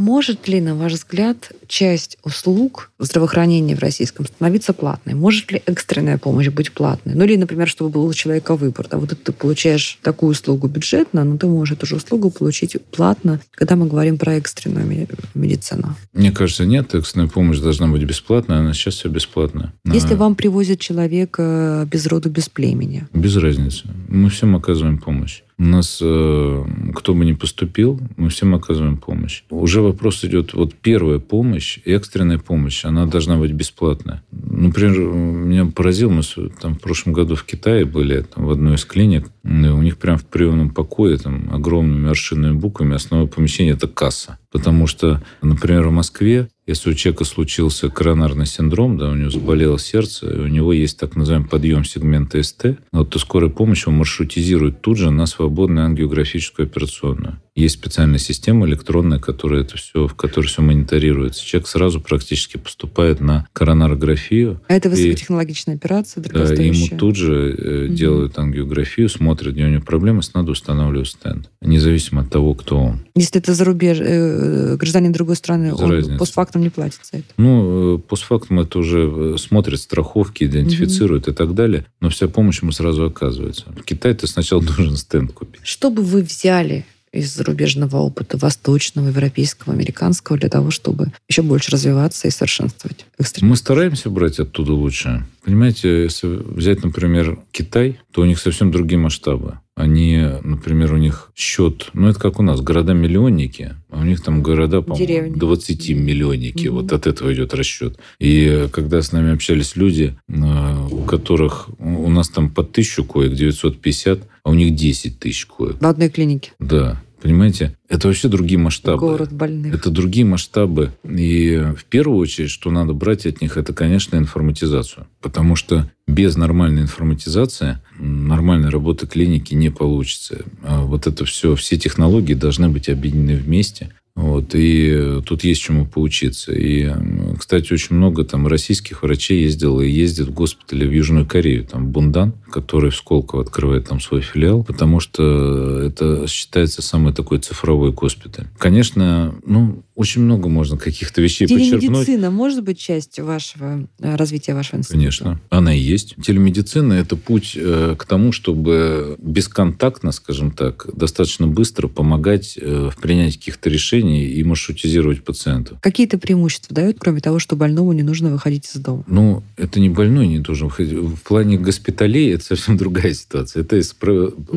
может 0.00 0.48
ли, 0.48 0.62
на 0.62 0.74
ваш 0.74 0.94
взгляд, 0.94 1.52
часть 1.66 2.16
услуг 2.24 2.90
здравоохранения 2.98 3.76
в 3.76 3.80
российском 3.80 4.24
становиться 4.24 4.72
платной? 4.72 5.14
Может 5.14 5.52
ли 5.52 5.62
экстренная 5.66 6.16
помощь 6.16 6.48
быть 6.48 6.72
платной? 6.72 7.14
Ну 7.14 7.24
или, 7.24 7.36
например, 7.36 7.68
чтобы 7.68 7.90
был 7.90 8.06
у 8.06 8.14
человека 8.14 8.56
выбор. 8.56 8.86
Да, 8.90 8.96
вот 8.96 9.10
ты 9.10 9.32
получаешь 9.32 9.98
такую 10.02 10.30
услугу 10.30 10.68
бюджетно, 10.68 11.22
но 11.22 11.36
ты 11.36 11.46
можешь 11.46 11.76
эту 11.76 11.84
же 11.84 11.96
услугу 11.96 12.30
получить 12.30 12.76
платно, 12.90 13.40
когда 13.50 13.76
мы 13.76 13.86
говорим 13.86 14.16
про 14.16 14.36
экстренную 14.36 15.06
медицину. 15.34 15.94
Мне 16.14 16.32
кажется, 16.32 16.64
нет. 16.64 16.94
Экстренная 16.94 17.28
помощь 17.28 17.58
должна 17.58 17.86
быть 17.86 18.02
бесплатная, 18.02 18.60
она 18.60 18.72
сейчас 18.72 18.94
все 18.94 19.10
бесплатная. 19.10 19.74
Если 19.84 20.14
а... 20.14 20.16
вам 20.16 20.34
привозят 20.34 20.80
человека 20.80 21.86
без 21.90 22.06
роду, 22.06 22.30
без 22.30 22.48
племени? 22.48 23.06
Без 23.12 23.36
разницы. 23.36 23.84
Мы 24.08 24.30
всем 24.30 24.56
оказываем 24.56 24.96
помощь. 24.96 25.42
У 25.60 25.62
нас, 25.62 25.98
э, 26.00 26.64
кто 26.94 27.12
бы 27.12 27.26
ни 27.26 27.34
поступил, 27.34 28.00
мы 28.16 28.30
всем 28.30 28.54
оказываем 28.54 28.96
помощь. 28.96 29.42
Уже 29.50 29.82
вопрос 29.82 30.24
идет, 30.24 30.54
вот 30.54 30.74
первая 30.74 31.18
помощь, 31.18 31.80
экстренная 31.84 32.38
помощь, 32.38 32.86
она 32.86 33.04
должна 33.04 33.36
быть 33.36 33.52
бесплатная. 33.52 34.22
Например, 34.32 34.98
меня 34.98 35.66
поразило, 35.66 36.08
мы 36.08 36.22
там 36.62 36.76
в 36.76 36.80
прошлом 36.80 37.12
году 37.12 37.34
в 37.34 37.44
Китае 37.44 37.84
были, 37.84 38.22
там, 38.22 38.46
в 38.46 38.50
одной 38.50 38.76
из 38.76 38.86
клиник, 38.86 39.28
у 39.44 39.82
них 39.82 39.98
прям 39.98 40.16
в 40.16 40.24
приемном 40.24 40.70
покое 40.70 41.18
там 41.18 41.50
огромными 41.52 42.08
аршинными 42.08 42.54
буквами 42.54 42.94
основное 42.94 43.28
помещение– 43.28 43.74
это 43.74 43.86
касса. 43.86 44.38
Потому 44.50 44.86
что, 44.86 45.22
например, 45.42 45.88
в 45.88 45.92
Москве 45.92 46.48
если 46.70 46.90
у 46.90 46.94
человека 46.94 47.24
случился 47.24 47.90
коронарный 47.90 48.46
синдром, 48.46 48.96
да, 48.96 49.10
у 49.10 49.16
него 49.16 49.28
заболело 49.28 49.76
сердце, 49.76 50.26
у 50.26 50.46
него 50.46 50.72
есть 50.72 50.98
так 51.00 51.16
называемый 51.16 51.48
подъем 51.48 51.84
сегмента 51.84 52.40
СТ, 52.40 52.78
вот, 52.92 53.10
то 53.10 53.18
скорая 53.18 53.50
помощь 53.50 53.86
его 53.86 53.92
маршрутизирует 53.96 54.80
тут 54.80 54.96
же 54.96 55.10
на 55.10 55.26
свободную 55.26 55.86
ангиографическую 55.86 56.68
операционную. 56.68 57.40
Есть 57.54 57.74
специальная 57.74 58.18
система 58.18 58.66
электронная, 58.66 59.18
которая 59.18 59.62
это 59.62 59.76
все, 59.76 60.06
в 60.06 60.14
которой 60.14 60.46
все 60.46 60.62
мониторируется. 60.62 61.44
Человек 61.44 61.68
сразу 61.68 62.00
практически 62.00 62.56
поступает 62.56 63.20
на 63.20 63.46
коронарографию. 63.52 64.60
А 64.68 64.74
это 64.74 64.88
высокотехнологичная 64.88 65.74
и, 65.74 65.76
операция, 65.78 66.22
Да, 66.22 66.54
и 66.54 66.68
ему 66.68 66.96
тут 66.96 67.16
же 67.16 67.54
э, 67.56 67.86
угу. 67.86 67.94
делают 67.94 68.38
ангиографию, 68.38 69.08
смотрят, 69.08 69.54
где 69.54 69.64
у 69.64 69.68
него 69.68 69.82
проблемы, 69.82 70.22
надо 70.34 70.52
устанавливать 70.52 71.08
стенд. 71.08 71.50
Независимо 71.60 72.22
от 72.22 72.30
того, 72.30 72.54
кто 72.54 72.78
он. 72.78 73.00
Если 73.14 73.40
это 73.40 73.54
за 73.54 73.64
рубеж, 73.64 73.98
э, 74.00 74.76
гражданин 74.76 75.12
другой 75.12 75.36
страны, 75.36 75.70
Без 75.70 75.80
он 75.80 75.90
разницы. 75.90 76.18
постфактум 76.18 76.62
не 76.62 76.70
платит 76.70 77.00
за 77.10 77.18
это? 77.18 77.28
Ну, 77.36 77.96
э, 77.96 77.98
постфактум 77.98 78.60
это 78.60 78.78
уже 78.78 79.10
э, 79.12 79.36
смотрят 79.38 79.80
страховки, 79.80 80.44
идентифицируют 80.44 81.24
угу. 81.24 81.32
и 81.32 81.34
так 81.34 81.54
далее, 81.54 81.84
но 82.00 82.10
вся 82.10 82.28
помощь 82.28 82.62
ему 82.62 82.72
сразу 82.72 83.04
оказывается. 83.04 83.64
В 83.76 83.82
Китае 83.82 84.14
ты 84.14 84.26
сначала 84.26 84.62
должен 84.76 84.96
стенд 84.96 85.32
купить. 85.32 85.62
Что 85.64 85.90
бы 85.90 86.02
вы 86.02 86.22
взяли 86.22 86.84
из 87.12 87.34
зарубежного 87.34 87.96
опыта, 87.96 88.36
восточного, 88.36 89.08
европейского, 89.08 89.74
американского, 89.74 90.38
для 90.38 90.48
того, 90.48 90.70
чтобы 90.70 91.12
еще 91.28 91.42
больше 91.42 91.72
развиваться 91.72 92.28
и 92.28 92.30
совершенствовать. 92.30 93.04
Мы 93.40 93.56
стараемся 93.56 94.10
брать 94.10 94.38
оттуда 94.38 94.72
лучшее. 94.72 95.26
Понимаете, 95.44 96.04
если 96.04 96.26
взять, 96.26 96.84
например, 96.84 97.38
Китай, 97.50 97.98
то 98.12 98.22
у 98.22 98.24
них 98.24 98.38
совсем 98.38 98.70
другие 98.70 98.98
масштабы. 98.98 99.58
Они, 99.80 100.22
например, 100.42 100.92
у 100.92 100.96
них 100.96 101.30
счет, 101.34 101.90
ну 101.92 102.08
это 102.08 102.18
как 102.18 102.38
у 102.38 102.42
нас, 102.42 102.60
города-миллионники, 102.60 103.76
а 103.90 104.00
у 104.00 104.04
них 104.04 104.22
там 104.22 104.42
города, 104.42 104.82
по-моему, 104.82 105.34
20-миллионники. 105.34 106.68
Угу. 106.68 106.76
Вот 106.76 106.92
от 106.92 107.06
этого 107.06 107.32
идет 107.32 107.54
расчет. 107.54 107.98
И 108.18 108.68
когда 108.72 109.02
с 109.02 109.12
нами 109.12 109.32
общались 109.32 109.76
люди, 109.76 110.16
э, 110.28 110.86
у 110.90 111.02
которых 111.04 111.68
у 111.78 112.10
нас 112.10 112.28
там 112.28 112.50
по 112.50 112.62
тысячу 112.62 113.04
коек, 113.04 113.32
950, 113.32 114.20
а 114.42 114.50
у 114.50 114.54
них 114.54 114.74
10 114.74 115.18
тысяч 115.18 115.46
коек. 115.46 115.80
В 115.80 115.86
одной 115.86 116.08
клинике? 116.08 116.52
Да. 116.58 117.00
Понимаете? 117.22 117.76
Это 117.88 118.08
вообще 118.08 118.28
другие 118.28 118.58
масштабы. 118.58 118.98
Город 118.98 119.32
больных. 119.32 119.74
Это 119.74 119.90
другие 119.90 120.24
масштабы. 120.24 120.92
И 121.04 121.56
в 121.76 121.84
первую 121.84 122.18
очередь, 122.18 122.50
что 122.50 122.70
надо 122.70 122.92
брать 122.94 123.26
от 123.26 123.40
них, 123.40 123.56
это, 123.56 123.72
конечно, 123.72 124.16
информатизацию. 124.16 125.06
Потому 125.20 125.54
что 125.54 125.90
без 126.06 126.36
нормальной 126.36 126.82
информатизации 126.82 127.78
нормальной 127.98 128.70
работы 128.70 129.06
клиники 129.06 129.54
не 129.54 129.70
получится. 129.70 130.44
А 130.62 130.82
вот 130.82 131.06
это 131.06 131.24
все, 131.24 131.54
все 131.54 131.76
технологии 131.76 132.34
должны 132.34 132.68
быть 132.68 132.88
объединены 132.88 133.36
вместе. 133.36 133.92
Вот, 134.20 134.54
и 134.54 135.22
тут 135.24 135.44
есть 135.44 135.62
чему 135.62 135.86
поучиться. 135.86 136.52
И, 136.52 136.90
кстати, 137.38 137.72
очень 137.72 137.96
много 137.96 138.22
там 138.22 138.46
российских 138.46 139.02
врачей 139.02 139.44
ездило 139.44 139.80
и 139.80 139.90
ездит 139.90 140.28
в 140.28 140.34
госпитале 140.34 140.86
в 140.86 140.92
Южную 140.92 141.24
Корею. 141.24 141.64
Там 141.64 141.88
Бундан, 141.88 142.34
который 142.50 142.90
в 142.90 142.96
Сколково 142.96 143.42
открывает 143.42 143.88
там 143.88 143.98
свой 143.98 144.20
филиал, 144.20 144.62
потому 144.62 145.00
что 145.00 145.80
это 145.80 146.26
считается 146.26 146.82
самый 146.82 147.14
такой 147.14 147.38
цифровой 147.38 147.92
госпиталь. 147.92 148.46
Конечно, 148.58 149.34
ну, 149.46 149.82
очень 150.00 150.22
много 150.22 150.48
можно 150.48 150.78
каких-то 150.78 151.20
вещей 151.20 151.46
Телемедицина 151.46 151.76
почерпнуть. 151.76 152.06
Телемедицина 152.06 152.30
может 152.30 152.64
быть 152.64 152.78
частью 152.78 153.26
вашего 153.26 153.86
э, 153.98 154.16
развития 154.16 154.54
вашего 154.54 154.78
института? 154.78 154.98
Конечно, 154.98 155.40
она 155.50 155.74
и 155.74 155.78
есть. 155.78 156.16
Телемедицина– 156.24 156.92
это 156.94 157.16
путь 157.16 157.52
э, 157.54 157.96
к 157.98 158.06
тому, 158.06 158.32
чтобы 158.32 159.16
бесконтактно, 159.18 160.12
скажем 160.12 160.52
так, 160.52 160.86
достаточно 160.94 161.46
быстро 161.46 161.86
помогать 161.86 162.58
э, 162.58 162.88
в 162.90 162.98
принятии 162.98 163.36
каких-то 163.36 163.68
решений 163.68 164.24
и 164.24 164.42
маршрутизировать 164.42 165.22
пациентов. 165.22 165.78
Какие-то 165.82 166.16
преимущества 166.16 166.74
дают, 166.74 166.96
кроме 166.98 167.20
того, 167.20 167.38
что 167.38 167.54
больному 167.54 167.92
не 167.92 168.02
нужно 168.02 168.30
выходить 168.30 168.74
из 168.74 168.80
дома? 168.80 169.04
Ну, 169.06 169.42
это 169.58 169.80
не 169.80 169.90
больной 169.90 170.28
не 170.28 170.38
должен 170.38 170.68
выходить. 170.68 170.94
В 170.94 171.18
плане 171.18 171.58
госпиталей 171.58 172.32
это 172.32 172.42
совсем 172.42 172.76
другая 172.78 173.12
ситуация. 173.12 173.64
Это 173.64 173.78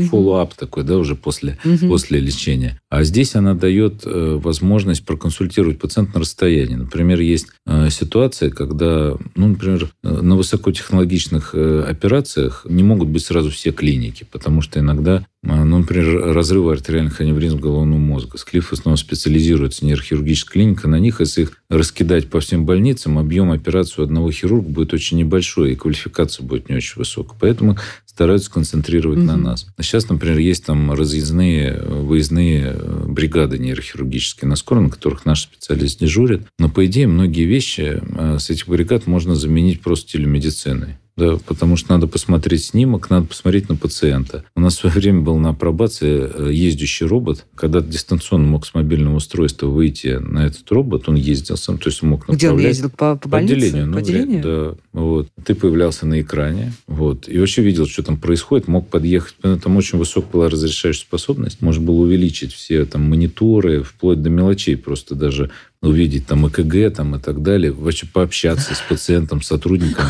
follow-up 0.10 0.54
такой, 0.53 0.86
да, 0.86 0.97
уже 0.97 1.15
после, 1.17 1.58
после 1.82 2.21
лечения. 2.21 2.79
А 2.89 3.03
здесь 3.03 3.36
она 3.36 3.56
дает 3.56 4.03
возможность 4.06 5.03
проконсультировать 5.03 5.33
консультировать 5.34 5.80
пациента 5.80 6.13
на 6.13 6.19
расстоянии. 6.19 6.76
Например, 6.76 7.19
есть 7.19 7.48
э, 7.65 7.89
ситуация, 7.89 8.52
когда, 8.52 9.15
ну, 9.36 9.48
например, 9.48 9.89
э, 10.04 10.10
на 10.10 10.36
высокотехнологичных 10.36 11.56
э, 11.56 11.86
операциях 11.89 12.67
не 12.69 12.84
могут 12.84 13.10
быть 13.10 13.26
сразу 13.26 13.50
все 13.50 13.72
клиники, 13.72 14.28
потому 14.32 14.62
что 14.62 14.80
иногда 14.80 15.26
ну, 15.46 15.80
например, 15.80 16.34
разрывы 16.34 16.72
артериальных 16.72 17.19
аневризм 17.19 17.60
головного 17.60 18.00
мозга. 18.00 18.38
Склиф 18.38 18.69
в 18.69 18.74
основном 18.74 18.96
специализируется 18.96 19.86
нейрохирургическая 19.86 20.54
клиника. 20.54 20.88
На 20.88 21.00
них, 21.00 21.19
если 21.19 21.41
их 21.41 21.62
раскидать 21.69 22.30
по 22.30 22.39
всем 22.39 22.65
больницам, 22.65 23.19
объем 23.19 23.52
операции 23.52 24.00
у 24.00 24.06
одного 24.06 24.32
хирурга 24.32 24.69
будет 24.69 24.93
очень 24.93 25.17
небольшой, 25.17 25.74
и 25.74 25.76
квалификация 25.76 26.46
будет 26.46 26.69
не 26.69 26.78
очень 26.78 26.93
высокая. 26.96 27.36
Поэтому 27.41 27.78
стараются 28.13 28.52
концентрировать 28.52 29.19
угу. 29.19 29.28
на 29.28 29.38
нас. 29.38 29.67
Сейчас, 29.82 30.08
например, 30.08 30.38
есть 30.38 30.65
там 30.65 30.91
разъездные, 30.93 31.82
выездные 31.82 32.76
э, 32.76 33.06
бригады 33.08 33.58
нейрохирургические 33.58 34.47
на 34.47 34.56
скорой, 34.56 34.84
на 34.84 34.89
которых 34.89 35.26
наш 35.26 35.41
специалист 35.41 35.99
дежурит. 35.99 36.43
Но, 36.60 36.69
по 36.69 36.86
идее, 36.86 37.08
многие 37.08 37.45
вещи 37.45 38.02
э, 38.02 38.38
с 38.39 38.49
этих 38.52 38.67
бригад 38.67 39.08
можно 39.08 39.34
заменить 39.36 39.82
просто 39.82 40.12
телемедициной. 40.12 40.97
Да, 41.15 41.38
потому 41.45 41.78
что 41.78 41.91
надо 41.91 42.08
посмотреть 42.08 42.65
снимок, 42.65 43.10
надо 43.10 43.28
посмотреть 43.28 43.69
на 43.69 43.76
пациента. 43.76 44.43
У 44.56 44.62
нас 44.62 44.76
в 44.76 44.80
свое 44.80 44.95
время 44.95 45.21
был 45.21 45.38
на 45.38 45.49
апробации 45.49 46.30
э, 46.34 46.52
ездящий 46.52 47.06
робот, 47.06 47.45
когда 47.56 47.82
дистанционно 47.82 48.47
мог 48.47 48.65
с 48.65 48.73
мобильного 48.73 49.17
устройства 49.17 49.67
выйти 49.67 50.19
на 50.19 50.47
этот 50.47 50.69
робот, 50.71 51.08
он 51.08 51.15
ездил 51.15 51.58
сам, 51.58 51.78
то 51.78 51.89
есть 51.89 52.02
мог 52.02 52.21
направлять. 52.21 52.39
Где 52.39 52.49
он 52.52 52.60
ездил? 52.60 52.90
По, 52.90 53.15
по 53.15 53.29
больнице? 53.29 53.54
По 53.54 53.65
отделению. 53.65 53.85
По 53.85 53.92
ну, 53.92 53.98
отделению? 53.98 54.44
Да. 54.44 54.75
Вот. 55.00 55.27
Ты 55.46 55.56
появлялся 55.56 56.08
на 56.08 56.19
экране, 56.19 56.73
вот, 56.88 57.29
и 57.29 57.38
вообще 57.38 57.62
видел, 57.62 57.85
что 57.85 58.04
там 58.04 58.17
происходит, 58.17 58.67
мог 58.67 58.88
подъехать. 58.88 59.35
Там 59.62 59.77
очень 59.77 60.00
высокая 60.00 60.31
была 60.31 60.50
разрешающая 60.50 61.02
способность. 61.02 61.62
Можно 61.62 61.85
было 61.85 62.02
увеличить 62.02 62.54
все 62.54 62.85
там 62.85 63.04
мониторы, 63.04 63.83
вплоть 63.83 64.21
до 64.21 64.29
мелочей, 64.29 64.77
просто 64.77 65.15
даже 65.15 65.52
увидеть 65.84 66.25
там 66.25 66.48
ЭКГ 66.48 66.96
там, 66.96 67.15
и 67.15 67.19
так 67.19 67.42
далее, 67.42 67.71
вообще 67.71 68.08
пообщаться 68.08 68.73
с 68.73 68.81
пациентом, 68.81 69.42
сотрудником. 69.42 70.06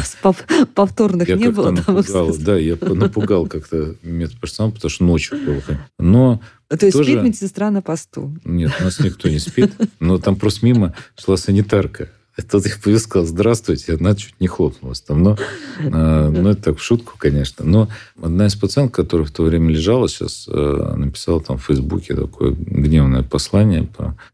Повторных 0.76 1.28
я 1.28 1.36
не 1.36 1.49
было 1.49 1.71
напугал, 1.71 2.36
Да, 2.38 2.57
я 2.57 2.78
напугал 2.80 3.47
как-то 3.47 3.95
медперсонал, 4.03 4.71
потому 4.71 4.89
что 4.89 5.03
ночью 5.03 5.38
было. 5.43 5.61
Но 5.97 6.41
то 6.69 6.86
есть 6.86 6.97
тоже... 6.97 7.11
спит 7.11 7.24
медсестра 7.24 7.71
на 7.71 7.82
посту? 7.82 8.36
Нет, 8.45 8.71
у 8.80 8.84
нас 8.84 8.99
никто 8.99 9.30
не 9.30 9.39
спит, 9.39 9.71
но 9.99 10.17
там 10.19 10.36
просто 10.36 10.65
мимо 10.65 10.95
шла 11.17 11.38
санитарка. 11.38 12.09
Тут 12.49 12.65
я 12.65 12.71
повез, 12.84 13.03
сказал, 13.03 13.27
здравствуйте, 13.27 13.93
она 13.93 14.15
чуть 14.15 14.34
не 14.39 14.47
хлопнулась 14.47 15.01
там. 15.01 15.21
Но, 15.21 15.38
э, 15.79 16.29
ну, 16.29 16.49
это 16.49 16.63
так 16.63 16.77
в 16.79 16.84
шутку, 16.84 17.13
конечно. 17.17 17.63
Но 17.63 17.89
одна 18.19 18.47
из 18.47 18.55
пациенток, 18.55 18.95
которая 18.95 19.27
в 19.27 19.31
то 19.31 19.43
время 19.43 19.71
лежала, 19.71 20.09
сейчас 20.09 20.47
э, 20.51 20.93
написала 20.97 21.41
там 21.41 21.59
в 21.59 21.65
Фейсбуке 21.65 22.15
такое 22.15 22.51
гневное 22.51 23.21
послание, 23.21 23.88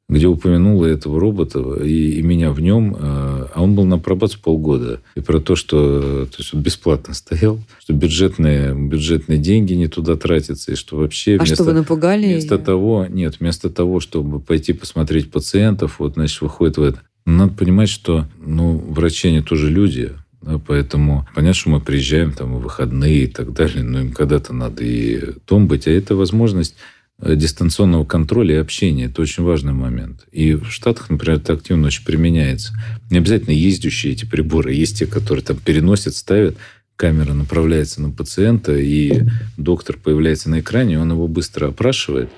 где 0.08 0.28
упомянула 0.28 0.86
этого 0.86 1.20
робота 1.20 1.60
и, 1.84 2.20
и 2.20 2.22
меня 2.22 2.52
в 2.52 2.62
нем. 2.62 2.95
Э, 2.95 3.47
а 3.54 3.62
он 3.62 3.76
был 3.76 3.84
на 3.84 4.00
пробацию 4.00 4.41
полгода. 4.41 5.02
И 5.16 5.20
про 5.20 5.41
то, 5.41 5.58
что 5.58 6.26
то 6.26 6.36
есть 6.38 6.54
он 6.54 6.62
бесплатно 6.62 7.14
стоял, 7.14 7.60
что 7.82 7.91
бюджетные, 7.91 8.74
бюджетные 8.74 9.39
деньги 9.39 9.74
не 9.74 9.88
туда 9.88 10.16
тратятся, 10.16 10.72
и 10.72 10.76
что 10.76 10.95
вообще... 10.95 11.36
А 11.36 11.39
вместо, 11.39 11.56
что, 11.56 11.64
вы 11.66 11.74
напугали 11.74 12.28
Вместо 12.28 12.56
ее? 12.56 12.62
того, 12.62 13.08
нет, 13.10 13.41
вместо 13.41 13.70
того, 13.70 14.00
чтобы 14.00 14.39
пойти 14.39 14.72
посмотреть 14.72 15.32
пациентов, 15.32 16.00
вот, 16.00 16.14
значит, 16.14 16.39
выходит 16.41 16.78
в 16.78 16.84
это. 16.84 17.02
Надо 17.26 17.54
понимать, 17.54 17.90
что 17.90 18.28
ну, 18.40 18.78
врачи, 18.78 19.28
они 19.28 19.42
тоже 19.42 19.70
люди, 19.70 20.14
да, 20.42 20.58
поэтому 20.58 21.28
понятно, 21.36 21.54
что 21.54 21.70
мы 21.70 21.82
приезжаем 21.82 22.32
там 22.32 22.56
в 22.56 22.62
выходные 22.62 23.24
и 23.24 23.28
так 23.28 23.54
далее, 23.54 23.84
но 23.84 24.00
им 24.00 24.12
когда-то 24.12 24.54
надо 24.54 24.84
и 24.84 25.34
дом 25.48 25.68
быть, 25.68 25.86
а 25.88 25.92
это 25.92 26.16
возможность 26.16 26.76
э, 27.20 27.36
дистанционного 27.36 28.06
контроля 28.06 28.56
и 28.56 28.60
общения. 28.60 29.06
Это 29.06 29.22
очень 29.22 29.44
важный 29.44 29.74
момент. 29.74 30.26
И 30.32 30.54
в 30.54 30.72
Штатах, 30.72 31.10
например, 31.10 31.40
это 31.40 31.54
активно 31.54 31.88
очень 31.88 32.06
применяется. 32.06 32.74
Не 33.12 33.18
обязательно 33.18 33.54
ездящие 33.54 34.14
эти 34.14 34.26
приборы. 34.26 34.74
Есть 34.74 35.00
те, 35.00 35.06
которые 35.06 35.44
там 35.44 35.58
переносят, 35.58 36.16
ставят, 36.16 36.58
камера 36.96 37.34
направляется 37.34 38.02
на 38.02 38.10
пациента, 38.10 38.76
и 38.78 39.24
доктор 39.58 39.98
появляется 39.98 40.50
на 40.50 40.60
экране, 40.60 41.00
он 41.00 41.12
его 41.12 41.28
быстро 41.28 41.68
опрашивает, 41.68 42.30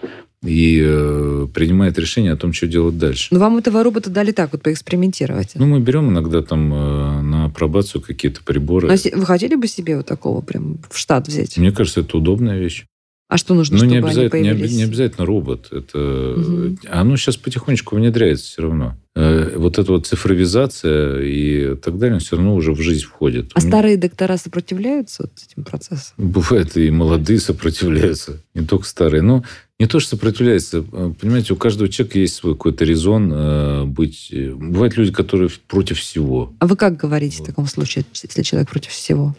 и 0.44 0.82
э, 0.84 1.48
принимает 1.54 2.00
решение 2.00 2.34
о 2.34 2.38
том, 2.38 2.52
что 2.52 2.68
делать 2.68 2.98
дальше. 2.98 3.28
Но 3.32 3.40
вам 3.40 3.58
этого 3.58 3.84
робота 3.84 4.10
дали 4.10 4.32
так 4.32 4.52
вот 4.52 4.64
поэкспериментировать? 4.64 5.52
Ну, 5.56 5.68
мы 5.68 5.80
берем 5.80 6.10
иногда 6.10 6.42
там 6.42 6.74
э, 6.74 7.22
на 7.22 7.46
апробацию 7.46 8.02
какие-то 8.02 8.42
приборы. 8.44 8.88
Но 8.88 8.96
вы 9.20 9.26
хотели 9.26 9.56
бы 9.56 9.68
себе 9.68 9.98
вот 9.98 10.08
такого 10.08 10.42
прям 10.42 10.80
в 10.90 10.98
штат 10.98 11.28
взять? 11.28 11.58
Мне 11.58 11.72
кажется, 11.72 12.02
это 12.02 12.18
удобная 12.18 12.58
вещь. 12.58 12.86
А 13.34 13.38
что 13.38 13.54
нужно, 13.54 13.76
Ну, 13.76 13.78
чтобы 13.80 13.92
не 13.92 13.98
они 14.00 14.06
обязательно, 14.08 14.42
не, 14.42 14.50
появились? 14.50 14.72
оби- 14.72 14.78
не 14.78 14.84
обязательно 14.84 15.26
робот. 15.26 15.68
Это... 15.72 15.98
Мгм. 16.38 16.80
Оно 16.90 17.16
сейчас 17.16 17.38
потихонечку 17.38 17.96
внедряется 17.96 18.44
все 18.46 18.62
равно. 18.64 18.98
Э, 19.16 19.54
Вот 19.58 19.80
эта 19.80 19.90
вот 19.90 20.06
цифровизация 20.06 21.22
и 21.22 21.76
так 21.76 21.98
далее, 21.98 22.20
все 22.20 22.36
равно 22.36 22.56
уже 22.56 22.74
в 22.74 22.82
жизнь 22.82 23.06
входит. 23.06 23.52
А 23.54 23.60
У 23.60 23.62
меня- 23.62 23.72
старые 23.72 23.96
доктора 23.98 24.36
сопротивляются 24.38 25.24
вот 25.24 25.32
этим 25.50 25.64
процессам? 25.64 26.14
Бывает, 26.18 26.76
и 26.76 26.92
молодые 26.92 27.40
сопротивляются, 27.40 28.42
не 28.54 28.66
только 28.66 28.86
старые. 28.86 29.22
Но 29.22 29.44
не 29.80 29.88
то, 29.88 30.02
что 30.02 30.12
сопротивляются. 30.18 30.80
э, 30.92 31.14
Понимаете, 31.20 31.54
у 31.54 31.56
каждого 31.56 31.88
человека 31.90 32.20
есть 32.20 32.36
свой 32.36 32.54
какой-то 32.54 32.84
резон 32.84 33.32
э, 33.34 33.84
быть... 33.86 34.28
э, 34.34 34.52
Бывают 34.54 34.98
люди, 34.98 35.12
которые 35.14 35.50
против 35.70 36.00
всего. 36.00 36.54
А 36.60 36.68
вы 36.68 36.76
как 36.76 36.98
говорите 36.98 37.42
в 37.42 37.46
таком 37.46 37.66
случае, 37.68 38.04
если 38.22 38.42
человек 38.44 38.70
против 38.70 38.92
всего? 38.92 39.36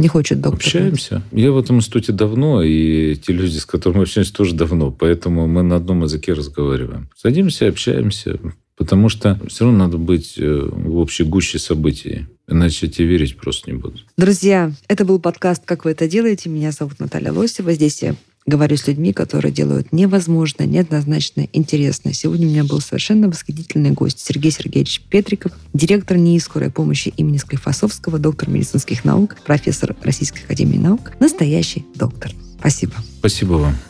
Не 0.00 0.08
хочет 0.08 0.40
доктор? 0.40 0.58
Общаемся. 0.58 1.22
Я 1.32 1.52
в 1.52 1.58
этом 1.58 1.76
институте 1.76 2.12
давно, 2.12 2.62
и 2.62 3.16
те 3.16 3.32
люди, 3.32 3.58
с 3.58 3.66
которыми 3.66 4.02
общаемся, 4.02 4.32
тоже 4.32 4.54
давно. 4.54 4.90
Поэтому 4.90 5.46
мы 5.46 5.62
на 5.62 5.76
одном 5.76 6.02
языке 6.02 6.32
разговариваем. 6.32 7.08
Садимся, 7.16 7.68
общаемся. 7.68 8.38
Потому 8.76 9.10
что 9.10 9.38
все 9.46 9.66
равно 9.66 9.84
надо 9.84 9.98
быть 9.98 10.38
э, 10.38 10.68
в 10.72 10.96
общей 10.96 11.24
гуще 11.24 11.58
событий. 11.58 12.26
Иначе 12.48 12.88
тебе 12.88 13.08
верить 13.08 13.36
просто 13.36 13.70
не 13.70 13.76
будут. 13.76 14.06
Друзья, 14.16 14.72
это 14.88 15.04
был 15.04 15.20
подкаст 15.20 15.64
«Как 15.66 15.84
вы 15.84 15.90
это 15.90 16.08
делаете?». 16.08 16.48
Меня 16.48 16.72
зовут 16.72 16.98
Наталья 16.98 17.30
Лосева. 17.30 17.74
Здесь 17.74 18.02
я 18.02 18.16
говорю 18.46 18.76
с 18.76 18.86
людьми, 18.86 19.12
которые 19.12 19.52
делают 19.52 19.92
невозможно, 19.92 20.64
неоднозначно 20.64 21.46
интересно. 21.52 22.12
Сегодня 22.12 22.46
у 22.46 22.50
меня 22.50 22.64
был 22.64 22.80
совершенно 22.80 23.28
восхитительный 23.28 23.90
гость 23.90 24.20
Сергей 24.20 24.50
Сергеевич 24.50 25.02
Петриков, 25.08 25.52
директор 25.72 26.16
НИИ 26.16 26.38
скорой 26.38 26.70
помощи 26.70 27.12
имени 27.16 27.36
Склифосовского, 27.36 28.18
доктор 28.18 28.48
медицинских 28.48 29.04
наук, 29.04 29.36
профессор 29.44 29.94
Российской 30.02 30.44
академии 30.44 30.78
наук, 30.78 31.12
настоящий 31.20 31.84
доктор. 31.94 32.32
Спасибо. 32.58 32.94
Спасибо 33.18 33.52
вам. 33.54 33.89